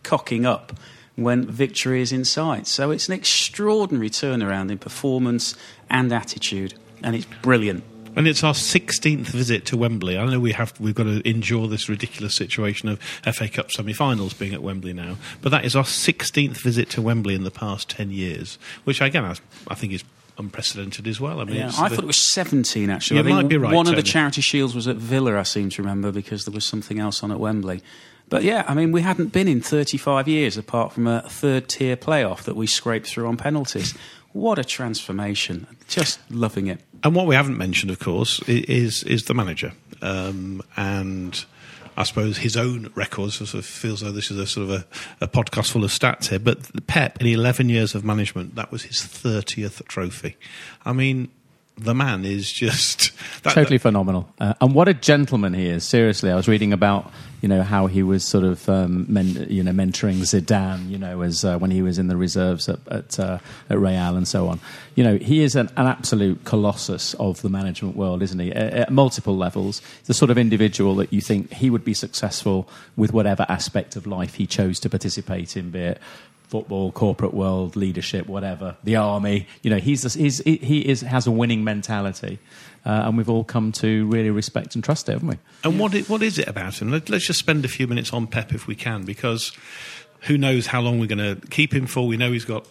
cocking 0.03 0.45
up 0.45 0.73
when 1.15 1.45
victory 1.45 2.01
is 2.01 2.11
in 2.11 2.25
sight. 2.25 2.65
So 2.65 2.91
it's 2.91 3.07
an 3.07 3.13
extraordinary 3.13 4.09
turnaround 4.09 4.71
in 4.71 4.77
performance 4.77 5.55
and 5.89 6.11
attitude, 6.11 6.73
and 7.03 7.15
it's 7.15 7.27
brilliant. 7.41 7.83
And 8.19 8.27
it's 8.27 8.43
our 8.43 8.53
16th 8.53 9.27
visit 9.27 9.65
to 9.67 9.77
Wembley. 9.77 10.17
I 10.17 10.25
know 10.25 10.41
we 10.41 10.51
have 10.51 10.77
we've 10.77 10.93
got 10.93 11.03
to 11.05 11.25
endure 11.25 11.69
this 11.69 11.87
ridiculous 11.87 12.35
situation 12.35 12.89
of 12.89 12.99
FA 13.01 13.47
Cup 13.47 13.71
semi-finals 13.71 14.33
being 14.33 14.53
at 14.53 14.61
Wembley 14.61 14.91
now, 14.91 15.15
but 15.41 15.51
that 15.53 15.63
is 15.63 15.73
our 15.73 15.85
16th 15.85 16.57
visit 16.57 16.89
to 16.89 17.01
Wembley 17.01 17.33
in 17.33 17.45
the 17.45 17.49
past 17.49 17.89
10 17.91 18.11
years, 18.11 18.59
which 18.83 18.99
again 18.99 19.23
I, 19.23 19.35
I 19.69 19.75
think 19.75 19.93
is 19.93 20.03
unprecedented 20.37 21.07
as 21.07 21.21
well. 21.21 21.39
I 21.39 21.45
mean, 21.45 21.55
Yeah, 21.55 21.71
I 21.77 21.87
the- 21.87 21.95
thought 21.95 22.03
it 22.03 22.07
was 22.07 22.33
17, 22.33 22.89
actually. 22.89 23.15
You 23.15 23.21
I 23.21 23.25
think 23.25 23.35
might 23.37 23.47
be 23.47 23.55
right, 23.55 23.73
One 23.73 23.87
of 23.87 23.95
the 23.95 24.03
charity 24.03 24.41
shields 24.41 24.75
was 24.75 24.89
at 24.89 24.97
Villa, 24.97 25.39
I 25.39 25.43
seem 25.43 25.69
to 25.69 25.81
remember, 25.81 26.11
because 26.11 26.43
there 26.43 26.53
was 26.53 26.65
something 26.65 26.99
else 26.99 27.23
on 27.23 27.31
at 27.31 27.39
Wembley. 27.39 27.81
But 28.27 28.43
yeah, 28.43 28.65
I 28.67 28.73
mean, 28.73 28.91
we 28.91 29.01
hadn't 29.01 29.31
been 29.31 29.47
in 29.47 29.61
35 29.61 30.27
years 30.27 30.57
apart 30.57 30.91
from 30.91 31.07
a 31.07 31.21
third 31.21 31.69
tier 31.69 31.95
playoff 31.95 32.43
that 32.43 32.57
we 32.57 32.67
scraped 32.67 33.07
through 33.07 33.27
on 33.27 33.37
penalties. 33.37 33.97
What 34.33 34.59
a 34.59 34.65
transformation. 34.65 35.67
Just 35.87 36.19
loving 36.29 36.67
it. 36.67 36.81
And 37.03 37.15
what 37.15 37.27
we 37.27 37.35
haven't 37.35 37.57
mentioned, 37.57 37.91
of 37.91 37.99
course, 37.99 38.41
is 38.47 39.03
is 39.03 39.25
the 39.25 39.33
manager, 39.33 39.73
um, 40.01 40.61
and 40.75 41.45
I 41.95 42.03
suppose 42.03 42.37
his 42.37 42.57
own 42.57 42.91
records. 42.95 43.35
Sort 43.35 43.53
of 43.53 43.65
feels 43.65 44.01
though 44.01 44.11
this 44.11 44.31
is 44.31 44.37
a 44.37 44.47
sort 44.47 44.69
of 44.69 44.71
a, 45.21 45.25
a 45.25 45.27
podcast 45.27 45.71
full 45.71 45.83
of 45.83 45.91
stats 45.91 46.27
here. 46.29 46.39
But 46.39 46.87
Pep, 46.87 47.21
in 47.21 47.27
eleven 47.27 47.69
years 47.69 47.95
of 47.95 48.03
management, 48.03 48.55
that 48.55 48.71
was 48.71 48.83
his 48.83 49.01
thirtieth 49.01 49.81
trophy. 49.87 50.35
I 50.85 50.93
mean, 50.93 51.29
the 51.79 51.95
man 51.95 52.25
is 52.25 52.51
just 52.51 53.11
that, 53.43 53.53
totally 53.53 53.77
phenomenal. 53.77 54.27
Uh, 54.39 54.53
and 54.61 54.73
what 54.73 54.87
a 54.87 54.93
gentleman 54.93 55.53
he 55.53 55.67
is. 55.67 55.83
Seriously, 55.83 56.31
I 56.31 56.35
was 56.35 56.47
reading 56.47 56.73
about 56.73 57.11
you 57.41 57.47
know 57.47 57.63
how 57.63 57.87
he 57.87 58.03
was 58.03 58.25
sort 58.25 58.43
of 58.43 58.67
um, 58.67 59.05
men, 59.07 59.47
you 59.49 59.63
know 59.63 59.71
mentoring 59.71 60.17
Zidane. 60.17 60.89
You 60.89 60.97
know, 60.97 61.21
as 61.21 61.45
uh, 61.45 61.57
when 61.57 61.71
he 61.71 61.81
was 61.81 61.97
in 61.97 62.07
the 62.07 62.17
reserves 62.17 62.67
at 62.67 62.79
at, 62.87 63.19
uh, 63.19 63.39
at 63.69 63.79
Real 63.79 64.17
and 64.17 64.27
so 64.27 64.47
on. 64.47 64.59
You 64.95 65.03
know, 65.05 65.17
he 65.17 65.41
is 65.41 65.55
an, 65.55 65.69
an 65.77 65.87
absolute 65.87 66.43
colossus 66.43 67.13
of 67.13 67.41
the 67.41 67.49
management 67.49 67.95
world, 67.95 68.21
isn't 68.21 68.39
he? 68.39 68.51
At, 68.51 68.73
at 68.73 68.91
multiple 68.91 69.37
levels, 69.37 69.81
the 70.05 70.13
sort 70.13 70.29
of 70.29 70.37
individual 70.37 70.95
that 70.95 71.13
you 71.13 71.21
think 71.21 71.53
he 71.53 71.69
would 71.69 71.85
be 71.85 71.93
successful 71.93 72.67
with 72.97 73.13
whatever 73.13 73.45
aspect 73.47 73.95
of 73.95 74.05
life 74.05 74.35
he 74.35 74.45
chose 74.45 74.79
to 74.81 74.89
participate 74.89 75.55
in, 75.55 75.71
be 75.71 75.79
it 75.79 76.01
football, 76.49 76.91
corporate 76.91 77.33
world, 77.33 77.75
leadership, 77.75 78.27
whatever, 78.27 78.75
the 78.83 78.95
army. 78.95 79.47
You 79.61 79.69
know, 79.69 79.77
he's, 79.77 80.13
he's 80.15 80.39
he 80.39 80.79
is 80.79 81.01
has 81.01 81.27
a 81.27 81.31
winning 81.31 81.63
mentality, 81.63 82.39
uh, 82.85 83.03
and 83.05 83.17
we've 83.17 83.29
all 83.29 83.43
come 83.43 83.71
to 83.73 84.07
really 84.07 84.31
respect 84.31 84.75
and 84.75 84.83
trust 84.83 85.07
it, 85.09 85.13
haven't 85.13 85.27
we? 85.27 85.37
And 85.63 85.79
what 85.79 85.95
what 86.09 86.23
is 86.23 86.37
it 86.39 86.47
about 86.47 86.81
him? 86.81 86.91
Let, 86.91 87.09
let's 87.09 87.27
just 87.27 87.39
spend 87.39 87.65
a 87.65 87.67
few 87.67 87.87
minutes 87.87 88.11
on 88.11 88.27
Pep 88.27 88.53
if 88.53 88.67
we 88.67 88.75
can, 88.75 89.05
because 89.05 89.51
who 90.21 90.37
knows 90.37 90.67
how 90.67 90.81
long 90.81 90.99
we're 90.99 91.07
going 91.07 91.39
to 91.39 91.47
keep 91.47 91.73
him 91.73 91.85
for? 91.85 92.05
We 92.05 92.17
know 92.17 92.31
he's 92.31 92.45
got 92.45 92.67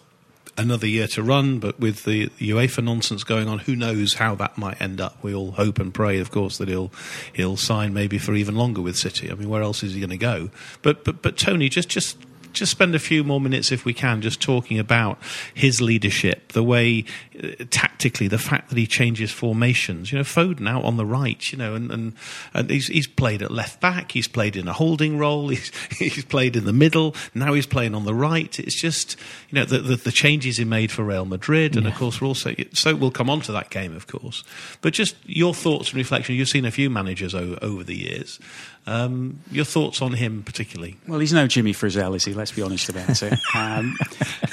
another 0.57 0.85
year 0.85 1.07
to 1.07 1.23
run, 1.23 1.59
but 1.59 1.79
with 1.79 2.03
the 2.03 2.27
UEFA 2.39 2.83
nonsense 2.83 3.23
going 3.23 3.47
on, 3.47 3.59
who 3.59 3.75
knows 3.75 4.15
how 4.15 4.35
that 4.35 4.57
might 4.57 4.81
end 4.81 4.99
up? 4.99 5.23
We 5.23 5.33
all 5.33 5.51
hope 5.51 5.79
and 5.79 5.93
pray, 5.93 6.19
of 6.19 6.31
course, 6.31 6.57
that 6.57 6.67
he'll 6.67 6.91
he'll 7.33 7.57
sign 7.57 7.93
maybe 7.93 8.17
for 8.17 8.35
even 8.35 8.55
longer 8.55 8.81
with 8.81 8.97
City. 8.97 9.31
I 9.31 9.35
mean, 9.35 9.47
where 9.49 9.61
else 9.61 9.83
is 9.83 9.93
he 9.93 10.01
going 10.01 10.09
to 10.09 10.17
go? 10.17 10.49
But 10.81 11.05
but 11.05 11.21
but 11.21 11.37
Tony, 11.37 11.69
just 11.69 11.87
just. 11.87 12.17
Just 12.59 12.73
spend 12.73 12.93
a 12.93 12.99
few 12.99 13.23
more 13.23 13.39
minutes, 13.39 13.71
if 13.71 13.85
we 13.85 13.93
can, 13.93 14.21
just 14.21 14.41
talking 14.41 14.79
about 14.79 15.17
his 15.53 15.79
leadership, 15.79 16.51
the 16.51 16.61
way 16.61 17.05
uh, 17.41 17.63
tactically, 17.99 18.29
the 18.29 18.37
fact 18.37 18.69
that 18.69 18.77
he 18.77 18.87
changes 18.87 19.29
formations. 19.29 20.09
You 20.09 20.19
know, 20.19 20.23
Foden 20.23 20.69
out 20.69 20.85
on 20.85 20.95
the 20.95 21.05
right, 21.05 21.51
you 21.51 21.57
know, 21.57 21.75
and, 21.75 21.91
and, 21.91 22.13
and 22.53 22.69
he's, 22.69 22.87
he's 22.87 23.07
played 23.07 23.41
at 23.41 23.51
left 23.51 23.81
back, 23.81 24.13
he's 24.13 24.27
played 24.27 24.55
in 24.55 24.69
a 24.69 24.73
holding 24.73 25.17
role, 25.17 25.49
he's, 25.49 25.69
he's 25.97 26.23
played 26.23 26.55
in 26.55 26.63
the 26.63 26.71
middle, 26.71 27.13
now 27.35 27.53
he's 27.53 27.65
playing 27.65 27.93
on 27.93 28.05
the 28.05 28.13
right. 28.13 28.57
It's 28.57 28.79
just, 28.79 29.17
you 29.49 29.59
know, 29.59 29.65
the, 29.65 29.79
the, 29.79 29.95
the 29.97 30.11
changes 30.13 30.57
he 30.57 30.63
made 30.63 30.91
for 30.91 31.03
Real 31.03 31.25
Madrid, 31.25 31.75
and 31.75 31.87
of 31.87 31.95
course, 31.95 32.21
we're 32.21 32.27
also, 32.27 32.55
so 32.71 32.95
we'll 32.95 33.11
come 33.11 33.29
on 33.29 33.41
to 33.41 33.51
that 33.51 33.69
game, 33.69 33.93
of 33.95 34.07
course. 34.07 34.45
But 34.79 34.93
just 34.93 35.17
your 35.25 35.53
thoughts 35.53 35.89
and 35.89 35.97
reflection. 35.97 36.35
You've 36.35 36.47
seen 36.47 36.65
a 36.65 36.71
few 36.71 36.89
managers 36.89 37.35
o- 37.35 37.57
over 37.61 37.83
the 37.83 37.97
years. 37.97 38.39
Um, 38.87 39.41
your 39.51 39.65
thoughts 39.65 40.01
on 40.01 40.13
him 40.13 40.41
particularly? 40.41 40.97
Well, 41.07 41.19
he's 41.19 41.33
no 41.33 41.45
Jimmy 41.47 41.73
Frizzell, 41.73 42.15
is 42.15 42.25
he? 42.25 42.33
Let's 42.33 42.51
be 42.53 42.61
honest 42.61 42.89
about 42.89 43.21
it. 43.21 43.33
Um, 43.55 43.97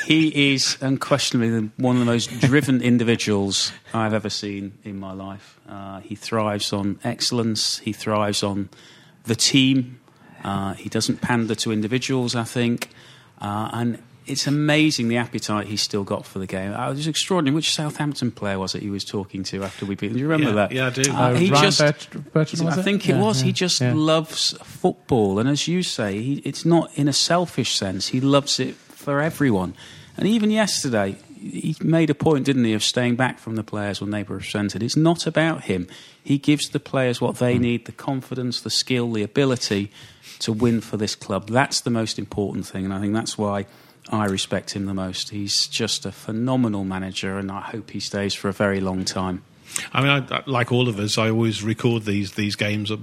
he 0.06 0.52
is 0.54 0.78
unquestionably 0.80 1.70
one 1.76 1.96
of 1.96 2.00
the 2.00 2.06
most 2.06 2.40
driven 2.40 2.82
individuals 2.82 3.35
individuals 3.36 3.72
I've 3.92 4.14
ever 4.14 4.30
seen 4.30 4.72
in 4.84 4.98
my 4.98 5.12
life. 5.12 5.58
Uh, 5.68 6.00
he 6.00 6.14
thrives 6.14 6.72
on 6.72 6.98
excellence. 7.04 7.78
He 7.78 7.92
thrives 7.92 8.42
on 8.42 8.68
the 9.24 9.34
team. 9.34 10.00
Uh, 10.44 10.74
he 10.74 10.88
doesn't 10.88 11.20
pander 11.20 11.54
to 11.56 11.72
individuals, 11.72 12.34
I 12.34 12.44
think. 12.44 12.88
Uh, 13.40 13.68
and 13.72 13.98
it's 14.26 14.46
amazing 14.46 15.08
the 15.08 15.18
appetite 15.18 15.66
he's 15.66 15.82
still 15.82 16.02
got 16.04 16.24
for 16.26 16.38
the 16.38 16.46
game. 16.46 16.72
Uh, 16.72 16.86
it 16.90 16.94
was 16.96 17.06
extraordinary. 17.06 17.54
Which 17.54 17.72
Southampton 17.74 18.30
player 18.30 18.58
was 18.58 18.74
it 18.74 18.82
he 18.82 18.90
was 18.90 19.04
talking 19.04 19.42
to 19.44 19.62
after 19.64 19.84
we 19.86 19.94
beat 19.96 20.08
them? 20.08 20.14
Do 20.14 20.20
you 20.20 20.28
remember 20.28 20.50
Yeah, 20.50 20.66
that? 20.66 20.72
yeah, 20.72 20.86
I 20.86 20.90
do. 20.90 21.12
Uh, 21.12 21.30
Oh, 21.30 21.34
he 21.34 21.50
Ryan 21.50 21.64
just, 21.64 21.78
Bert- 21.80 22.08
Bertrand, 22.32 22.64
was 22.66 22.76
I 22.78 22.80
it? 22.80 22.84
think 22.84 23.08
it 23.08 23.14
Yeah, 23.16 23.20
was. 23.22 23.40
yeah, 23.40 23.46
He 23.46 23.52
just 23.52 23.80
yeah. 23.80 23.92
loves 23.94 24.56
football, 24.62 25.38
and 25.38 25.48
as 25.48 25.68
you 25.68 25.82
say, 25.82 26.20
he, 26.22 26.34
it's 26.44 26.64
not 26.64 26.90
in 26.96 27.06
a 27.08 27.12
selfish 27.12 27.76
sense. 27.76 28.08
He 28.08 28.20
loves 28.20 28.58
it 28.60 28.74
for 28.74 29.20
everyone. 29.20 29.74
And 30.18 30.26
even 30.26 30.50
yesterday, 30.50 31.16
he 31.50 31.76
made 31.80 32.10
a 32.10 32.14
point, 32.14 32.44
didn't 32.44 32.64
he, 32.64 32.72
of 32.74 32.82
staying 32.82 33.16
back 33.16 33.38
from 33.38 33.56
the 33.56 33.62
players 33.62 34.00
when 34.00 34.10
they 34.10 34.22
were 34.22 34.38
presented. 34.38 34.82
It's 34.82 34.96
not 34.96 35.26
about 35.26 35.64
him. 35.64 35.88
He 36.22 36.38
gives 36.38 36.68
the 36.68 36.80
players 36.80 37.20
what 37.20 37.38
Hmm. 37.38 37.44
they 37.44 37.58
need: 37.58 37.84
the 37.86 37.92
confidence, 37.92 38.60
the 38.60 38.70
skill, 38.70 39.12
the 39.12 39.22
ability 39.22 39.90
to 40.40 40.52
win 40.52 40.80
for 40.80 40.96
this 40.96 41.14
club. 41.14 41.48
That's 41.48 41.80
the 41.80 41.90
most 41.90 42.18
important 42.18 42.66
thing, 42.66 42.84
and 42.84 42.92
I 42.94 43.00
think 43.00 43.14
that's 43.14 43.38
why. 43.38 43.66
I 44.08 44.26
respect 44.26 44.76
him 44.76 44.86
the 44.86 44.94
most. 44.94 45.30
He's 45.30 45.66
just 45.66 46.06
a 46.06 46.12
phenomenal 46.12 46.84
manager, 46.84 47.38
and 47.38 47.50
I 47.50 47.60
hope 47.60 47.90
he 47.90 47.98
stays 47.98 48.34
for 48.34 48.48
a 48.48 48.52
very 48.52 48.80
long 48.80 49.04
time. 49.04 49.42
I 49.92 50.00
mean, 50.00 50.26
I, 50.30 50.42
like 50.46 50.72
all 50.72 50.88
of 50.88 50.98
us, 50.98 51.18
I 51.18 51.30
always 51.30 51.62
record 51.62 52.04
these 52.04 52.32
these 52.32 52.56
games. 52.56 52.90
I, 52.90 52.96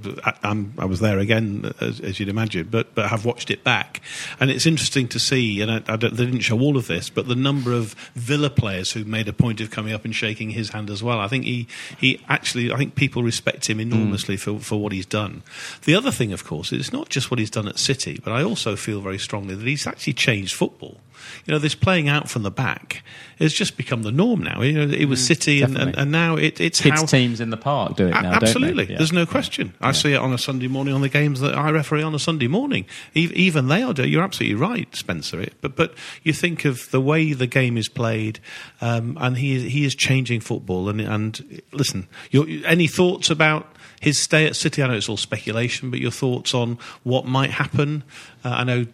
I'm, 0.44 0.52
um, 0.52 0.74
I 0.78 0.86
was 0.86 1.00
there 1.00 1.20
again, 1.20 1.72
as, 1.80 2.00
as 2.00 2.20
you'd 2.20 2.30
imagine, 2.30 2.68
but 2.70 2.96
but 2.96 3.10
have 3.10 3.26
watched 3.26 3.52
it 3.52 3.64
back, 3.64 4.02
and 4.40 4.50
it's 4.50 4.66
interesting 4.66 5.08
to 5.10 5.20
see. 5.20 5.62
And 5.62 5.72
I, 5.72 5.96
they 5.96 6.10
didn't 6.10 6.42
show 6.42 6.60
all 6.60 6.78
of 6.78 6.88
this, 6.88 7.10
but 7.10 7.28
the 7.28 7.36
number 7.36 7.74
of 7.74 7.94
Villa 8.16 8.50
players 8.50 8.92
who 8.92 9.04
made 9.06 9.28
a 9.28 9.34
point 9.34 9.62
of 9.62 9.72
coming 9.72 9.94
up 9.94 10.06
and 10.06 10.16
shaking 10.16 10.52
his 10.52 10.70
hand 10.70 10.90
as 10.90 11.04
well. 11.04 11.20
I 11.20 11.28
think 11.28 11.46
he 11.46 11.68
he 12.00 12.22
actually, 12.30 12.72
I 12.72 12.78
think 12.78 12.96
people 12.96 13.24
respect 13.24 13.70
him 13.70 13.80
enormously 13.80 14.38
for 14.38 14.60
for 14.60 14.80
what 14.80 14.92
he's 14.92 15.06
done. 15.06 15.44
The 15.86 15.96
other 15.96 16.12
thing, 16.12 16.34
of 16.34 16.44
course, 16.44 16.72
is 16.72 16.92
not 16.92 17.10
just 17.10 17.32
what 17.32 17.40
he's 17.40 17.52
done 17.52 17.68
at 17.68 17.80
City, 17.80 18.20
but 18.24 18.34
I 18.34 18.44
also 18.44 18.76
feel 18.76 19.02
very 19.02 19.20
strongly 19.20 19.56
that 19.56 19.68
he's 19.68 19.88
actually 19.88 20.14
changed 20.14 20.56
football. 20.56 21.00
You 21.46 21.52
know, 21.54 21.60
this 21.60 21.76
playing 21.76 22.10
out 22.10 22.30
from 22.30 22.44
the 22.44 22.52
back 22.52 23.04
has 23.40 23.54
just 23.54 23.76
become 23.78 24.04
the 24.04 24.12
norm 24.12 24.42
now. 24.42 24.62
You 24.62 24.86
know, 24.86 24.94
it 24.94 25.06
was 25.06 25.26
City, 25.26 25.62
and, 25.62 25.78
and, 25.78 25.98
and 25.98 26.12
now 26.12 26.36
it, 26.36 26.62
it's 26.62 26.80
Kids 26.82 27.02
how 27.02 27.06
teams 27.06 27.40
in 27.42 27.50
the 27.50 27.58
park 27.58 27.96
do 27.98 28.08
it 28.08 28.12
a- 28.12 28.14
now. 28.14 28.22
don't 28.22 28.40
they? 28.42 28.48
Absolutely, 28.48 28.92
Yeah. 28.92 28.98
there's 28.98 29.12
no 29.12 29.26
question. 29.26 29.74
I 29.82 29.92
see 29.92 30.14
it 30.14 30.18
on 30.18 30.34
a 30.34 30.38
Sunday 30.38 30.68
morning 30.68 30.94
on 30.94 31.02
the 31.02 31.10
games 31.10 31.40
that 31.42 31.56
I 31.56 31.70
referee 31.72 32.04
on 32.04 32.14
a 32.16 32.20
Sunday 32.20 32.48
morning. 32.48 32.86
E- 33.16 33.32
Even 33.34 33.68
they 33.68 33.82
are 33.84 33.94
doing. 33.94 34.12
You're 34.12 34.24
absolutely 34.24 34.56
right, 34.56 34.96
Spencer. 34.96 35.42
It, 35.42 35.54
but 35.62 35.76
but 35.76 35.94
you 36.24 36.34
think 36.34 36.66
of 36.66 36.90
the 36.92 37.02
way 37.02 37.34
the 37.34 37.48
game 37.48 37.78
is 37.78 37.90
played, 37.90 38.40
um, 38.82 39.18
and 39.20 39.38
he 39.38 39.56
is, 39.56 39.64
he 39.74 39.86
is 39.86 39.96
changing 39.96 40.40
football. 40.42 40.88
And 40.90 41.02
and 41.02 41.62
listen, 41.72 42.08
your, 42.32 42.46
any 42.66 42.88
thoughts 42.88 43.30
about? 43.30 43.68
His 44.02 44.20
stay 44.20 44.46
at 44.46 44.58
City, 44.58 44.84
I 44.84 44.88
know 44.88 44.96
it's 44.96 45.08
all 45.08 45.16
speculation, 45.16 45.90
but 45.90 45.98
your 46.02 46.12
thoughts 46.12 46.54
on 46.54 46.78
what 47.04 47.26
might 47.26 47.52
happen? 47.52 48.04
Uh, 48.44 48.50
I 48.50 48.64
know 48.66 48.86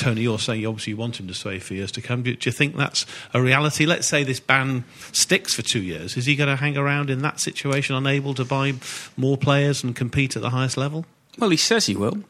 Tony, 0.00 0.22
you're 0.22 0.38
saying 0.38 0.62
you 0.62 0.68
obviously 0.68 0.94
want 0.94 1.20
him 1.20 1.28
to 1.28 1.34
stay 1.34 1.58
for 1.58 1.74
years 1.74 1.92
to 1.92 2.00
come. 2.00 2.22
Do, 2.22 2.34
do 2.34 2.48
you 2.48 2.52
think 2.52 2.74
that's 2.74 3.04
a 3.34 3.42
reality? 3.42 3.84
Let's 3.84 4.08
say 4.08 4.24
this 4.24 4.40
ban 4.40 4.84
sticks 5.12 5.54
for 5.54 5.60
two 5.60 5.82
years. 5.82 6.16
Is 6.16 6.24
he 6.24 6.36
going 6.36 6.48
to 6.48 6.56
hang 6.56 6.78
around 6.78 7.10
in 7.10 7.20
that 7.20 7.38
situation, 7.38 7.94
unable 7.94 8.32
to 8.34 8.44
buy 8.46 8.72
more 9.18 9.36
players 9.36 9.84
and 9.84 9.94
compete 9.94 10.36
at 10.36 10.42
the 10.42 10.50
highest 10.50 10.78
level? 10.78 11.04
Well, 11.38 11.50
he 11.50 11.58
says 11.58 11.84
he 11.84 11.96
will. 11.96 12.24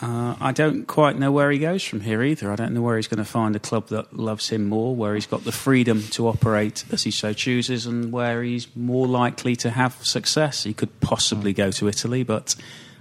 Uh, 0.00 0.36
I 0.40 0.52
don't 0.52 0.86
quite 0.86 1.18
know 1.18 1.32
where 1.32 1.50
he 1.50 1.58
goes 1.58 1.82
from 1.82 2.02
here 2.02 2.22
either. 2.22 2.52
I 2.52 2.54
don't 2.54 2.72
know 2.72 2.82
where 2.82 2.96
he's 2.96 3.08
going 3.08 3.18
to 3.18 3.24
find 3.24 3.56
a 3.56 3.58
club 3.58 3.88
that 3.88 4.16
loves 4.16 4.50
him 4.50 4.68
more, 4.68 4.94
where 4.94 5.16
he's 5.16 5.26
got 5.26 5.42
the 5.42 5.50
freedom 5.50 6.04
to 6.10 6.28
operate 6.28 6.84
as 6.92 7.02
he 7.02 7.10
so 7.10 7.32
chooses, 7.32 7.84
and 7.84 8.12
where 8.12 8.44
he's 8.44 8.68
more 8.76 9.08
likely 9.08 9.56
to 9.56 9.70
have 9.70 9.94
success. 10.04 10.62
He 10.62 10.72
could 10.72 11.00
possibly 11.00 11.52
go 11.52 11.72
to 11.72 11.88
Italy, 11.88 12.22
but 12.22 12.54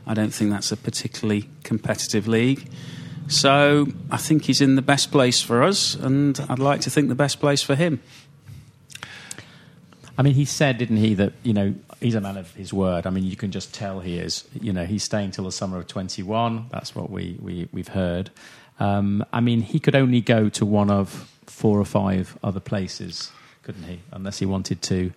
I 0.08 0.16
don't 0.16 0.34
think 0.34 0.50
that's 0.50 0.72
a 0.72 0.78
particularly 0.78 1.50
competitive 1.62 2.28
league. 2.28 2.68
So 3.28 3.88
I 4.10 4.18
think 4.18 4.46
he's 4.46 4.62
in 4.62 4.76
the 4.76 4.82
best 4.82 5.12
place 5.12 5.42
for 5.42 5.64
us, 5.64 5.96
and 5.96 6.40
I'd 6.48 6.60
like 6.60 6.82
to 6.82 6.90
think 6.90 7.10
the 7.10 7.16
best 7.16 7.40
place 7.40 7.62
for 7.62 7.76
him. 7.76 8.02
I 10.18 10.24
mean, 10.24 10.34
he 10.34 10.46
said, 10.46 10.78
didn't 10.78 10.98
he, 10.98 11.14
that 11.16 11.34
you 11.44 11.54
know 11.54 11.76
he's 12.00 12.16
a 12.16 12.22
man 12.22 12.38
of 12.38 12.54
his 12.56 12.74
word. 12.74 13.06
I 13.06 13.10
mean, 13.10 13.26
you 13.26 13.36
can 13.36 13.52
just 13.52 13.74
tell 13.74 14.00
he 14.00 14.18
is. 14.18 14.48
You 14.60 14.74
know, 14.74 14.86
he's 14.86 15.04
staying 15.04 15.32
till 15.32 15.44
the 15.44 15.52
summer 15.52 15.78
of 15.78 15.88
twenty 15.88 16.24
one. 16.24 16.68
That's 16.72 16.96
what 16.96 17.10
we, 17.10 17.38
we 17.42 17.68
we've 17.72 17.90
heard. 17.90 18.32
Um, 18.80 19.26
I 19.34 19.42
mean, 19.42 19.62
he 19.62 19.80
could 19.80 19.96
only 19.96 20.22
go 20.22 20.50
to 20.50 20.66
one 20.66 20.90
of 20.90 21.30
four 21.46 21.80
or 21.80 21.86
five 21.86 22.38
other 22.44 22.60
places, 22.60 23.32
couldn't 23.64 23.84
he? 23.84 24.00
Unless 24.12 24.40
he 24.40 24.46
wanted 24.46 24.82
to 24.84 25.12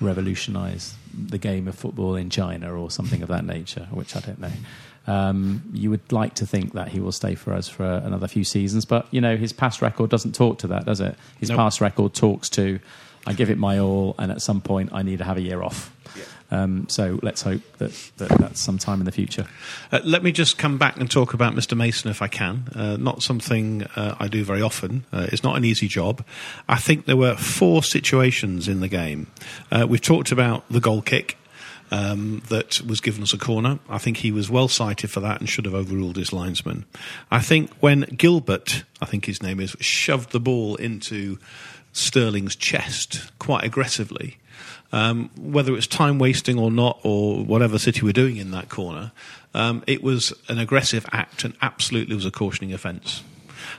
revolutionise 0.00 0.94
the 1.12 1.38
game 1.38 1.66
of 1.66 1.74
football 1.74 2.14
in 2.14 2.30
China 2.30 2.72
or 2.78 2.90
something 2.90 3.22
of 3.22 3.28
that 3.28 3.44
nature, 3.44 3.88
which 3.90 4.14
I 4.14 4.20
don't 4.20 4.38
know. 4.38 4.52
Um, 5.08 5.62
you 5.72 5.88
would 5.90 6.12
like 6.12 6.34
to 6.34 6.46
think 6.46 6.74
that 6.74 6.88
he 6.88 7.00
will 7.00 7.12
stay 7.12 7.34
for 7.34 7.54
us 7.54 7.68
for 7.68 7.84
another 7.84 8.28
few 8.28 8.44
seasons, 8.44 8.84
but 8.84 9.06
you 9.10 9.20
know 9.20 9.36
his 9.36 9.52
past 9.52 9.80
record 9.82 10.10
doesn't 10.10 10.34
talk 10.34 10.58
to 10.58 10.66
that, 10.68 10.84
does 10.84 11.00
it? 11.00 11.16
His 11.40 11.48
Nope. 11.48 11.56
past 11.56 11.80
record 11.80 12.14
talks 12.14 12.48
to 12.50 12.78
I 13.26 13.32
give 13.32 13.50
it 13.50 13.58
my 13.58 13.78
all, 13.78 14.14
and 14.18 14.30
at 14.30 14.40
some 14.42 14.60
point 14.60 14.90
I 14.92 15.02
need 15.02 15.18
to 15.18 15.24
have 15.24 15.36
a 15.38 15.40
year 15.40 15.62
off. 15.62 15.94
Um, 16.50 16.88
so 16.88 17.18
let's 17.22 17.42
hope 17.42 17.60
that, 17.76 17.92
that 18.16 18.30
that's 18.38 18.60
sometime 18.60 19.00
in 19.00 19.04
the 19.04 19.12
future. 19.12 19.46
Uh, 19.92 20.00
let 20.02 20.22
me 20.22 20.32
just 20.32 20.56
come 20.56 20.78
back 20.78 20.96
and 20.96 21.10
talk 21.10 21.34
about 21.34 21.54
Mr. 21.54 21.76
Mason 21.76 22.10
if 22.10 22.22
I 22.22 22.28
can. 22.28 22.68
Uh, 22.74 22.96
not 22.96 23.22
something 23.22 23.82
uh, 23.96 24.16
I 24.18 24.28
do 24.28 24.44
very 24.44 24.62
often. 24.62 25.04
Uh, 25.12 25.26
it's 25.30 25.42
not 25.44 25.56
an 25.56 25.64
easy 25.66 25.88
job. 25.88 26.24
I 26.66 26.76
think 26.76 27.04
there 27.04 27.18
were 27.18 27.34
four 27.36 27.82
situations 27.82 28.66
in 28.66 28.80
the 28.80 28.88
game. 28.88 29.26
Uh, 29.70 29.86
we've 29.88 30.00
talked 30.00 30.32
about 30.32 30.64
the 30.70 30.80
goal 30.80 31.02
kick. 31.02 31.36
Um, 31.90 32.42
that 32.50 32.82
was 32.82 33.00
given 33.00 33.22
us 33.22 33.32
a 33.32 33.38
corner. 33.38 33.78
I 33.88 33.96
think 33.96 34.18
he 34.18 34.30
was 34.30 34.50
well 34.50 34.68
cited 34.68 35.10
for 35.10 35.20
that 35.20 35.40
and 35.40 35.48
should 35.48 35.64
have 35.64 35.72
overruled 35.72 36.16
his 36.16 36.34
linesman. 36.34 36.84
I 37.30 37.40
think 37.40 37.70
when 37.80 38.02
Guilbert, 38.14 38.84
I 39.00 39.06
think 39.06 39.24
his 39.24 39.42
name 39.42 39.58
is, 39.58 39.74
shoved 39.80 40.32
the 40.32 40.40
ball 40.40 40.76
into 40.76 41.38
Sterling's 41.92 42.56
chest 42.56 43.30
quite 43.38 43.64
aggressively, 43.64 44.36
um, 44.92 45.30
whether 45.36 45.74
it's 45.76 45.86
time 45.86 46.18
wasting 46.18 46.58
or 46.58 46.70
not, 46.70 47.00
or 47.02 47.44
whatever 47.44 47.78
City 47.78 48.02
were 48.02 48.12
doing 48.12 48.36
in 48.36 48.50
that 48.52 48.68
corner, 48.68 49.12
um, 49.54 49.82
it 49.86 50.02
was 50.02 50.32
an 50.48 50.58
aggressive 50.58 51.06
act 51.12 51.44
and 51.44 51.54
absolutely 51.62 52.14
was 52.14 52.26
a 52.26 52.30
cautioning 52.30 52.72
offence. 52.72 53.22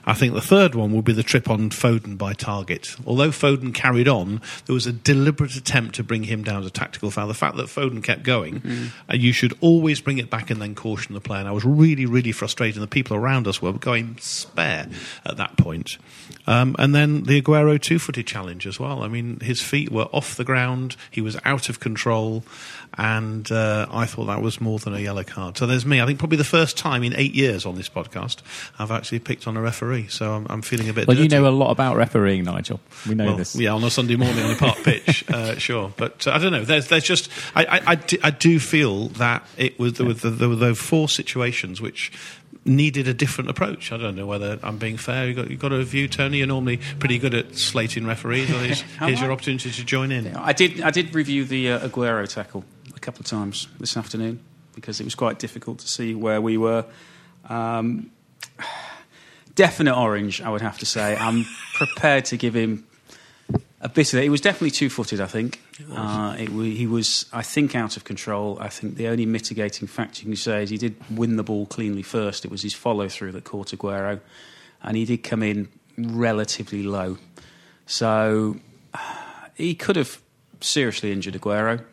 I 0.04 0.14
think 0.14 0.34
the 0.34 0.40
third 0.40 0.74
one 0.74 0.92
will 0.92 1.02
be 1.02 1.12
the 1.12 1.22
trip 1.22 1.48
on 1.48 1.70
Foden 1.70 2.16
by 2.16 2.32
Targett. 2.34 3.00
Although 3.06 3.30
Foden 3.30 3.74
carried 3.74 4.08
on, 4.08 4.40
there 4.66 4.74
was 4.74 4.86
a 4.86 4.92
deliberate 4.92 5.56
attempt 5.56 5.94
to 5.96 6.02
bring 6.02 6.24
him 6.24 6.42
down 6.42 6.60
as 6.62 6.66
a 6.66 6.70
tactical 6.70 7.10
foul. 7.10 7.28
The 7.28 7.34
fact 7.34 7.56
that 7.56 7.66
Foden 7.66 8.02
kept 8.02 8.22
going, 8.22 8.62
uh, 9.08 9.14
you 9.14 9.32
should 9.32 9.56
always 9.60 10.00
bring 10.00 10.18
it 10.18 10.30
back 10.30 10.50
and 10.50 10.60
then 10.60 10.74
caution 10.74 11.14
the 11.14 11.20
player. 11.20 11.40
And 11.40 11.48
I 11.48 11.52
was 11.52 11.64
really, 11.64 12.06
really 12.06 12.32
frustrated. 12.32 12.82
The 12.82 12.86
people 12.86 13.16
around 13.16 13.46
us 13.46 13.60
were 13.62 13.72
going 13.72 14.16
spare 14.18 14.88
at 15.24 15.36
that 15.36 15.56
point. 15.56 15.98
Um, 16.46 16.76
and 16.78 16.94
then 16.94 17.24
the 17.24 17.40
Aguero 17.40 17.80
two 17.80 17.98
footed 17.98 18.26
challenge 18.26 18.66
as 18.66 18.80
well. 18.80 19.02
I 19.02 19.08
mean, 19.08 19.40
his 19.40 19.60
feet 19.60 19.90
were 19.90 20.04
off 20.12 20.36
the 20.36 20.44
ground, 20.44 20.96
he 21.10 21.20
was 21.20 21.36
out 21.44 21.68
of 21.68 21.80
control, 21.80 22.44
and 22.94 23.50
uh, 23.52 23.86
I 23.90 24.06
thought 24.06 24.26
that 24.26 24.42
was 24.42 24.60
more 24.60 24.78
than 24.78 24.94
a 24.94 24.98
yellow 24.98 25.22
card. 25.22 25.56
So 25.58 25.66
there's 25.66 25.86
me. 25.86 26.00
I 26.00 26.06
think 26.06 26.18
probably 26.18 26.38
the 26.38 26.44
first 26.44 26.76
time 26.76 27.02
in 27.02 27.14
eight 27.14 27.34
years 27.34 27.64
on 27.64 27.76
this 27.76 27.88
podcast 27.88 28.38
I've 28.78 28.90
actually 28.90 29.20
picked 29.20 29.46
on 29.46 29.56
a 29.56 29.60
referee. 29.60 29.79
So 30.08 30.34
I'm, 30.34 30.46
I'm 30.50 30.62
feeling 30.62 30.88
a 30.88 30.92
bit 30.92 31.08
Well, 31.08 31.16
you 31.16 31.28
know 31.28 31.46
a 31.46 31.50
lot 31.50 31.70
about 31.70 31.96
refereeing, 31.96 32.44
Nigel. 32.44 32.80
We 33.08 33.14
know 33.14 33.26
Well, 33.26 33.36
this. 33.36 33.56
Yeah, 33.56 33.72
on 33.72 33.82
a 33.82 33.90
Sunday 33.90 34.16
morning 34.16 34.44
on 34.44 34.50
a 34.50 34.56
park 34.56 34.76
pitch, 34.82 35.24
uh, 35.32 35.56
sure. 35.56 35.92
But 35.96 36.26
uh, 36.26 36.32
I 36.32 36.38
don't 36.38 36.52
know. 36.52 36.64
There's, 36.64 36.88
there's 36.88 37.04
just 37.04 37.30
I, 37.54 37.64
I, 37.64 37.80
I, 37.86 37.94
do, 37.94 38.18
I 38.22 38.30
do 38.30 38.58
feel 38.60 39.08
that 39.08 39.46
it 39.56 39.78
was 39.78 39.94
there 39.94 40.06
were, 40.06 40.12
there 40.12 40.48
were 40.48 40.56
those 40.56 40.78
four 40.78 41.08
situations 41.08 41.80
which 41.80 42.12
needed 42.64 43.08
a 43.08 43.14
different 43.14 43.48
approach. 43.48 43.90
I 43.90 43.96
don't 43.96 44.16
know 44.16 44.26
whether 44.26 44.58
I'm 44.62 44.76
being 44.76 44.96
fair. 44.98 45.26
You 45.28 45.34
got 45.34 45.50
you 45.50 45.56
got 45.56 45.72
a 45.72 45.82
view, 45.82 46.08
Tony. 46.08 46.38
You're 46.38 46.46
normally 46.46 46.78
pretty 46.98 47.18
good 47.18 47.34
at 47.34 47.56
slating 47.56 48.06
referees. 48.06 48.48
Here's, 48.48 48.80
here's 49.00 49.20
your 49.20 49.32
opportunity 49.32 49.70
to 49.70 49.84
join 49.84 50.12
in. 50.12 50.36
I 50.36 50.52
did. 50.52 50.82
I 50.82 50.90
did 50.90 51.14
review 51.14 51.44
the 51.44 51.72
uh, 51.72 51.88
Aguero 51.88 52.28
tackle 52.28 52.64
a 52.94 53.00
couple 53.00 53.20
of 53.20 53.26
times 53.26 53.66
this 53.78 53.96
afternoon 53.96 54.40
because 54.74 55.00
it 55.00 55.04
was 55.04 55.14
quite 55.14 55.38
difficult 55.38 55.78
to 55.78 55.88
see 55.88 56.14
where 56.14 56.40
we 56.40 56.56
were. 56.56 56.84
Um, 57.48 58.10
definite 59.60 59.94
orange, 59.94 60.40
I 60.40 60.48
would 60.48 60.62
have 60.62 60.78
to 60.78 60.86
say. 60.86 61.16
I'm 61.16 61.44
prepared 61.74 62.24
to 62.26 62.38
give 62.38 62.54
him 62.54 62.86
a 63.82 63.90
bit 63.90 64.12
of 64.14 64.18
it. 64.18 64.22
He 64.22 64.30
was 64.30 64.40
definitely 64.40 64.70
two-footed. 64.70 65.20
I 65.20 65.26
think 65.26 65.60
uh, 65.94 66.34
it, 66.38 66.48
he 66.48 66.86
was. 66.86 67.26
I 67.30 67.42
think 67.42 67.74
out 67.74 67.98
of 67.98 68.04
control. 68.04 68.56
I 68.58 68.68
think 68.68 68.96
the 68.96 69.08
only 69.08 69.26
mitigating 69.26 69.86
factor 69.86 70.22
you 70.22 70.28
can 70.28 70.36
say 70.36 70.62
is 70.62 70.70
he 70.70 70.78
did 70.78 70.94
win 71.10 71.36
the 71.36 71.42
ball 71.42 71.66
cleanly 71.66 72.02
first. 72.02 72.46
It 72.46 72.50
was 72.50 72.62
his 72.62 72.72
follow-through 72.72 73.32
that 73.32 73.44
caught 73.44 73.72
Aguero, 73.72 74.20
and 74.82 74.96
he 74.96 75.04
did 75.04 75.18
come 75.18 75.42
in 75.42 75.68
relatively 75.98 76.82
low. 76.82 77.18
So 77.84 78.56
he 79.56 79.74
could 79.74 79.96
have 79.96 80.22
seriously 80.60 81.12
injured 81.12 81.34
Aguero. 81.34 81.84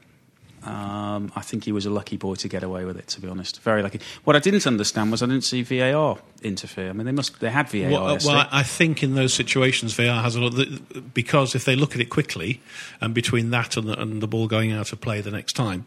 Um, 0.64 1.32
I 1.36 1.42
think 1.42 1.64
he 1.64 1.72
was 1.72 1.86
a 1.86 1.90
lucky 1.90 2.18
boy 2.18 2.36
to 2.36 2.48
get 2.48 2.64
away 2.64 2.84
with 2.84 2.98
it. 2.98 3.08
To 3.10 3.22
be 3.22 3.28
honest, 3.28 3.62
very 3.62 3.82
lucky. 3.84 4.00
What 4.24 4.36
I 4.36 4.40
didn't 4.40 4.66
understand 4.68 5.12
was 5.12 5.22
I 5.24 5.28
didn't 5.28 5.44
see 5.44 5.62
VAR 5.64 6.18
interfere. 6.42 6.90
I 6.90 6.94
mean, 6.94 7.06
they 7.06 7.12
must 7.12 7.40
they 7.40 7.50
had 7.52 7.70
VAR. 7.70 7.90
Well, 7.92 8.08
uh, 8.08 8.20
well, 8.26 8.48
I 8.52 8.64
think 8.64 9.04
in 9.04 9.16
those 9.16 9.34
situations 9.34 9.94
VAR 9.94 10.22
has 10.22 10.36
a 10.36 10.42
lot 10.42 11.14
because 11.14 11.56
if 11.56 11.64
they 11.66 11.76
look 11.76 11.94
at 11.96 12.02
it 12.02 12.10
quickly, 12.10 12.62
and 13.00 13.14
between 13.14 13.52
that 13.52 13.78
and 13.78 13.88
the, 13.88 14.02
and 14.02 14.22
the 14.22 14.28
ball 14.28 14.48
going 14.48 14.72
out 14.72 14.92
of 14.92 15.00
play 15.00 15.22
the 15.22 15.32
next 15.32 15.54
time, 15.54 15.86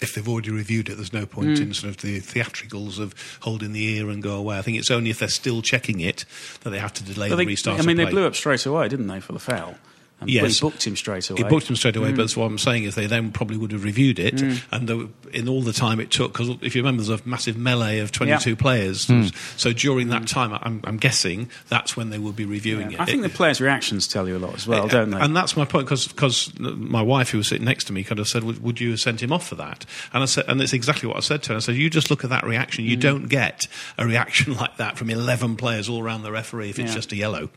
if 0.00 0.14
they've 0.14 0.28
already 0.28 0.50
reviewed 0.50 0.88
it, 0.88 0.94
there's 0.96 1.12
no 1.12 1.26
point 1.26 1.48
Mm. 1.58 1.60
in 1.62 1.74
sort 1.74 1.90
of 1.90 1.96
the 2.02 2.20
theatricals 2.20 2.98
of 2.98 3.14
holding 3.40 3.72
the 3.72 3.84
ear 3.96 4.08
and 4.10 4.22
go 4.22 4.36
away. 4.36 4.58
I 4.58 4.62
think 4.62 4.78
it's 4.78 4.90
only 4.90 5.10
if 5.10 5.18
they're 5.18 5.28
still 5.28 5.60
checking 5.62 6.00
it 6.00 6.24
that 6.62 6.70
they 6.70 6.78
have 6.78 6.92
to 6.94 7.02
delay 7.04 7.28
But 7.30 7.36
the 7.36 7.44
they- 7.44 7.46
restart. 7.46 7.80
I 7.80 7.82
mean, 7.82 7.96
they 7.96 8.04
blew 8.04 8.26
up 8.26 8.36
straight 8.36 8.64
away, 8.66 8.88
didn't 8.88 9.08
they, 9.08 9.20
for 9.20 9.32
the 9.32 9.38
foul? 9.40 9.76
And 10.20 10.28
Yes. 10.28 10.58
he 10.58 10.60
booked 10.60 10.86
him 10.86 10.96
straight 10.96 11.28
away. 11.30 11.38
He 11.38 11.44
booked 11.48 11.68
him 11.68 11.76
straight 11.76 11.96
away, 11.96 12.08
Mm. 12.08 12.16
but 12.16 12.22
that's 12.22 12.36
what 12.36 12.44
I'm 12.46 12.58
saying 12.58 12.84
is 12.84 12.94
they 12.94 13.06
then 13.06 13.30
probably 13.32 13.56
would 13.56 13.72
have 13.72 13.84
reviewed 13.84 14.18
it, 14.18 14.36
Mm. 14.36 14.60
and 14.70 14.88
there, 14.88 14.96
were- 14.96 15.08
in 15.32 15.48
all 15.48 15.62
the 15.62 15.72
time 15.72 15.98
it 16.00 16.10
took, 16.10 16.32
because 16.32 16.50
if 16.60 16.74
you 16.74 16.82
remember, 16.82 17.02
there's 17.02 17.20
a 17.20 17.22
massive 17.26 17.56
melee 17.56 17.98
of 18.00 18.12
22 18.12 18.50
Yeah. 18.50 18.56
players. 18.56 19.06
Mm. 19.06 19.32
So 19.56 19.72
during 19.72 20.08
that 20.08 20.26
time, 20.26 20.52
I'm, 20.62 20.80
I'm 20.84 20.96
guessing 20.98 21.48
that's 21.68 21.96
when 21.96 22.10
they 22.10 22.18
will 22.18 22.32
be 22.32 22.44
reviewing 22.44 22.92
it. 22.92 23.00
I 23.00 23.04
think 23.06 23.22
the 23.22 23.28
players' 23.28 23.60
reactions 23.60 24.06
tell 24.08 24.28
you 24.28 24.36
a 24.36 24.38
lot 24.38 24.54
as 24.54 24.66
well, 24.66 24.84
Yeah, 24.86 24.92
don't 24.92 25.10
they? 25.10 25.18
And 25.20 25.34
that's 25.36 25.56
my 25.56 25.64
point 25.64 25.86
because 25.88 26.52
my 26.58 27.00
wife, 27.02 27.30
who 27.30 27.38
was 27.38 27.48
sitting 27.48 27.64
next 27.64 27.84
to 27.84 27.92
me, 27.92 28.02
kind 28.04 28.18
of 28.18 28.28
said, 28.28 28.44
"Would, 28.44 28.62
would 28.62 28.80
you 28.80 28.90
have 28.90 29.00
sent 29.00 29.22
him 29.22 29.32
off 29.32 29.48
for 29.48 29.54
that?" 29.56 29.86
And 30.12 30.22
I 30.22 30.26
said, 30.26 30.44
and 30.48 30.60
it's 30.60 30.72
exactly 30.72 31.06
what 31.08 31.16
I 31.16 31.20
said 31.20 31.42
to 31.44 31.50
her. 31.52 31.56
I 31.56 31.60
said, 31.60 31.76
"You 31.76 31.88
just 31.88 32.10
look 32.10 32.24
at 32.24 32.30
that 32.30 32.44
reaction. 32.44 32.84
You 32.84 32.96
Mm. 32.96 33.00
don't 33.00 33.28
get 33.28 33.66
a 33.96 34.06
reaction 34.06 34.54
like 34.60 34.76
that 34.76 34.98
from 34.98 35.08
eleven 35.10 35.56
players 35.56 35.88
all 35.88 36.02
around 36.02 36.22
the 36.24 36.32
referee 36.32 36.70
if 36.70 36.78
it's 36.78 36.90
Yeah. 36.90 36.94
just 36.96 37.12
a 37.12 37.16
yellow." 37.16 37.50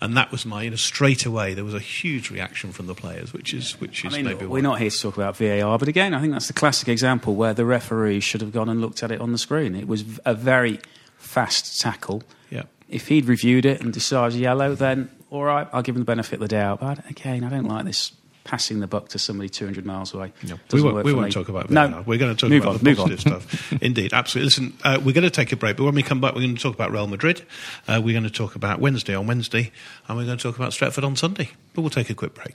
And 0.00 0.16
that 0.16 0.32
was 0.32 0.44
my, 0.46 0.62
you 0.62 0.70
know, 0.70 0.76
straight 0.76 1.26
away 1.26 1.54
there 1.54 1.64
was 1.64 1.74
a 1.74 1.78
huge 1.80 2.07
reaction 2.30 2.72
from 2.72 2.86
the 2.86 2.94
players, 2.94 3.32
which 3.32 3.54
is 3.54 3.80
which 3.80 4.04
is 4.04 4.14
I 4.14 4.16
mean, 4.18 4.26
maybe 4.26 4.46
we're 4.46 4.62
not 4.62 4.78
here 4.78 4.90
to 4.90 5.00
talk 5.00 5.16
about 5.16 5.36
VAR, 5.36 5.78
but 5.78 5.88
again, 5.88 6.14
I 6.14 6.20
think 6.20 6.32
that's 6.32 6.48
the 6.48 6.52
classic 6.52 6.88
example 6.88 7.34
where 7.34 7.54
the 7.54 7.64
referee 7.64 8.20
should 8.20 8.40
have 8.40 8.52
gone 8.52 8.68
and 8.68 8.80
looked 8.80 9.02
at 9.02 9.10
it 9.10 9.20
on 9.20 9.32
the 9.32 9.38
screen. 9.38 9.74
It 9.74 9.86
was 9.86 10.04
a 10.24 10.34
very 10.34 10.80
fast 11.16 11.80
tackle. 11.80 12.22
Yeah. 12.50 12.64
If 12.88 13.08
he'd 13.08 13.26
reviewed 13.26 13.66
it 13.66 13.80
and 13.80 13.92
decided 13.92 14.38
yellow, 14.38 14.74
then 14.74 15.10
all 15.30 15.44
right, 15.44 15.68
I'll 15.72 15.82
give 15.82 15.94
him 15.94 16.00
the 16.00 16.06
benefit 16.06 16.34
of 16.34 16.40
the 16.40 16.48
doubt. 16.48 16.80
But 16.80 17.08
again, 17.10 17.44
I 17.44 17.50
don't 17.50 17.68
like 17.68 17.84
this 17.84 18.12
passing 18.48 18.80
the 18.80 18.86
buck 18.86 19.10
to 19.10 19.18
somebody 19.18 19.50
200 19.50 19.84
miles 19.84 20.14
away. 20.14 20.32
We 20.42 20.48
Doesn't 20.48 20.82
won't, 20.82 20.94
work 20.94 21.04
we 21.04 21.12
won't 21.12 21.30
talk 21.30 21.50
about 21.50 21.68
no. 21.68 21.86
VAR. 21.86 22.02
We're 22.02 22.18
going 22.18 22.34
to 22.34 22.40
talk 22.40 22.48
move 22.48 22.62
about 22.62 22.76
on, 22.76 22.82
the 22.82 22.94
positive 22.94 23.20
stuff. 23.20 23.72
Indeed, 23.82 24.14
absolutely. 24.14 24.46
Listen, 24.46 24.78
uh, 24.84 24.98
we're 25.04 25.12
going 25.12 25.24
to 25.24 25.30
take 25.30 25.52
a 25.52 25.56
break, 25.56 25.76
but 25.76 25.84
when 25.84 25.94
we 25.94 26.02
come 26.02 26.22
back, 26.22 26.34
we're 26.34 26.40
going 26.40 26.56
to 26.56 26.62
talk 26.62 26.74
about 26.74 26.90
Real 26.90 27.06
Madrid. 27.06 27.42
Uh, 27.86 28.00
we're 28.02 28.14
going 28.14 28.24
to 28.24 28.30
talk 28.30 28.54
about 28.54 28.80
Wednesday 28.80 29.14
on 29.14 29.26
Wednesday, 29.26 29.70
and 30.08 30.16
we're 30.16 30.24
going 30.24 30.38
to 30.38 30.42
talk 30.42 30.56
about 30.56 30.72
Stretford 30.72 31.04
on 31.04 31.14
Sunday. 31.14 31.50
But 31.74 31.82
we'll 31.82 31.90
take 31.90 32.08
a 32.08 32.14
quick 32.14 32.32
break. 32.32 32.54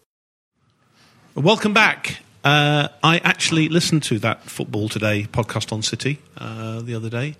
Welcome 1.35 1.73
back. 1.73 2.19
Uh, 2.43 2.89
I 3.01 3.19
actually 3.19 3.69
listened 3.69 4.03
to 4.03 4.19
that 4.19 4.43
Football 4.43 4.89
Today 4.89 5.27
podcast 5.31 5.71
on 5.71 5.81
City 5.81 6.19
uh, 6.37 6.81
the 6.81 6.93
other 6.93 7.09
day. 7.09 7.35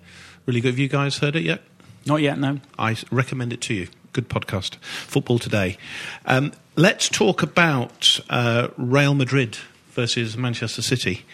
Really 0.46 0.62
good. 0.62 0.68
Have 0.68 0.78
you 0.78 0.88
guys 0.88 1.18
heard 1.18 1.36
it 1.36 1.42
yet? 1.42 1.60
Not 2.06 2.22
yet, 2.22 2.38
no. 2.38 2.60
I 2.78 2.96
recommend 3.10 3.52
it 3.52 3.60
to 3.62 3.74
you. 3.74 3.88
Good 4.14 4.30
podcast. 4.30 4.76
Football 4.76 5.38
Today. 5.38 5.76
Um, 6.24 6.52
let's 6.74 7.10
talk 7.10 7.42
about 7.42 8.18
uh, 8.30 8.68
Real 8.78 9.12
Madrid 9.12 9.58
versus 9.90 10.38
Manchester 10.38 10.80
City. 10.80 11.26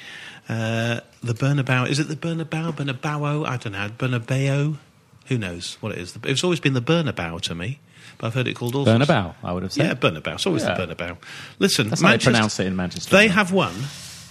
Uh, 0.49 1.01
the 1.23 1.35
Bernabeu. 1.35 1.89
Is 1.89 2.01
it 2.01 2.09
the 2.09 2.17
Bernabeu? 2.17 2.73
Bernabeu? 2.73 3.47
I 3.47 3.57
don't 3.57 3.73
know. 3.73 3.89
Bernabeu? 3.89 4.79
Who 5.27 5.39
knows 5.39 5.77
what 5.81 5.93
it 5.93 5.99
is? 5.99 6.19
It's 6.25 6.43
always 6.43 6.59
been 6.59 6.75
the 6.75 6.83
Bernabeu 6.83 7.41
to 7.43 7.55
me. 7.55 7.79
But 8.19 8.27
I've 8.29 8.35
heard 8.35 8.49
it 8.49 8.55
called 8.55 8.75
all 8.75 8.85
sorts- 8.85 9.07
Bernabeu, 9.07 9.35
I 9.45 9.53
would 9.53 9.63
have 9.63 9.73
said. 9.73 9.87
Yeah, 9.87 9.95
Bernabeu. 9.95 10.35
It's 10.35 10.47
always 10.47 10.65
Yeah. 10.65 10.75
the 10.75 10.95
Bernabeu. 10.95 11.17
Listen, 11.59 11.89
That's 11.89 12.03
how 12.03 12.09
they 12.11 12.19
pronounce 12.19 12.59
it 12.61 12.67
in 12.67 12.75
Manchester. 12.77 13.11
They 13.17 13.29
have 13.29 13.53
won 13.53 13.73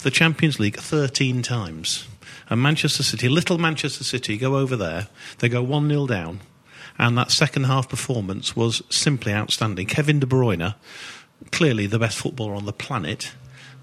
the 0.04 0.12
Champions 0.12 0.60
League 0.60 0.78
13 0.78 1.41
times. 1.41 2.06
And 2.50 2.62
Manchester 2.62 3.04
City, 3.04 3.28
little 3.30 3.58
Manchester 3.58 4.04
City, 4.04 4.38
go 4.38 4.58
over 4.58 4.76
there. 4.76 5.08
They 5.39 5.50
go 5.50 5.62
1 5.63 5.88
0 5.89 6.06
down. 6.08 6.41
And 7.00 7.17
that 7.17 7.32
second 7.32 7.65
half 7.65 7.88
performance 7.89 8.56
was 8.56 8.82
simply 8.89 9.34
outstanding. 9.34 9.86
Kevin 9.88 10.19
De 10.19 10.26
Bruyne, 10.26 10.76
clearly 11.52 11.88
the 11.88 12.00
best 12.00 12.17
footballer 12.17 12.56
on 12.56 12.65
the 12.65 12.73
planet. 12.73 13.32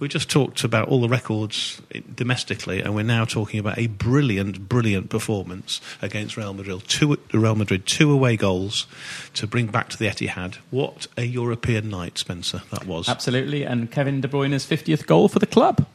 We 0.00 0.08
just 0.08 0.28
talked 0.28 0.64
about 0.64 0.88
all 0.88 1.00
the 1.00 1.08
records 1.08 1.80
domestically, 2.14 2.80
and 2.82 2.94
we're 2.94 3.04
now 3.04 3.24
talking 3.24 3.60
about 3.60 3.78
a 3.78 3.86
brilliant, 3.86 4.68
brilliant 4.68 5.08
performance 5.08 5.80
against 6.02 6.36
Real 6.36 6.52
Madrid. 6.52 6.82
Two, 6.88 7.16
Real 7.32 7.54
Madrid, 7.54 7.86
two 7.86 8.10
away 8.10 8.36
goals 8.36 8.86
to 9.34 9.46
bring 9.46 9.66
back 9.68 9.88
to 9.90 9.98
the 9.98 10.06
Etihad. 10.06 10.56
What 10.70 11.06
a 11.16 11.24
European 11.24 11.88
night, 11.90 12.18
Spencer, 12.18 12.62
that 12.70 12.86
was. 12.86 13.08
Absolutely, 13.08 13.62
and 13.64 13.90
Kevin 13.90 14.20
De 14.20 14.28
Bruyne's 14.28 14.66
50th 14.66 15.06
goal 15.06 15.28
for 15.28 15.38
the 15.38 15.46
club. 15.46 15.86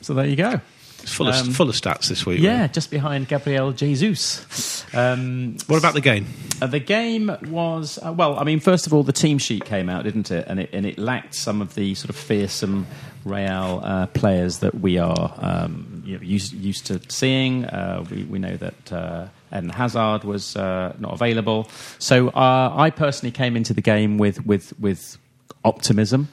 So 0.00 0.14
there 0.14 0.26
you 0.26 0.36
go. 0.36 0.60
It's 1.02 1.12
full, 1.12 1.26
of, 1.28 1.34
Um, 1.34 1.52
full 1.52 1.68
of 1.68 1.74
stats 1.74 2.08
this 2.08 2.24
week. 2.24 2.40
Yeah, 2.40 2.58
really. 2.58 2.68
just 2.68 2.90
behind 2.92 3.26
Gabriel 3.26 3.72
Jesus. 3.72 4.84
Um, 4.94 5.56
What 5.66 5.78
about 5.78 5.94
the 5.94 6.00
game? 6.00 6.26
Uh, 6.60 6.68
the 6.68 6.78
game 6.78 7.36
was 7.48 7.98
uh, 7.98 8.12
well. 8.12 8.38
I 8.38 8.44
mean, 8.44 8.60
first 8.60 8.86
of 8.86 8.94
all, 8.94 9.02
the 9.02 9.12
team 9.12 9.38
sheet 9.38 9.64
came 9.64 9.88
out, 9.88 10.04
didn't 10.04 10.30
it? 10.30 10.46
And 10.46 10.60
it 10.60 10.70
and 10.72 10.86
it 10.86 10.98
lacked 10.98 11.34
some 11.34 11.60
of 11.60 11.74
the 11.74 11.96
sort 11.96 12.10
of 12.10 12.14
fearsome 12.16 12.86
Real 13.24 13.80
uh, 13.82 14.06
players 14.08 14.58
that 14.58 14.74
we 14.74 14.98
are 14.98 15.34
um, 15.38 16.02
you 16.04 16.16
know, 16.16 16.22
used, 16.22 16.52
used 16.52 16.86
to 16.86 17.00
seeing. 17.08 17.64
Uh, 17.64 18.04
we 18.10 18.24
we 18.24 18.38
know 18.38 18.56
that. 18.56 18.92
Uh, 18.92 19.26
Eden 19.54 19.68
Hazard 19.68 20.24
was 20.24 20.56
uh, 20.56 20.96
not 20.98 21.12
available, 21.12 21.68
so 21.98 22.28
uh, 22.28 22.72
I 22.74 22.88
personally 22.88 23.32
came 23.32 23.54
into 23.54 23.74
the 23.74 23.82
game 23.82 24.16
with 24.16 24.46
with 24.46 24.72
with 24.80 25.18
optimism. 25.64 26.28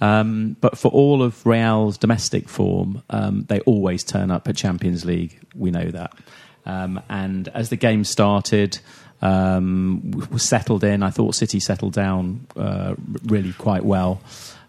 Um, 0.00 0.56
but 0.60 0.76
for 0.76 0.88
all 0.88 1.22
of 1.22 1.44
Real's 1.46 1.96
domestic 1.98 2.48
form, 2.48 3.02
um, 3.10 3.44
they 3.48 3.60
always 3.60 4.04
turn 4.04 4.30
up 4.30 4.48
at 4.48 4.56
Champions 4.56 5.04
League. 5.04 5.38
We 5.54 5.70
know 5.70 5.90
that. 5.90 6.12
Um, 6.66 7.00
and 7.08 7.48
as 7.48 7.68
the 7.68 7.76
game 7.76 8.04
started, 8.04 8.78
um, 9.22 10.26
was 10.30 10.42
settled 10.42 10.84
in. 10.84 11.02
I 11.02 11.10
thought 11.10 11.34
City 11.34 11.60
settled 11.60 11.92
down 11.92 12.46
uh, 12.56 12.94
really 13.24 13.52
quite 13.52 13.84
well. 13.84 14.20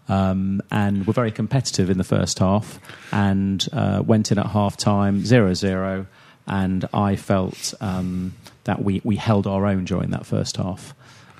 Um, 0.08 0.62
and 0.70 1.04
were 1.04 1.12
very 1.12 1.32
competitive 1.32 1.90
in 1.90 1.98
the 1.98 2.04
first 2.04 2.38
half 2.38 2.78
and 3.12 3.66
uh, 3.72 4.02
went 4.06 4.30
in 4.30 4.38
at 4.38 4.46
half 4.46 4.76
time 4.76 5.24
0 5.24 5.54
0. 5.54 6.06
And 6.46 6.88
I 6.94 7.16
felt 7.16 7.74
um, 7.80 8.34
that 8.64 8.84
we, 8.84 9.00
we 9.02 9.16
held 9.16 9.48
our 9.48 9.66
own 9.66 9.84
during 9.84 10.10
that 10.10 10.24
first 10.24 10.58
half 10.58 10.94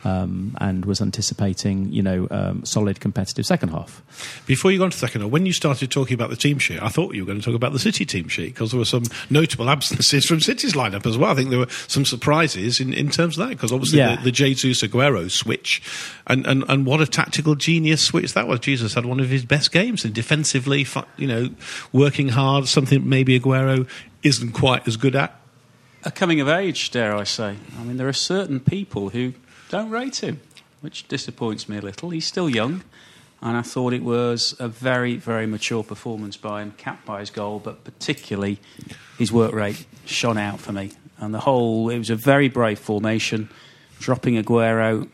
um, 0.07 0.57
and 0.61 0.85
was 0.85 1.01
anticipating, 1.01 1.91
you 1.93 2.03
know, 2.03 2.29
um, 2.31 2.65
solid 2.65 3.01
competitive 3.01 3.45
second 3.45 3.71
half. 3.71 4.03
Before 4.47 4.71
you 4.71 4.79
go 4.79 4.85
on 4.85 4.91
to 4.91 4.97
the 4.97 5.01
second, 5.07 5.29
when 5.31 5.47
you 5.47 5.53
started 5.53 5.91
talking 5.91 6.15
about 6.15 6.31
the 6.31 6.37
team 6.37 6.59
sheet, 6.61 6.81
I 6.81 6.89
thought 6.89 7.15
you 7.15 7.23
were 7.23 7.27
going 7.27 7.41
to 7.41 7.45
talk 7.45 7.57
about 7.57 7.73
the 7.73 7.79
City 7.81 8.05
team 8.05 8.29
sheet 8.29 8.55
because 8.55 8.71
there 8.71 8.79
were 8.79 8.85
some 8.85 9.03
notable 9.31 9.69
absences 9.69 10.25
from 10.25 10.41
City's 10.41 10.75
lineup 10.75 11.07
as 11.07 11.19
well. 11.19 11.31
I 11.31 11.35
think 11.35 11.51
there 11.51 11.59
were 11.59 11.71
some 11.89 12.05
surprises 12.05 12.79
in, 12.79 12.93
in 12.93 13.11
terms 13.11 13.37
of 13.37 13.49
that 13.49 13.57
because 13.57 13.73
obviously 13.73 13.99
Yeah. 13.99 14.17
the, 14.17 14.25
the 14.25 14.33
Jesus 14.33 14.83
Aguero 14.83 15.29
switch 15.31 15.83
and, 16.29 16.47
and, 16.47 16.65
and 16.69 16.87
what 16.87 17.01
a 17.01 17.07
tactical 17.07 17.57
genius 17.57 18.01
switch 18.03 18.33
that 18.35 18.47
was. 18.47 18.61
Jesus 18.61 18.95
had 18.95 19.07
one 19.07 19.19
of 19.19 19.29
his 19.29 19.45
best 19.45 19.73
games 19.73 20.05
and 20.05 20.15
defensively, 20.15 20.87
you 21.17 21.27
know, 21.27 21.51
working 21.93 22.29
hard, 22.29 22.69
something 22.69 23.09
maybe 23.09 23.39
Aguero 23.41 23.89
isn't 24.23 24.53
quite 24.53 24.87
as 24.87 24.97
good 24.97 25.17
at. 25.17 25.35
A 26.05 26.11
coming 26.13 26.41
of 26.41 26.49
age, 26.49 26.93
dare 26.93 27.17
I 27.17 27.25
say. 27.25 27.57
I 27.79 27.83
mean, 27.83 27.97
there 27.97 28.07
are 28.07 28.13
certain 28.13 28.61
people 28.61 29.09
who 29.11 29.35
don't 29.69 29.91
rate 29.91 30.23
him, 30.23 30.41
which 30.81 31.09
disappoints 31.09 31.69
me 31.69 31.79
a 31.79 31.81
little. 31.83 32.11
He's 32.11 32.27
still 32.27 32.49
young, 32.49 32.83
and 33.43 33.57
I 33.57 33.63
thought 33.63 33.93
it 33.93 34.03
was 34.03 34.55
a 34.59 34.69
very, 34.69 35.17
very 35.17 35.47
mature 35.47 35.83
performance 35.83 36.37
by 36.37 36.63
him, 36.63 36.73
capped 36.77 37.05
by 37.05 37.21
his 37.21 37.31
goal, 37.31 37.59
but 37.59 37.85
particularly 37.85 38.59
his 39.19 39.33
work 39.33 39.53
rate 39.53 39.85
shone 40.05 40.39
out 40.39 40.61
for 40.61 40.73
me. 40.73 40.93
And 41.19 41.33
the 41.35 41.41
whole, 41.41 41.89
it 41.89 41.99
was 41.99 42.11
a 42.11 42.17
very 42.17 42.49
brave 42.49 42.79
formation, 42.79 43.49
dropping 43.99 44.35
Aguero. 44.43 45.09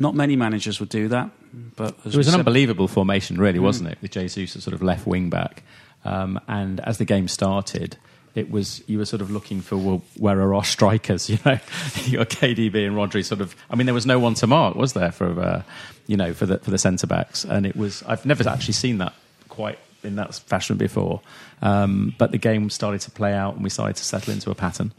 Not 0.00 0.14
many 0.14 0.36
managers 0.36 0.80
would 0.80 0.88
do 0.88 1.08
that, 1.08 1.30
but 1.76 1.96
as 2.04 2.14
It 2.14 2.18
was 2.18 2.26
an 2.28 2.32
said- 2.32 2.38
unbelievable 2.40 2.88
formation, 2.88 3.36
really, 3.38 3.58
Mm. 3.58 3.62
wasn't 3.62 3.90
it? 3.90 3.98
With 4.00 4.12
Jesus 4.12 4.56
as 4.56 4.64
sort 4.64 4.74
of 4.74 4.82
left 4.82 5.06
wing 5.06 5.30
back. 5.30 5.62
Um, 6.04 6.38
and 6.48 6.80
as 6.80 6.98
the 6.98 7.04
game 7.04 7.28
started, 7.28 7.96
it 8.34 8.50
was 8.50 8.82
you 8.86 8.98
were 8.98 9.04
sort 9.04 9.22
of 9.22 9.30
looking 9.30 9.60
for 9.60 9.76
well, 9.76 10.02
where 10.18 10.40
are 10.40 10.54
our 10.54 10.64
strikers? 10.64 11.28
You 11.34 11.38
know, 11.44 11.58
you 12.04 12.18
got 12.18 12.28
KDB 12.30 12.86
and 12.86 12.96
Rodri. 12.96 13.24
Sort 13.24 13.40
of. 13.40 13.54
I 13.70 13.76
mean, 13.76 13.86
there 13.86 13.94
was 13.94 14.06
no 14.06 14.18
one 14.18 14.34
to 14.34 14.46
mark, 14.46 14.76
was 14.76 14.92
there 14.92 15.12
for 15.12 15.40
uh, 15.40 15.62
you 16.06 16.16
know 16.16 16.32
for 16.32 16.46
the 16.46 16.58
for 16.58 16.70
the 16.70 16.78
centre 16.78 17.06
backs? 17.06 17.44
And 17.44 17.66
it 17.66 17.76
was. 17.76 18.02
I've 18.04 18.24
never 18.26 18.48
actually 18.48 18.74
seen 18.74 18.98
that 18.98 19.14
quite 19.48 19.78
in 20.04 20.16
that 20.16 20.34
fashion 20.34 20.76
before. 20.76 21.20
Um, 21.62 22.14
but 22.18 22.30
the 22.30 22.38
game 22.38 22.68
started 22.70 23.00
to 23.02 23.10
play 23.10 23.32
out, 23.32 23.54
and 23.54 23.64
we 23.64 23.70
started 23.70 23.96
to 23.96 24.04
settle 24.04 24.32
into 24.32 24.50
a 24.50 24.54
pattern. 24.54 24.92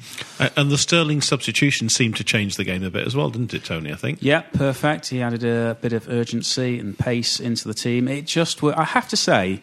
And 0.57 0.71
the 0.71 0.77
Sterling 0.77 1.21
substitution 1.21 1.89
seemed 1.89 2.15
to 2.17 2.23
change 2.23 2.57
the 2.57 2.63
game 2.63 2.83
a 2.83 2.89
bit 2.89 3.05
as 3.05 3.15
well, 3.15 3.29
didn't 3.29 3.53
it, 3.53 3.63
Tony? 3.63 3.91
I 3.91 3.95
think. 3.95 4.19
Yeah, 4.21 4.41
perfect. 4.41 5.09
He 5.09 5.21
added 5.21 5.43
a 5.43 5.77
bit 5.79 5.93
of 5.93 6.09
urgency 6.09 6.79
and 6.79 6.97
pace 6.97 7.39
into 7.39 7.67
the 7.67 7.73
team. 7.73 8.07
It 8.07 8.25
just, 8.25 8.63
I 8.63 8.83
have 8.83 9.07
to 9.09 9.17
say, 9.17 9.61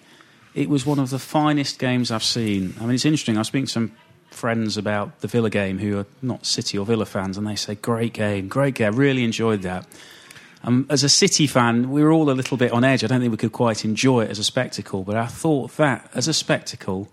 it 0.54 0.68
was 0.68 0.84
one 0.84 0.98
of 0.98 1.10
the 1.10 1.18
finest 1.18 1.78
games 1.78 2.10
I've 2.10 2.24
seen. 2.24 2.74
I 2.78 2.82
mean, 2.82 2.94
it's 2.94 3.04
interesting. 3.04 3.36
I 3.36 3.40
was 3.40 3.48
speaking 3.48 3.66
to 3.66 3.72
some 3.72 3.92
friends 4.30 4.76
about 4.76 5.20
the 5.20 5.28
Villa 5.28 5.50
game 5.50 5.78
who 5.78 5.98
are 5.98 6.06
not 6.20 6.46
City 6.46 6.78
or 6.78 6.86
Villa 6.86 7.06
fans, 7.06 7.38
and 7.38 7.46
they 7.46 7.56
say, 7.56 7.74
"Great 7.74 8.12
game, 8.12 8.48
great 8.48 8.74
game. 8.74 8.96
Really 8.96 9.24
enjoyed 9.24 9.62
that." 9.62 9.86
Um, 10.64 10.86
as 10.88 11.02
a 11.02 11.08
City 11.08 11.46
fan, 11.46 11.90
we 11.90 12.02
were 12.02 12.12
all 12.12 12.30
a 12.30 12.32
little 12.32 12.56
bit 12.56 12.72
on 12.72 12.84
edge. 12.84 13.02
I 13.02 13.08
don't 13.08 13.20
think 13.20 13.32
we 13.32 13.36
could 13.36 13.52
quite 13.52 13.84
enjoy 13.84 14.24
it 14.24 14.30
as 14.30 14.38
a 14.38 14.44
spectacle, 14.44 15.02
but 15.02 15.16
I 15.16 15.26
thought 15.26 15.76
that 15.76 16.08
as 16.14 16.28
a 16.28 16.32
spectacle, 16.32 17.08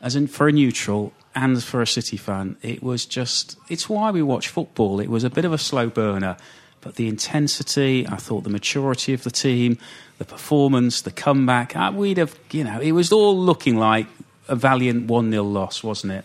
as 0.00 0.16
in 0.16 0.26
for 0.26 0.48
a 0.48 0.52
neutral 0.52 1.12
and 1.34 1.62
for 1.62 1.82
a 1.82 1.86
City 1.86 2.16
fan, 2.16 2.56
it 2.62 2.82
was 2.82 3.04
just. 3.04 3.56
It's 3.68 3.88
why 3.88 4.10
we 4.10 4.22
watch 4.22 4.48
football. 4.48 5.00
It 5.00 5.10
was 5.10 5.24
a 5.24 5.30
bit 5.30 5.44
of 5.44 5.52
a 5.52 5.58
slow 5.58 5.88
burner, 5.88 6.36
but 6.80 6.94
the 6.96 7.08
intensity. 7.08 8.06
I 8.06 8.16
thought 8.16 8.44
the 8.44 8.50
maturity 8.50 9.12
of 9.14 9.22
the 9.24 9.30
team, 9.30 9.78
the 10.18 10.24
performance, 10.24 11.00
the 11.02 11.10
comeback. 11.10 11.76
uh, 11.76 11.92
We'd 11.94 12.18
have, 12.18 12.38
you 12.50 12.64
know, 12.64 12.80
it 12.80 12.92
was 12.92 13.12
all 13.12 13.36
looking 13.38 13.76
like 13.76 14.06
a 14.48 14.56
valiant 14.56 15.06
1 15.06 15.30
0 15.30 15.42
loss, 15.42 15.82
wasn't 15.84 16.12
it? 16.12 16.24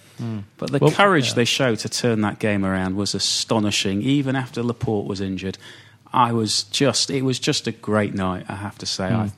But 0.57 0.71
the 0.71 0.79
Well, 0.79 0.91
courage 0.91 1.29
yeah. 1.29 1.33
they 1.35 1.45
showed 1.45 1.79
to 1.79 1.89
turn 1.89 2.21
that 2.21 2.39
game 2.39 2.63
around 2.63 2.95
was 2.95 3.13
astonishing, 3.13 4.01
even 4.01 4.35
after 4.35 4.63
Laporte 4.63 5.07
was 5.07 5.19
injured. 5.19 5.57
I 6.13 6.31
was 6.31 6.63
just, 6.63 7.09
it 7.09 7.23
was 7.23 7.39
just 7.39 7.67
a 7.67 7.71
great 7.71 8.13
night, 8.13 8.45
I 8.47 8.55
have 8.55 8.77
to 8.77 8.85
say. 8.85 9.05
I 9.05 9.31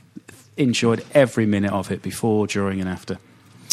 enjoyed 0.57 1.03
every 1.13 1.45
minute 1.45 1.71
of 1.71 1.91
it 1.91 2.01
before, 2.01 2.47
during, 2.47 2.79
and 2.79 2.89
after. 2.89 3.17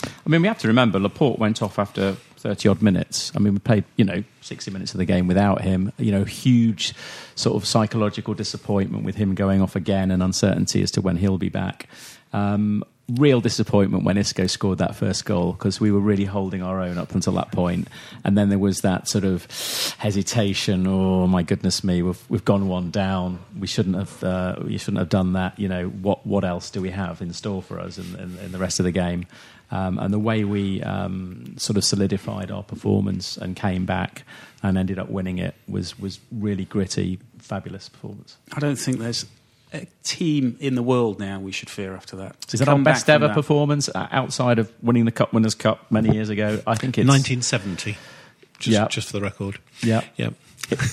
I 0.05 0.29
mean, 0.29 0.41
we 0.43 0.49
have 0.49 0.59
to 0.59 0.69
remember 0.69 0.99
Laporte 0.99 1.39
went 1.39 1.63
off 1.63 1.79
after 1.79 2.17
30 2.43 2.69
odd 2.69 2.83
minutes. 2.83 3.31
I 3.37 3.39
mean, 3.39 3.55
we 3.55 3.61
played, 3.61 3.85
you 3.97 4.05
know, 4.05 4.25
60 4.41 4.73
minutes 4.73 4.93
of 4.95 4.99
the 4.99 5.05
game 5.05 5.29
without 5.29 5.63
him. 5.63 5.93
You 5.97 6.11
know, 6.11 6.25
huge 6.25 6.93
sort 7.37 7.57
of 7.57 7.67
psychological 7.67 8.35
disappointment 8.35 9.05
with 9.05 9.15
him 9.15 9.35
going 9.35 9.63
off 9.63 9.77
again 9.77 10.11
and 10.11 10.23
uncertainty 10.23 10.83
as 10.83 10.91
to 10.93 11.01
when 11.01 11.17
he'll 11.17 11.39
be 11.39 11.49
back. 11.49 11.89
Um, 12.33 12.85
real 13.09 13.41
disappointment 13.41 14.05
when 14.05 14.17
Isco 14.17 14.47
scored 14.47 14.79
that 14.79 14.97
first 14.97 15.25
goal 15.25 15.53
because 15.53 15.81
we 15.81 15.93
were 15.93 16.01
really 16.01 16.25
holding 16.25 16.63
our 16.63 16.81
own 16.81 16.99
up 16.99 17.15
until 17.15 17.35
that 17.35 17.53
point. 17.53 17.87
And 18.25 18.37
then 18.37 18.49
there 18.49 18.59
was 18.59 18.81
that 18.81 19.07
sort 19.07 19.25
of 19.25 19.47
hesitation. 19.99 20.87
Oh 20.89 21.29
my 21.29 21.45
goodness 21.45 21.85
me, 21.85 22.03
we've 22.03 22.25
we've 22.29 22.45
gone 22.45 22.67
one 22.67 22.91
down. 22.91 23.39
We 23.57 23.69
shouldn't 23.69 23.97
have. 23.97 24.25
Uh, 24.25 24.57
we 24.65 24.79
shouldn't 24.79 24.99
have 24.99 25.11
done 25.11 25.35
that. 25.35 25.59
You 25.61 25.69
know 25.69 25.89
what? 25.89 26.27
What 26.27 26.45
else 26.45 26.71
do 26.71 26.81
we 26.81 26.91
have 26.91 27.23
in 27.23 27.33
store 27.33 27.63
for 27.63 27.79
us 27.79 27.99
in, 27.99 28.17
in, 28.17 28.39
in 28.39 28.53
the 28.53 28.59
rest 28.59 28.81
of 28.81 28.85
the 28.85 28.93
game? 28.93 29.27
Um, 29.73 29.99
and 29.99 30.13
the 30.13 30.19
way 30.19 30.45
we 30.45 30.83
um, 30.83 31.55
sort 31.57 31.77
of 31.79 31.85
solidified 31.85 32.51
our 32.51 32.63
performance 32.63 33.39
and 33.39 33.57
came 33.57 33.87
back 33.87 34.23
and 34.63 34.77
ended 34.77 34.99
up 34.99 35.09
winning 35.09 35.39
it 35.39 35.55
was 35.67 35.99
was 35.99 36.21
really 36.31 36.67
gritty, 36.67 37.19
fabulous 37.39 37.89
performance. 37.89 38.37
I 38.53 38.61
don't 38.61 38.77
think 38.77 38.99
there's 38.99 39.25
a 39.73 39.87
team 40.03 40.57
in 40.61 40.75
the 40.75 40.83
world 40.83 41.19
now 41.19 41.41
we 41.41 41.51
should 41.53 41.71
fear 41.71 41.95
after 41.97 42.17
that. 42.17 42.37
Is 42.53 42.61
that 42.61 42.69
our 42.69 42.79
best 42.79 43.09
ever 43.09 43.29
that- 43.29 43.35
performance 43.35 43.89
uh, 43.89 44.07
outside 44.13 44.59
of 44.59 44.71
winning 44.83 45.07
the 45.07 45.11
Cup 45.11 45.33
Winners' 45.33 45.55
Cup 45.55 45.91
many 45.91 46.13
years 46.15 46.29
ago? 46.29 46.61
I 46.67 46.75
think 46.75 46.99
it's 46.99 47.09
1970. 47.09 47.97
Just, 48.59 48.67
Yeah. 48.73 48.87
just 48.89 49.09
for 49.09 49.15
the 49.15 49.23
record. 49.23 49.59
Yeah. 49.83 50.03
Yeah. 50.17 50.31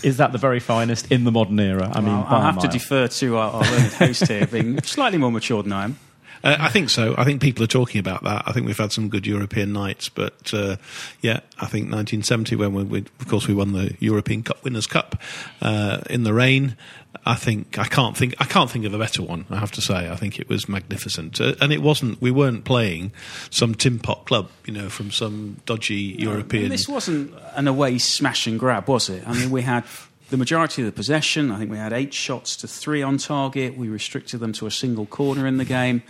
Is 0.04 0.18
that 0.18 0.32
the 0.32 0.38
very 0.40 0.60
finest 0.62 1.12
in 1.12 1.26
the 1.26 1.32
modern 1.32 1.60
era? 1.60 1.92
I 1.94 2.00
mean, 2.00 2.08
Well, 2.16 2.26
I'll 2.28 2.42
a 2.42 2.52
have 2.52 2.60
to 2.60 2.68
defer 2.70 3.08
to 3.08 3.38
our, 3.38 3.52
our 3.52 3.62
learned 3.62 3.94
host 3.94 4.28
here, 4.28 4.48
being 4.48 4.82
slightly 4.84 5.18
more 5.20 5.32
mature 5.32 5.62
than 5.62 5.74
I 5.74 5.84
am. 5.84 6.00
Uh, 6.44 6.56
I 6.60 6.70
think 6.70 6.90
so. 6.90 7.16
I 7.18 7.24
think 7.24 7.42
people 7.42 7.64
are 7.64 7.68
talking 7.68 8.00
about 8.00 8.24
that. 8.24 8.44
I 8.46 8.52
think 8.52 8.66
we've 8.66 8.78
had 8.78 8.92
some 8.92 9.10
good 9.10 9.28
European 9.28 9.74
nights, 9.74 10.10
but 10.10 10.54
uh, 10.54 10.78
yeah, 11.22 11.42
I 11.60 11.66
think 11.66 11.86
1970 11.86 12.56
when 12.56 12.74
we, 12.74 12.84
we, 12.84 13.00
of 13.00 13.28
course, 13.28 13.48
we 13.48 13.54
won 13.54 13.74
the 13.74 13.96
European 14.00 14.44
Cup 14.44 14.64
Winners' 14.64 14.88
Cup 14.88 15.22
uh, 15.62 16.00
in 16.10 16.24
the 16.24 16.34
rain. 16.34 16.78
I 17.26 17.36
think 17.36 17.78
I 17.80 17.86
can't 17.86 18.16
think 18.16 18.36
I 18.40 18.46
can't 18.46 18.70
think 18.70 18.86
of 18.86 18.94
a 18.94 18.98
better 18.98 19.24
one. 19.24 19.46
I 19.50 19.58
have 19.58 19.72
to 19.74 19.82
say, 19.82 20.10
I 20.10 20.16
think 20.16 20.40
it 20.40 20.48
was 20.48 20.70
magnificent, 20.70 21.42
uh, 21.42 21.56
and 21.60 21.74
it 21.74 21.82
wasn't. 21.82 22.22
We 22.22 22.32
weren't 22.32 22.66
playing 22.66 23.12
some 23.50 23.76
tin 23.76 24.00
pot 24.00 24.26
club, 24.26 24.50
you 24.66 24.74
know, 24.74 24.90
from 24.90 25.12
some 25.12 25.58
dodgy 25.66 26.16
European. 26.20 26.66
And 26.66 26.72
this 26.72 26.88
wasn't 26.88 27.34
an 27.56 27.68
away 27.68 27.98
smash 27.98 28.48
and 28.48 28.60
grab, 28.60 28.88
was 28.88 29.10
it? 29.10 29.28
I 29.28 29.34
mean, 29.34 29.50
we 29.50 29.64
had 29.64 29.84
the 30.30 30.38
majority 30.38 30.84
of 30.84 30.86
the 30.86 30.92
possession. 30.92 31.52
I 31.52 31.58
think 31.58 31.72
we 31.72 31.78
had 31.78 31.94
eight 31.94 32.14
shots 32.14 32.56
to 32.58 32.68
three 32.68 33.02
on 33.02 33.18
target. 33.18 33.76
We 33.76 33.90
restricted 33.90 34.40
them 34.40 34.54
to 34.54 34.68
a 34.68 34.72
single 34.72 35.06
corner 35.06 35.48
in 35.48 35.58
the 35.58 35.66
game. 35.66 36.04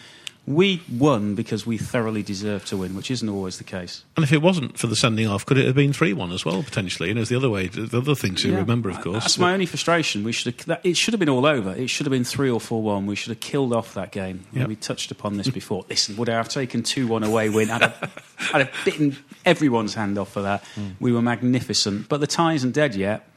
We 0.47 0.81
won 0.91 1.35
because 1.35 1.65
we 1.67 1.77
thoroughly 1.77 2.23
deserved 2.23 2.67
to 2.69 2.77
win, 2.77 2.95
which 2.95 3.11
isn't 3.11 3.29
always 3.29 3.59
the 3.59 3.63
case. 3.63 4.03
And 4.17 4.23
if 4.23 4.33
it 4.33 4.41
wasn't 4.41 4.79
for 4.79 4.87
the 4.87 4.95
sending 4.95 5.27
off, 5.27 5.45
could 5.45 5.59
it 5.59 5.65
have 5.67 5.75
been 5.75 5.93
three-one 5.93 6.31
as 6.31 6.43
well 6.43 6.63
potentially? 6.63 7.09
You 7.09 7.15
know, 7.15 7.21
it's 7.21 7.29
the 7.29 7.35
other 7.35 7.51
way. 7.51 7.67
The 7.67 7.99
other 7.99 8.15
thing 8.15 8.33
to 8.35 8.49
Yeah. 8.49 8.55
remember, 8.57 8.89
of 8.89 8.99
course. 9.01 9.23
That's 9.25 9.37
my 9.37 9.53
only 9.53 9.67
frustration. 9.67 10.23
We 10.23 10.31
should 10.31 10.55
have, 10.55 10.65
that, 10.65 10.81
it 10.83 10.97
should 10.97 11.13
have 11.13 11.19
been 11.19 11.29
all 11.29 11.45
over. 11.45 11.75
It 11.75 11.89
should 11.91 12.07
have 12.07 12.11
been 12.11 12.23
three 12.23 12.49
or 12.49 12.59
four 12.59 12.81
one. 12.81 13.05
We 13.05 13.15
should 13.15 13.29
have 13.29 13.39
killed 13.41 13.73
off 13.73 13.93
that 13.93 14.11
game. 14.11 14.45
Yep. 14.53 14.67
We 14.67 14.75
touched 14.75 15.11
upon 15.11 15.37
this 15.37 15.49
before. 15.49 15.85
Listen, 15.89 16.15
would 16.17 16.29
I 16.29 16.33
have 16.37 16.49
taken 16.49 16.81
two 16.81 17.05
one 17.05 17.23
away 17.23 17.49
win? 17.49 17.69
I'd 17.69 17.81
have, 17.81 18.23
I'd 18.53 18.65
have 18.65 18.73
bitten 18.85 19.17
everyone's 19.45 19.93
hand 19.93 20.17
off 20.17 20.31
for 20.31 20.41
that. 20.41 20.63
Hmm. 20.73 20.87
We 20.99 21.11
were 21.11 21.21
magnificent, 21.21 22.09
but 22.09 22.21
the 22.21 22.27
tie 22.27 22.53
isn't 22.53 22.71
dead 22.71 22.95
yet, 22.95 23.27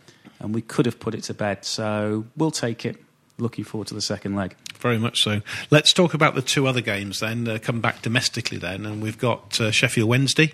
and 0.40 0.54
we 0.54 0.62
could 0.62 0.86
have 0.86 0.98
put 0.98 1.14
it 1.14 1.24
to 1.24 1.34
bed. 1.34 1.66
So 1.66 2.24
we'll 2.38 2.50
take 2.50 2.86
it. 2.86 2.96
Looking 3.42 3.64
forward 3.64 3.88
to 3.88 3.94
the 3.94 4.00
second 4.00 4.37
leg. 4.37 4.55
Very 4.78 4.98
much 4.98 5.22
so. 5.22 5.42
Let's 5.70 5.92
talk 5.92 6.14
about 6.14 6.37
the 6.37 6.42
two 6.42 6.68
other 6.68 6.81
games 6.81 7.18
then. 7.18 7.48
Uh, 7.48 7.59
come 7.61 7.81
back 7.81 8.02
domestically 8.02 8.57
then, 8.57 8.87
and 8.87 9.02
we've 9.02 9.18
got 9.18 9.61
uh, 9.61 9.72
Sheffield 9.72 10.09
Wednesday 10.09 10.52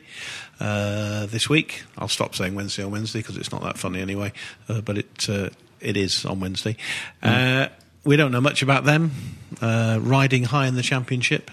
uh, 0.58 1.26
this 1.26 1.50
week. 1.50 1.84
I'll 1.98 2.08
stop 2.08 2.34
saying 2.34 2.54
Wednesday 2.54 2.82
on 2.82 2.90
Wednesday 2.90 3.18
because 3.18 3.36
it's 3.36 3.52
not 3.52 3.62
that 3.62 3.76
funny 3.76 4.00
anyway. 4.00 4.32
Uh, 4.70 4.80
but 4.80 4.96
it 4.96 5.28
uh, 5.28 5.50
it 5.80 5.98
is 5.98 6.24
on 6.24 6.40
Wednesday. 6.40 6.76
Uh, 7.22 7.68
we 8.04 8.16
don't 8.16 8.32
know 8.32 8.40
much 8.40 8.62
about 8.62 8.84
them. 8.84 9.10
Uh, 9.60 9.98
riding 10.00 10.44
high 10.44 10.66
in 10.66 10.74
the 10.74 10.82
championship. 10.82 11.50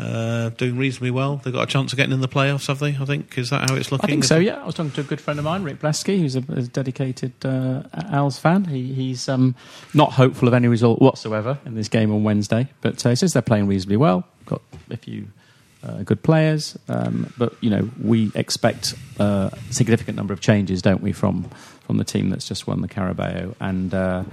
Uh, 0.00 0.48
doing 0.56 0.78
reasonably 0.78 1.10
well. 1.10 1.36
They've 1.36 1.52
got 1.52 1.64
a 1.64 1.66
chance 1.66 1.92
of 1.92 1.98
getting 1.98 2.14
in 2.14 2.22
the 2.22 2.28
playoffs, 2.28 2.68
have 2.68 2.78
they? 2.78 2.96
I 2.96 3.04
think. 3.04 3.36
Is 3.36 3.50
that 3.50 3.68
how 3.68 3.76
it's 3.76 3.92
looking? 3.92 4.08
I 4.08 4.10
think 4.10 4.24
so. 4.24 4.38
Yeah, 4.38 4.62
I 4.62 4.64
was 4.64 4.74
talking 4.74 4.92
to 4.92 5.02
a 5.02 5.04
good 5.04 5.20
friend 5.20 5.38
of 5.38 5.44
mine, 5.44 5.62
Rick 5.62 5.80
Blesky, 5.80 6.18
who's 6.18 6.36
a, 6.36 6.44
a 6.48 6.62
dedicated 6.62 7.32
uh, 7.44 7.82
Owls 8.10 8.38
fan. 8.38 8.64
He, 8.64 8.94
he's 8.94 9.28
um, 9.28 9.54
not 9.92 10.12
hopeful 10.12 10.48
of 10.48 10.54
any 10.54 10.68
result 10.68 11.02
whatsoever 11.02 11.58
in 11.66 11.74
this 11.74 11.88
game 11.88 12.10
on 12.14 12.24
Wednesday, 12.24 12.68
but 12.80 13.04
uh, 13.04 13.10
he 13.10 13.16
says 13.16 13.34
they're 13.34 13.42
playing 13.42 13.66
reasonably 13.66 13.98
well. 13.98 14.26
Got 14.46 14.62
a 14.90 14.96
few 14.96 15.26
uh, 15.82 16.02
good 16.02 16.22
players, 16.22 16.78
um, 16.88 17.30
but 17.36 17.52
you 17.60 17.68
know 17.68 17.90
we 18.02 18.32
expect 18.34 18.94
uh, 19.18 19.50
a 19.52 19.72
significant 19.72 20.16
number 20.16 20.32
of 20.32 20.40
changes, 20.40 20.80
don't 20.80 21.02
we, 21.02 21.12
from 21.12 21.50
from 21.82 21.98
the 21.98 22.04
team 22.04 22.30
that's 22.30 22.48
just 22.48 22.66
won 22.66 22.80
the 22.80 22.88
Carabao 22.88 23.54
and. 23.60 24.24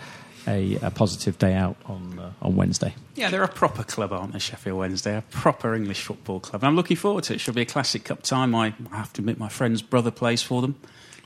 A, 0.47 0.75
a 0.81 0.91
positive 0.91 1.37
day 1.37 1.53
out 1.53 1.75
on 1.85 2.17
uh, 2.19 2.31
on 2.41 2.55
Wednesday. 2.55 2.93
Yeah, 3.15 3.29
they're 3.29 3.43
a 3.43 3.47
proper 3.49 3.83
club, 3.83 4.13
aren't 4.13 4.31
they, 4.33 4.39
Sheffield 4.39 4.77
Wednesday? 4.79 5.17
A 5.17 5.21
proper 5.31 5.75
English 5.75 6.01
football 6.03 6.39
club. 6.39 6.61
And 6.63 6.69
I'm 6.69 6.75
looking 6.75 6.95
forward 6.97 7.25
to 7.25 7.33
it. 7.33 7.37
It 7.37 7.39
should 7.39 7.55
be 7.55 7.61
a 7.63 7.65
classic 7.65 8.05
cup 8.05 8.23
time. 8.23 8.55
I, 8.55 8.73
I 8.91 8.95
have 8.97 9.11
to 9.13 9.21
admit, 9.21 9.37
my 9.39 9.49
friend's 9.49 9.81
brother 9.81 10.11
plays 10.11 10.41
for 10.41 10.61
them. 10.61 10.75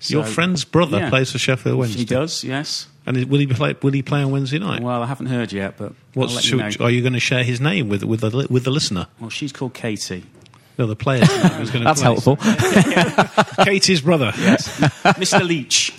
Your 0.07 0.23
friend's 0.23 0.65
brother 0.65 0.97
Yeah. 0.97 1.09
plays 1.09 1.31
for 1.31 1.37
Sheffield 1.37 1.77
Wednesday. 1.77 1.99
He 1.99 2.05
does, 2.05 2.43
yes. 2.43 2.87
And 3.05 3.23
will 3.25 3.37
he 3.39 3.45
play? 3.47 3.75
Will 3.83 3.91
he 3.91 4.01
play 4.01 4.23
on 4.23 4.31
Wednesday 4.31 4.57
night? 4.59 4.81
Well, 4.81 5.03
I 5.03 5.05
haven't 5.05 5.27
heard 5.27 5.51
yet, 5.53 5.77
but 5.77 5.93
What's, 6.15 6.31
I'll 6.31 6.35
let 6.37 6.49
you 6.51 6.57
know. 6.79 6.85
are 6.85 6.89
you 6.91 7.01
going 7.01 7.13
to 7.13 7.19
share 7.19 7.43
his 7.43 7.61
name 7.61 7.89
with 7.89 8.03
with 8.03 8.21
the 8.21 8.47
with 8.49 8.63
the 8.63 8.71
listener? 8.71 9.05
Well, 9.19 9.29
she's 9.29 9.51
called 9.51 9.73
Katie. 9.75 10.23
No, 10.77 10.87
the 10.87 10.95
player's 10.95 11.29
name 11.43 11.51
who's 11.53 11.69
going 11.71 11.83
to 11.83 11.93
That's 11.93 12.01
play. 12.01 12.11
helpful. 12.13 12.37
Katie's 13.65 14.01
brother. 14.01 14.31
Mr. 14.31 15.45
Leach. 15.45 15.93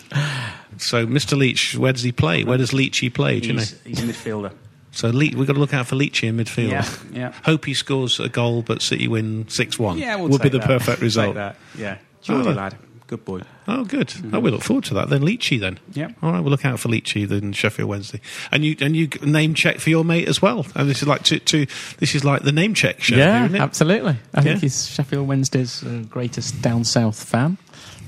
So, 0.78 1.06
Mr. 1.06 1.36
Leach, 1.36 1.76
where 1.76 1.92
does 1.92 2.02
he 2.02 2.12
play? 2.12 2.44
Where 2.44 2.58
does 2.58 2.70
Leachy 2.72 3.12
play? 3.12 3.40
Do 3.40 3.48
you 3.48 3.52
know? 3.54 3.60
He's, 3.60 3.80
he's 3.84 4.00
a 4.00 4.06
midfielder. 4.06 4.52
So, 4.90 5.08
Le- 5.08 5.18
we've 5.36 5.46
got 5.46 5.52
to 5.54 5.60
look 5.60 5.72
out 5.74 5.86
for 5.86 5.96
Leachy 5.96 6.28
in 6.28 6.36
midfield. 6.36 6.70
Yeah, 6.70 6.88
yeah. 7.12 7.32
Hope 7.44 7.64
he 7.66 7.74
scores 7.74 8.18
a 8.20 8.28
goal, 8.28 8.62
but 8.62 8.82
City 8.82 9.08
win 9.08 9.48
six 9.48 9.78
one. 9.78 9.98
Yeah, 9.98 10.16
we'll 10.16 10.28
would 10.30 10.42
be 10.42 10.48
the 10.48 10.58
that. 10.58 10.66
perfect 10.66 10.96
Take 10.98 11.02
result. 11.02 11.34
that. 11.36 11.56
Yeah, 11.78 11.98
Geordie 12.22 12.48
Oh. 12.50 12.52
lad, 12.52 12.76
good 13.06 13.24
boy. 13.24 13.40
Oh, 13.68 13.84
good. 13.84 14.12
Oh, 14.32 14.40
we 14.40 14.50
look 14.50 14.62
forward 14.62 14.84
to 14.84 14.94
that. 14.94 15.08
Then 15.08 15.20
Leachy, 15.22 15.58
then. 15.60 15.78
Yeah. 15.92 16.10
All 16.22 16.32
right, 16.32 16.40
we'll 16.40 16.50
look 16.50 16.64
out 16.64 16.80
for 16.80 16.88
Leachy 16.88 17.28
then 17.28 17.52
Sheffield 17.52 17.88
Wednesday, 17.88 18.20
and 18.50 18.64
you 18.64 18.76
and 18.80 18.96
you 18.96 19.08
name 19.22 19.54
check 19.54 19.78
for 19.78 19.90
your 19.90 20.04
mate 20.04 20.26
as 20.28 20.42
well. 20.42 20.66
And 20.74 20.88
this 20.90 21.02
is 21.02 21.08
like 21.08 21.22
to, 21.24 21.38
to 21.38 21.66
this 21.98 22.14
is 22.14 22.24
like 22.24 22.42
the 22.42 22.52
name 22.52 22.74
check 22.74 23.00
show. 23.00 23.14
yeah, 23.16 23.36
here, 23.38 23.44
isn't 23.46 23.56
it? 23.56 23.60
absolutely. 23.60 24.16
I 24.34 24.42
think 24.42 24.54
Yeah. 24.56 24.60
he's 24.60 24.88
Sheffield 24.88 25.28
Wednesday's 25.28 25.82
uh, 25.84 26.02
greatest 26.10 26.60
down 26.62 26.84
south 26.84 27.22
fan. 27.22 27.56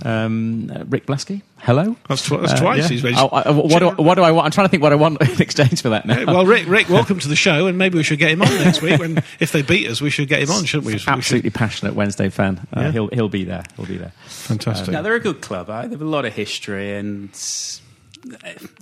Um, 0.03 0.71
uh, 0.75 0.85
Rick 0.88 1.07
Blasky. 1.07 1.43
hello. 1.59 1.97
That's, 2.09 2.27
tw- 2.27 2.40
that's 2.40 2.53
Uh, 2.53 2.61
twice 2.61 2.90
yeah. 2.90 2.99
he's. 2.99 3.17
Oh, 3.19 3.29
I- 3.29 3.51
what, 3.53 3.79
do, 3.79 3.90
what 4.03 4.17
do 4.17 4.23
I 4.23 4.33
want? 4.33 4.45
I'm 4.47 4.51
trying 4.51 4.67
to 4.67 4.69
think 4.69 4.83
what 4.83 4.93
I 4.93 4.97
want 4.97 5.21
in 5.23 5.40
exchange 5.40 5.81
for 5.83 5.90
that 5.90 6.05
now. 6.05 6.19
Yeah, 6.19 6.25
well, 6.27 6.45
Rick, 6.45 6.67
Rick, 6.69 6.88
welcome 6.88 7.21
to 7.21 7.29
the 7.29 7.37
show, 7.37 7.69
and 7.69 7.79
maybe 7.79 7.97
we 7.97 8.03
should 8.03 8.19
get 8.19 8.31
him 8.33 8.43
on 8.43 8.49
next 8.57 8.83
week. 8.83 8.98
When 8.98 9.19
if 9.40 9.52
they 9.52 9.63
beat 9.63 9.88
us, 9.88 10.02
we 10.02 10.11
should 10.11 10.29
get 10.29 10.42
him 10.42 10.50
on, 10.50 10.65
shouldn't 10.65 10.87
we? 10.87 10.94
We 10.94 10.98
should- 10.98 11.09
Absolutely 11.11 11.50
passionate 11.50 11.94
Wednesday 11.94 12.29
fan. 12.29 12.67
Uh, 12.77 12.81
Yeah. 12.81 12.90
He'll 12.92 13.09
he'll 13.09 13.29
be 13.29 13.44
there. 13.44 13.63
He'll 13.77 13.87
be 13.87 13.96
there. 13.96 14.13
fantastic. 14.27 14.92
No, 14.92 15.02
they're 15.02 15.15
a 15.15 15.21
good 15.21 15.40
club. 15.47 15.67
They've 15.90 16.01
a 16.01 16.05
lot 16.05 16.25
of 16.25 16.35
history, 16.35 16.97
and 16.97 17.31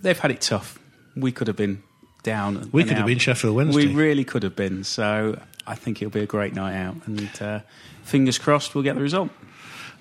they've 0.00 0.18
had 0.18 0.30
it 0.30 0.40
tough. 0.40 0.78
We 1.16 1.32
could 1.32 1.48
have 1.48 1.56
been 1.56 1.82
down. 2.22 2.70
We 2.72 2.84
could 2.84 2.96
have 2.96 3.06
been 3.06 3.18
Sheffield 3.18 3.56
Wednesday. 3.56 3.86
We 3.86 3.94
really 3.94 4.24
could 4.24 4.42
have 4.42 4.56
been. 4.56 4.84
So 4.84 5.38
I 5.66 5.74
think 5.74 6.00
it'll 6.00 6.12
be 6.12 6.20
a 6.20 6.26
great 6.26 6.54
night 6.54 6.76
out, 6.76 6.96
and 7.06 7.30
uh, 7.40 7.60
fingers 8.02 8.38
crossed 8.38 8.74
we'll 8.74 8.84
get 8.84 8.94
the 8.94 9.02
result. 9.02 9.30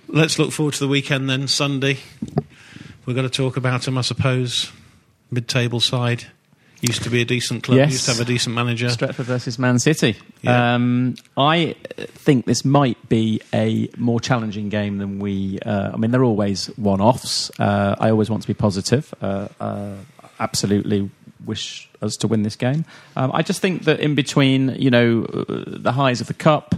Let's 0.07 0.37
look 0.39 0.51
forward 0.51 0.73
to 0.73 0.79
the 0.79 0.87
weekend 0.87 1.29
then. 1.29 1.47
Sunday, 1.47 1.97
we're 3.05 3.13
going 3.13 3.29
to 3.29 3.29
talk 3.29 3.57
about 3.57 3.83
them, 3.83 3.97
I 3.97 4.01
suppose. 4.01 4.71
Mid-table 5.29 5.79
side 5.79 6.25
used 6.81 7.03
to 7.03 7.09
be 7.09 7.21
a 7.21 7.25
decent 7.25 7.63
club. 7.63 7.77
Yes. 7.77 7.91
Used 7.91 8.05
to 8.05 8.11
have 8.11 8.19
a 8.19 8.25
decent 8.25 8.55
manager. 8.55 8.87
Stretford 8.87 9.25
versus 9.25 9.57
Man 9.57 9.79
City. 9.79 10.17
Yeah. 10.41 10.75
Um, 10.75 11.15
I 11.37 11.75
think 11.97 12.45
this 12.45 12.65
might 12.65 12.97
be 13.07 13.41
a 13.53 13.89
more 13.97 14.19
challenging 14.19 14.69
game 14.69 14.97
than 14.97 15.19
we. 15.19 15.59
Uh, 15.59 15.91
I 15.93 15.97
mean, 15.97 16.11
they're 16.11 16.23
always 16.23 16.67
one-offs. 16.77 17.51
Uh, 17.59 17.95
I 17.99 18.09
always 18.09 18.29
want 18.29 18.41
to 18.43 18.47
be 18.47 18.53
positive. 18.53 19.13
Uh, 19.21 19.47
uh, 19.59 19.95
absolutely 20.39 21.09
wish 21.45 21.89
us 22.01 22.17
to 22.17 22.27
win 22.27 22.43
this 22.43 22.55
game. 22.55 22.85
Um, 23.15 23.31
I 23.33 23.41
just 23.41 23.61
think 23.61 23.83
that 23.85 23.99
in 23.99 24.15
between, 24.15 24.69
you 24.79 24.89
know, 24.89 25.23
uh, 25.25 25.45
the 25.67 25.91
highs 25.91 26.21
of 26.21 26.27
the 26.27 26.33
cup, 26.33 26.75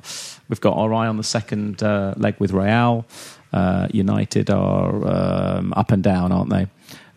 we've 0.50 0.62
got 0.62 0.78
our 0.78 0.94
eye 0.94 1.08
on 1.08 1.18
the 1.18 1.24
second 1.24 1.82
uh, 1.84 2.14
leg 2.18 2.36
with 2.40 2.52
Real. 2.52 3.06
Uh, 3.52 3.88
United 3.94 4.50
are 4.50 5.08
um, 5.08 5.74
up 5.78 5.92
and 5.92 6.02
down, 6.02 6.32
aren't 6.32 6.50
they? 6.50 6.68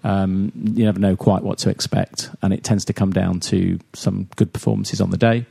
Um, 0.07 0.53
you 0.55 0.85
never 0.85 1.01
know 1.01 1.17
quite 1.17 1.43
what 1.43 1.59
to 1.59 1.71
expect, 1.71 2.31
and 2.41 2.53
it 2.53 2.63
tends 2.63 2.85
to 2.85 2.93
come 2.93 3.11
down 3.13 3.41
to 3.41 3.81
some 3.93 4.29
good 4.37 4.53
performances 4.53 5.01
on 5.01 5.11
the 5.11 5.17
day. 5.17 5.47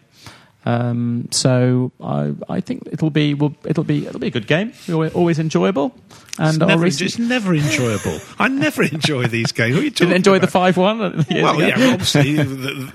Um, 0.67 1.27
so 1.31 1.91
I, 2.01 2.33
I 2.49 2.61
think 2.61 2.87
it'll 2.91 3.09
be 3.09 3.33
well, 3.33 3.53
it'll 3.65 3.83
be 3.83 4.07
it'll 4.07 4.19
be 4.19 4.27
a 4.27 4.31
good 4.31 4.47
game. 4.47 4.71
Always, 4.89 5.13
always 5.13 5.39
enjoyable, 5.39 5.93
and 6.39 6.55
It's 6.55 6.57
never, 6.57 6.83
recent- 6.83 7.01
it's 7.09 7.19
never 7.19 7.53
enjoyable. 7.53 8.19
I 8.39 8.47
never 8.47 8.83
enjoy 8.83 9.27
these 9.27 9.51
games. 9.51 9.75
What 9.75 9.81
are 9.81 9.83
you 9.83 9.89
didn't 9.91 10.07
talking 10.07 10.15
enjoy 10.15 10.39
the 10.39 10.47
five 10.47 10.77
one. 10.77 10.99
Well, 11.29 11.59
yeah, 11.61 11.91
obviously, 11.91 12.23
th- 12.35 12.47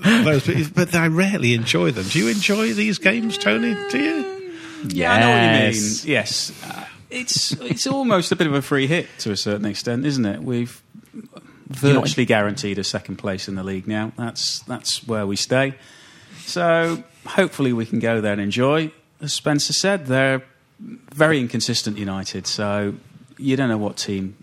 th- 0.03 0.25
those, 0.25 0.69
but 0.71 0.95
I 0.95 1.07
rarely 1.07 1.53
enjoy 1.53 1.91
them. 1.91 2.05
Do 2.09 2.17
you 2.19 2.27
enjoy 2.27 2.73
these 2.73 2.97
games, 2.97 3.37
Tony? 3.37 3.75
Do 3.91 3.99
you? 3.99 4.51
Yeah, 4.87 5.13
I 5.13 5.19
know 5.19 5.29
what 5.29 5.43
you 5.43 5.49
mean. 5.51 5.73
Yes. 5.73 6.05
Yes, 6.05 6.63
uh, 6.65 6.85
it's 7.11 7.51
it's 7.61 7.85
almost 7.87 8.31
a 8.31 8.35
bit 8.35 8.47
of 8.47 8.53
a 8.55 8.61
free 8.63 8.87
hit 8.87 9.07
to 9.19 9.31
a 9.31 9.37
certain 9.37 9.65
extent, 9.65 10.05
isn't 10.07 10.25
it? 10.25 10.41
We've 10.41 10.81
virtually 11.71 12.25
guaranteed 12.25 12.77
a 12.77 12.83
second 12.83 13.17
place 13.17 13.47
in 13.47 13.55
the 13.55 13.63
league 13.63 13.87
now. 13.87 14.11
That's 14.17 14.59
that's 14.61 15.07
where 15.07 15.25
we 15.25 15.35
stay. 15.35 15.75
So 16.39 17.03
hopefully 17.25 17.73
we 17.73 17.85
can 17.85 17.99
go 17.99 18.21
there 18.21 18.33
and 18.33 18.41
enjoy. 18.41 18.91
As 19.21 19.33
Spencer 19.33 19.73
said, 19.73 20.07
they're 20.07 20.43
very 20.79 21.39
inconsistent 21.39 21.97
United. 21.97 22.47
So 22.47 22.95
you 23.37 23.55
don't 23.55 23.69
know 23.69 23.77
what 23.77 23.97
team 23.97 24.35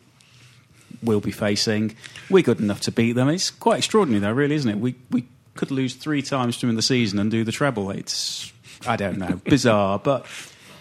we'll 1.02 1.20
be 1.20 1.30
facing. 1.30 1.96
We're 2.30 2.42
good 2.42 2.60
enough 2.60 2.80
to 2.82 2.92
beat 2.92 3.12
them. 3.12 3.28
It's 3.28 3.50
quite 3.50 3.78
extraordinary, 3.78 4.20
though, 4.20 4.32
really, 4.32 4.54
isn't 4.54 4.70
it? 4.70 4.78
We 4.78 4.96
we 5.10 5.26
could 5.54 5.70
lose 5.70 5.94
three 5.94 6.22
times 6.22 6.58
during 6.58 6.76
the 6.76 6.82
season 6.82 7.18
and 7.18 7.30
do 7.30 7.44
the 7.44 7.52
treble. 7.52 7.90
It's 7.90 8.52
I 8.86 8.96
don't 8.96 9.18
know, 9.18 9.40
bizarre, 9.44 9.98
but 9.98 10.26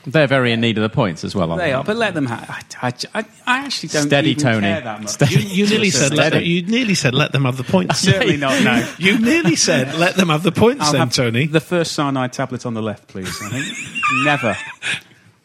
They're 0.08 0.26
very 0.28 0.54
in 0.54 0.62
need 0.62 0.78
of 0.78 0.84
the 0.84 0.90
points 0.90 1.26
as 1.26 1.36
well. 1.36 1.52
Aren't 1.52 1.62
they 1.62 1.74
are. 1.74 1.84
But 1.84 1.98
let 1.98 2.14
them. 2.14 2.26
Ha- 2.28 2.62
I, 2.82 2.94
I, 3.14 3.26
I 3.46 3.58
actually 3.66 3.90
don't 3.90 4.08
Steady, 4.08 4.32
even 4.32 4.44
Tony. 4.44 4.62
care 4.62 4.80
that 4.82 5.02
much. 5.02 5.10
Steady. 5.10 5.36
You, 5.36 5.40
you 5.66 5.68
nearly 5.68 5.90
said 5.90 6.14
let 6.14 6.32
them, 6.32 6.44
you 6.44 6.62
nearly 6.64 6.96
said 6.96 7.14
let 7.14 7.34
them 7.34 7.44
have 7.44 7.58
the 7.58 7.66
points. 7.66 8.00
Certainly 8.08 8.38
not. 8.38 8.64
No. 8.64 8.88
You 8.98 9.20
nearly 9.20 9.58
said 9.58 9.96
let 9.96 10.16
them 10.16 10.30
have 10.30 10.44
the 10.44 10.52
points, 10.54 10.86
I'll 10.86 10.94
then, 10.94 11.02
have 11.02 11.14
Tony. 11.14 11.48
The 11.48 11.60
first 11.60 11.92
cyanide 11.92 12.32
tablet 12.32 12.66
on 12.66 12.74
the 12.74 12.82
left, 12.82 13.08
please. 13.08 13.38
I 13.44 13.50
think 13.50 13.66
never. 14.24 14.56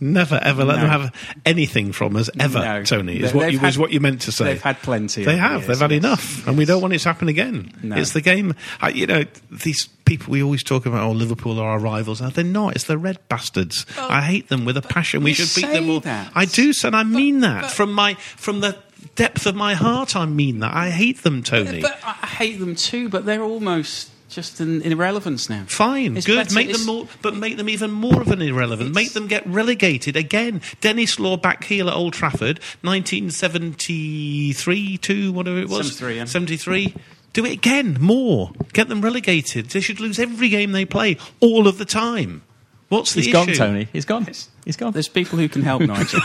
Never 0.03 0.40
ever 0.42 0.64
let 0.64 0.76
No. 0.76 0.80
them 0.82 0.90
have 0.90 1.14
anything 1.46 1.92
from 1.92 2.16
us 2.16 2.28
ever, 2.40 2.59
No. 2.59 2.82
Tony. 2.82 3.20
Is 3.20 3.32
what 3.32 3.42
they've 3.44 3.62
you, 3.62 3.68
is 3.68 3.78
what 3.78 3.92
you 3.92 4.00
meant 4.00 4.22
to 4.22 4.32
say. 4.32 4.46
They've 4.46 4.61
had 4.62 4.82
plenty. 4.82 5.24
They 5.24 5.36
have. 5.36 5.62
the 5.62 5.68
They've 5.68 5.78
had 5.80 5.92
yes. 5.92 5.98
enough, 6.05 6.46
and 6.48 6.59
we 6.59 6.64
don't 6.64 6.82
want 6.82 6.92
it 6.92 6.98
to 6.98 7.09
happen 7.09 7.28
again. 7.28 7.72
No. 7.84 7.96
It's 7.96 8.12
the 8.12 8.20
game. 8.20 8.55
I, 8.80 8.88
you 8.88 9.07
know, 9.07 9.24
these 9.50 9.86
people 10.05 10.32
we 10.32 10.42
always 10.42 10.64
talk 10.64 10.86
about. 10.86 11.03
Oh, 11.05 11.12
Liverpool 11.12 11.61
are 11.61 11.68
our 11.70 11.78
rivals. 11.78 12.20
No, 12.20 12.30
they're 12.30 12.42
not. 12.42 12.74
It's 12.74 12.84
the 12.84 12.98
red 12.98 13.18
bastards. 13.28 13.86
I 13.96 14.22
hate 14.22 14.48
them 14.48 14.64
with 14.64 14.76
a 14.76 14.82
passion. 14.82 15.22
We 15.22 15.34
should 15.34 15.55
beat 15.62 15.72
them 15.72 15.88
all. 15.88 16.00
that. 16.00 16.32
I 16.34 16.46
do, 16.46 16.72
son. 16.72 16.94
I 16.96 17.05
mean 17.05 17.40
that 17.40 17.70
from 17.70 17.92
my 17.92 18.14
from 18.14 18.59
the 18.61 18.76
depth 19.14 19.46
of 19.46 19.55
my 19.55 19.74
heart. 19.74 20.16
I 20.16 20.26
mean 20.26 20.59
that. 20.61 20.74
I 20.74 20.90
hate 20.90 21.22
them, 21.22 21.44
Tony. 21.44 21.80
But 21.80 21.98
I 22.05 22.16
I 22.22 22.26
hate 22.26 22.59
them 22.59 22.74
too. 22.74 23.09
But 23.09 23.24
they're 23.24 23.42
almost 23.42 24.11
just 24.34 24.60
an 24.60 24.82
irrelevance 24.82 25.48
now. 25.50 25.64
Fine, 25.68 26.16
It's 26.16 26.26
good. 26.26 26.36
better- 26.36 26.54
make 26.54 26.72
them 26.72 26.84
more, 26.86 27.06
but 27.20 27.36
make 27.36 27.56
them 27.56 27.68
even 27.68 27.90
more 27.90 28.20
of 28.20 28.28
an 28.28 28.40
irrelevant. 28.42 28.94
Make 28.94 29.12
them 29.12 29.26
get 29.28 29.46
relegated 29.46 30.16
again. 30.16 30.60
Denis 30.80 31.18
Law 31.20 31.36
back 31.36 31.64
heel 31.64 31.88
at 31.88 31.94
Old 31.94 32.14
Trafford, 32.14 32.58
1973, 32.80 34.96
two, 34.98 35.32
whatever 35.32 35.58
it 35.58 35.68
was, 35.68 35.88
73, 35.96 36.16
yeah. 36.16 36.24
73. 36.24 36.94
Do 37.32 37.44
it 37.46 37.52
again, 37.52 37.96
more. 38.00 38.52
Get 38.72 38.88
them 38.88 39.00
relegated. 39.00 39.70
They 39.70 39.80
should 39.80 40.00
lose 40.00 40.18
every 40.18 40.48
game 40.50 40.72
they 40.72 40.84
play, 40.84 41.16
all 41.40 41.66
of 41.66 41.78
the 41.78 41.84
time. 41.86 42.42
What's 42.88 43.14
the 43.14 43.22
He's 43.22 43.32
gone. 43.32 43.46
Tony. 43.48 43.88
He's 43.92 44.04
gone. 44.04 44.26
He's 44.66 44.76
gone. 44.76 44.92
There's 44.92 45.08
people 45.08 45.38
who 45.38 45.48
can 45.48 45.62
help 45.62 45.80
Nigel. 45.86 46.20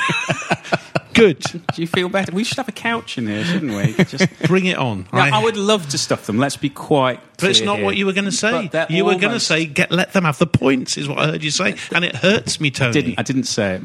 Good. 1.17 1.39
Do 1.73 1.81
you 1.81 1.87
feel 1.87 2.09
better? 2.09 2.31
We 2.31 2.43
should 2.43 2.57
have 2.57 2.67
a 2.67 2.73
couch 2.73 3.17
in 3.17 3.27
here, 3.27 3.43
shouldn't 3.43 3.73
we? 3.73 4.03
Just. 4.05 4.27
Bring 4.43 4.65
it 4.65 4.77
on. 4.77 5.07
Now, 5.11 5.39
I, 5.39 5.43
would 5.43 5.57
love 5.57 5.89
to 5.89 5.97
stuff 5.97 6.25
them. 6.27 6.37
Let's 6.37 6.57
be 6.57 6.69
quite. 6.69 7.19
But 7.39 7.49
it's 7.49 7.61
not 7.61 7.77
here. 7.77 7.85
what 7.85 7.97
you 7.97 8.05
were 8.05 8.13
going 8.13 8.25
to 8.25 8.31
say. 8.31 8.51
But 8.51 8.71
they're 8.71 8.87
You 8.89 9.05
were 9.05 9.15
going 9.15 9.33
to 9.33 9.39
say, 9.39 9.65
"Get 9.65 9.91
let 9.91 10.13
them 10.13 10.23
have 10.23 10.37
the 10.37 10.47
points," 10.47 10.97
is 10.97 11.09
what 11.09 11.19
I 11.19 11.25
heard 11.27 11.43
you 11.43 11.51
say, 11.51 11.75
and 11.93 12.05
it 12.05 12.15
hurts 12.15 12.61
me, 12.61 12.71
Tony. 12.71 12.93
Didn't 12.93 13.19
I 13.19 13.23
didn't 13.23 13.43
say 13.43 13.75
it. 13.75 13.81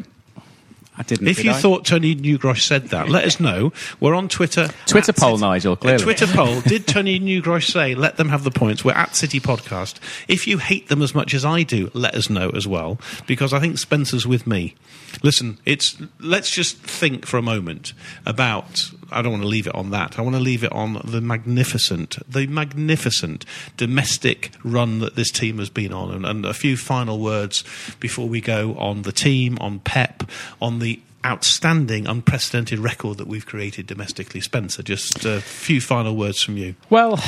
I 0.96 1.02
didn't. 1.02 1.26
If 1.26 1.36
did 1.36 1.46
you 1.46 1.52
I? 1.52 1.54
thought 1.54 1.86
Tony 1.86 2.14
Newgrosh 2.14 2.60
said 2.60 2.88
that, 2.88 3.08
let 3.08 3.24
us 3.24 3.40
know. 3.40 3.72
We're 3.98 4.14
on 4.14 4.28
Twitter. 4.28 4.68
Twitter 4.86 5.14
poll, 5.14 5.38
City- 5.38 5.48
Nigel, 5.48 5.72
A 5.72 5.76
clearly. 5.76 6.02
Twitter 6.02 6.26
poll. 6.26 6.60
Did 6.60 6.86
Tony 6.86 7.18
Newgrosh 7.18 7.70
say, 7.70 7.94
let 7.94 8.18
them 8.18 8.28
have 8.28 8.44
the 8.44 8.50
points? 8.50 8.84
We're 8.84 8.92
at 8.92 9.16
City 9.16 9.40
Podcast. 9.40 9.98
If 10.28 10.46
you 10.46 10.58
hate 10.58 10.88
them 10.88 11.00
as 11.00 11.14
much 11.14 11.32
as 11.32 11.46
I 11.46 11.62
do, 11.62 11.90
let 11.94 12.14
us 12.14 12.28
know 12.28 12.50
as 12.50 12.66
well, 12.66 12.98
because 13.26 13.54
I 13.54 13.58
think 13.58 13.78
Spencer's 13.78 14.26
with 14.26 14.46
me. 14.46 14.74
Listen, 15.22 15.58
it's 15.64 15.96
let's 16.20 16.50
just 16.50 16.78
think 16.78 17.26
for 17.26 17.36
a 17.36 17.42
moment 17.42 17.92
about. 18.26 18.90
I 19.10 19.20
don't 19.20 19.32
want 19.32 19.42
to 19.42 19.48
leave 19.48 19.66
it 19.66 19.74
on 19.74 19.90
that. 19.90 20.18
I 20.18 20.22
want 20.22 20.36
to 20.36 20.40
leave 20.40 20.64
it 20.64 20.72
on 20.72 21.00
the 21.04 21.20
magnificent, 21.20 22.18
the 22.30 22.46
magnificent 22.46 23.44
domestic 23.76 24.52
run 24.64 25.00
that 25.00 25.16
this 25.16 25.30
team 25.30 25.58
has 25.58 25.68
been 25.68 25.92
on, 25.92 26.10
and, 26.10 26.24
and 26.24 26.46
a 26.46 26.54
few 26.54 26.76
final 26.76 27.18
words 27.18 27.62
before 28.00 28.28
we 28.28 28.40
go 28.40 28.74
on 28.76 29.02
the 29.02 29.12
team, 29.12 29.58
on 29.60 29.80
Pep, 29.80 30.24
on 30.60 30.78
the 30.78 31.00
outstanding, 31.24 32.06
unprecedented 32.06 32.78
record 32.78 33.18
that 33.18 33.26
we've 33.26 33.46
created 33.46 33.86
domestically. 33.86 34.40
Spencer, 34.40 34.82
just 34.82 35.24
a 35.24 35.40
few 35.40 35.80
final 35.80 36.16
words 36.16 36.42
from 36.42 36.56
you. 36.56 36.74
Well, 36.90 37.22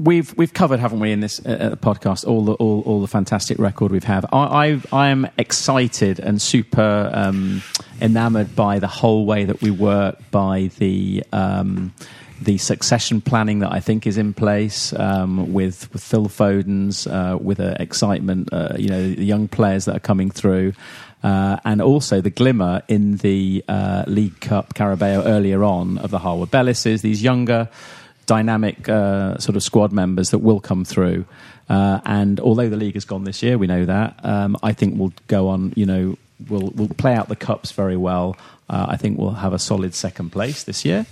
we've 0.00 0.36
we've 0.36 0.52
covered, 0.52 0.80
haven't 0.80 1.00
we, 1.00 1.12
in 1.12 1.20
this 1.20 1.44
uh, 1.44 1.50
uh, 1.72 1.76
podcast, 1.76 2.26
all 2.26 2.44
the 2.44 2.54
all, 2.54 2.82
all 2.82 3.00
the 3.00 3.06
fantastic 3.06 3.58
record 3.58 3.92
we've 3.92 4.04
had. 4.04 4.24
I 4.32 4.80
I, 4.90 5.08
am 5.08 5.28
excited 5.38 6.18
and 6.18 6.40
super 6.40 7.10
um, 7.12 7.62
enamoured 8.00 8.56
by 8.56 8.78
the 8.78 8.88
whole 8.88 9.26
way 9.26 9.44
that 9.44 9.60
we 9.62 9.70
work, 9.70 10.18
by 10.30 10.70
the. 10.78 11.22
Um, 11.32 11.92
the 12.42 12.56
succession 12.56 13.20
planning 13.20 13.58
that 13.58 13.70
I 13.70 13.80
think 13.80 14.06
is 14.06 14.16
in 14.16 14.32
place 14.32 14.94
um, 14.94 15.52
with, 15.52 15.92
with 15.92 16.02
Phil 16.02 16.26
Foden's, 16.26 17.06
uh, 17.06 17.36
with 17.38 17.60
uh, 17.60 17.74
excitement, 17.78 18.48
you 18.78 18.88
know, 18.88 19.12
the 19.12 19.22
young 19.26 19.46
players 19.46 19.84
that 19.84 19.96
are 19.96 20.00
coming 20.00 20.30
through, 20.30 20.72
uh, 21.22 21.58
and 21.64 21.82
also 21.82 22.20
the 22.20 22.30
glimmer 22.30 22.82
in 22.88 23.18
the 23.18 23.62
uh, 23.68 24.04
League 24.06 24.40
Cup 24.40 24.74
Carabao 24.74 25.22
earlier 25.24 25.62
on 25.62 25.98
of 25.98 26.10
the 26.10 26.18
Harwood 26.18 26.50
Bellises, 26.50 27.02
these 27.02 27.22
younger, 27.22 27.68
dynamic 28.30 28.88
uh, 28.88 29.36
sort 29.38 29.56
of 29.56 29.62
squad 29.64 29.90
members 29.90 30.30
that 30.30 30.38
will 30.38 30.60
come 30.60 30.84
through. 30.84 31.24
Uh, 31.68 32.00
and 32.04 32.38
although 32.38 32.68
the 32.68 32.76
league 32.76 32.94
has 32.94 33.04
gone 33.04 33.24
this 33.24 33.42
year, 33.42 33.58
we 33.58 33.66
know 33.66 33.84
that. 33.84 34.24
Um, 34.24 34.56
I 34.62 34.72
think 34.72 34.96
we'll 34.96 35.12
go 35.26 35.48
on. 35.48 35.72
You 35.74 35.84
know, 35.84 36.16
we'll 36.48 36.70
we'll 36.76 36.94
play 36.96 37.12
out 37.14 37.28
the 37.28 37.34
cups 37.34 37.72
very 37.72 37.96
well. 37.96 38.36
Uh, 38.68 38.86
I 38.88 38.96
think 38.96 39.18
we'll 39.18 39.32
have 39.32 39.52
a 39.52 39.58
solid 39.58 39.96
second 39.96 40.30
place 40.30 40.62
this 40.62 40.84
year, 40.84 41.06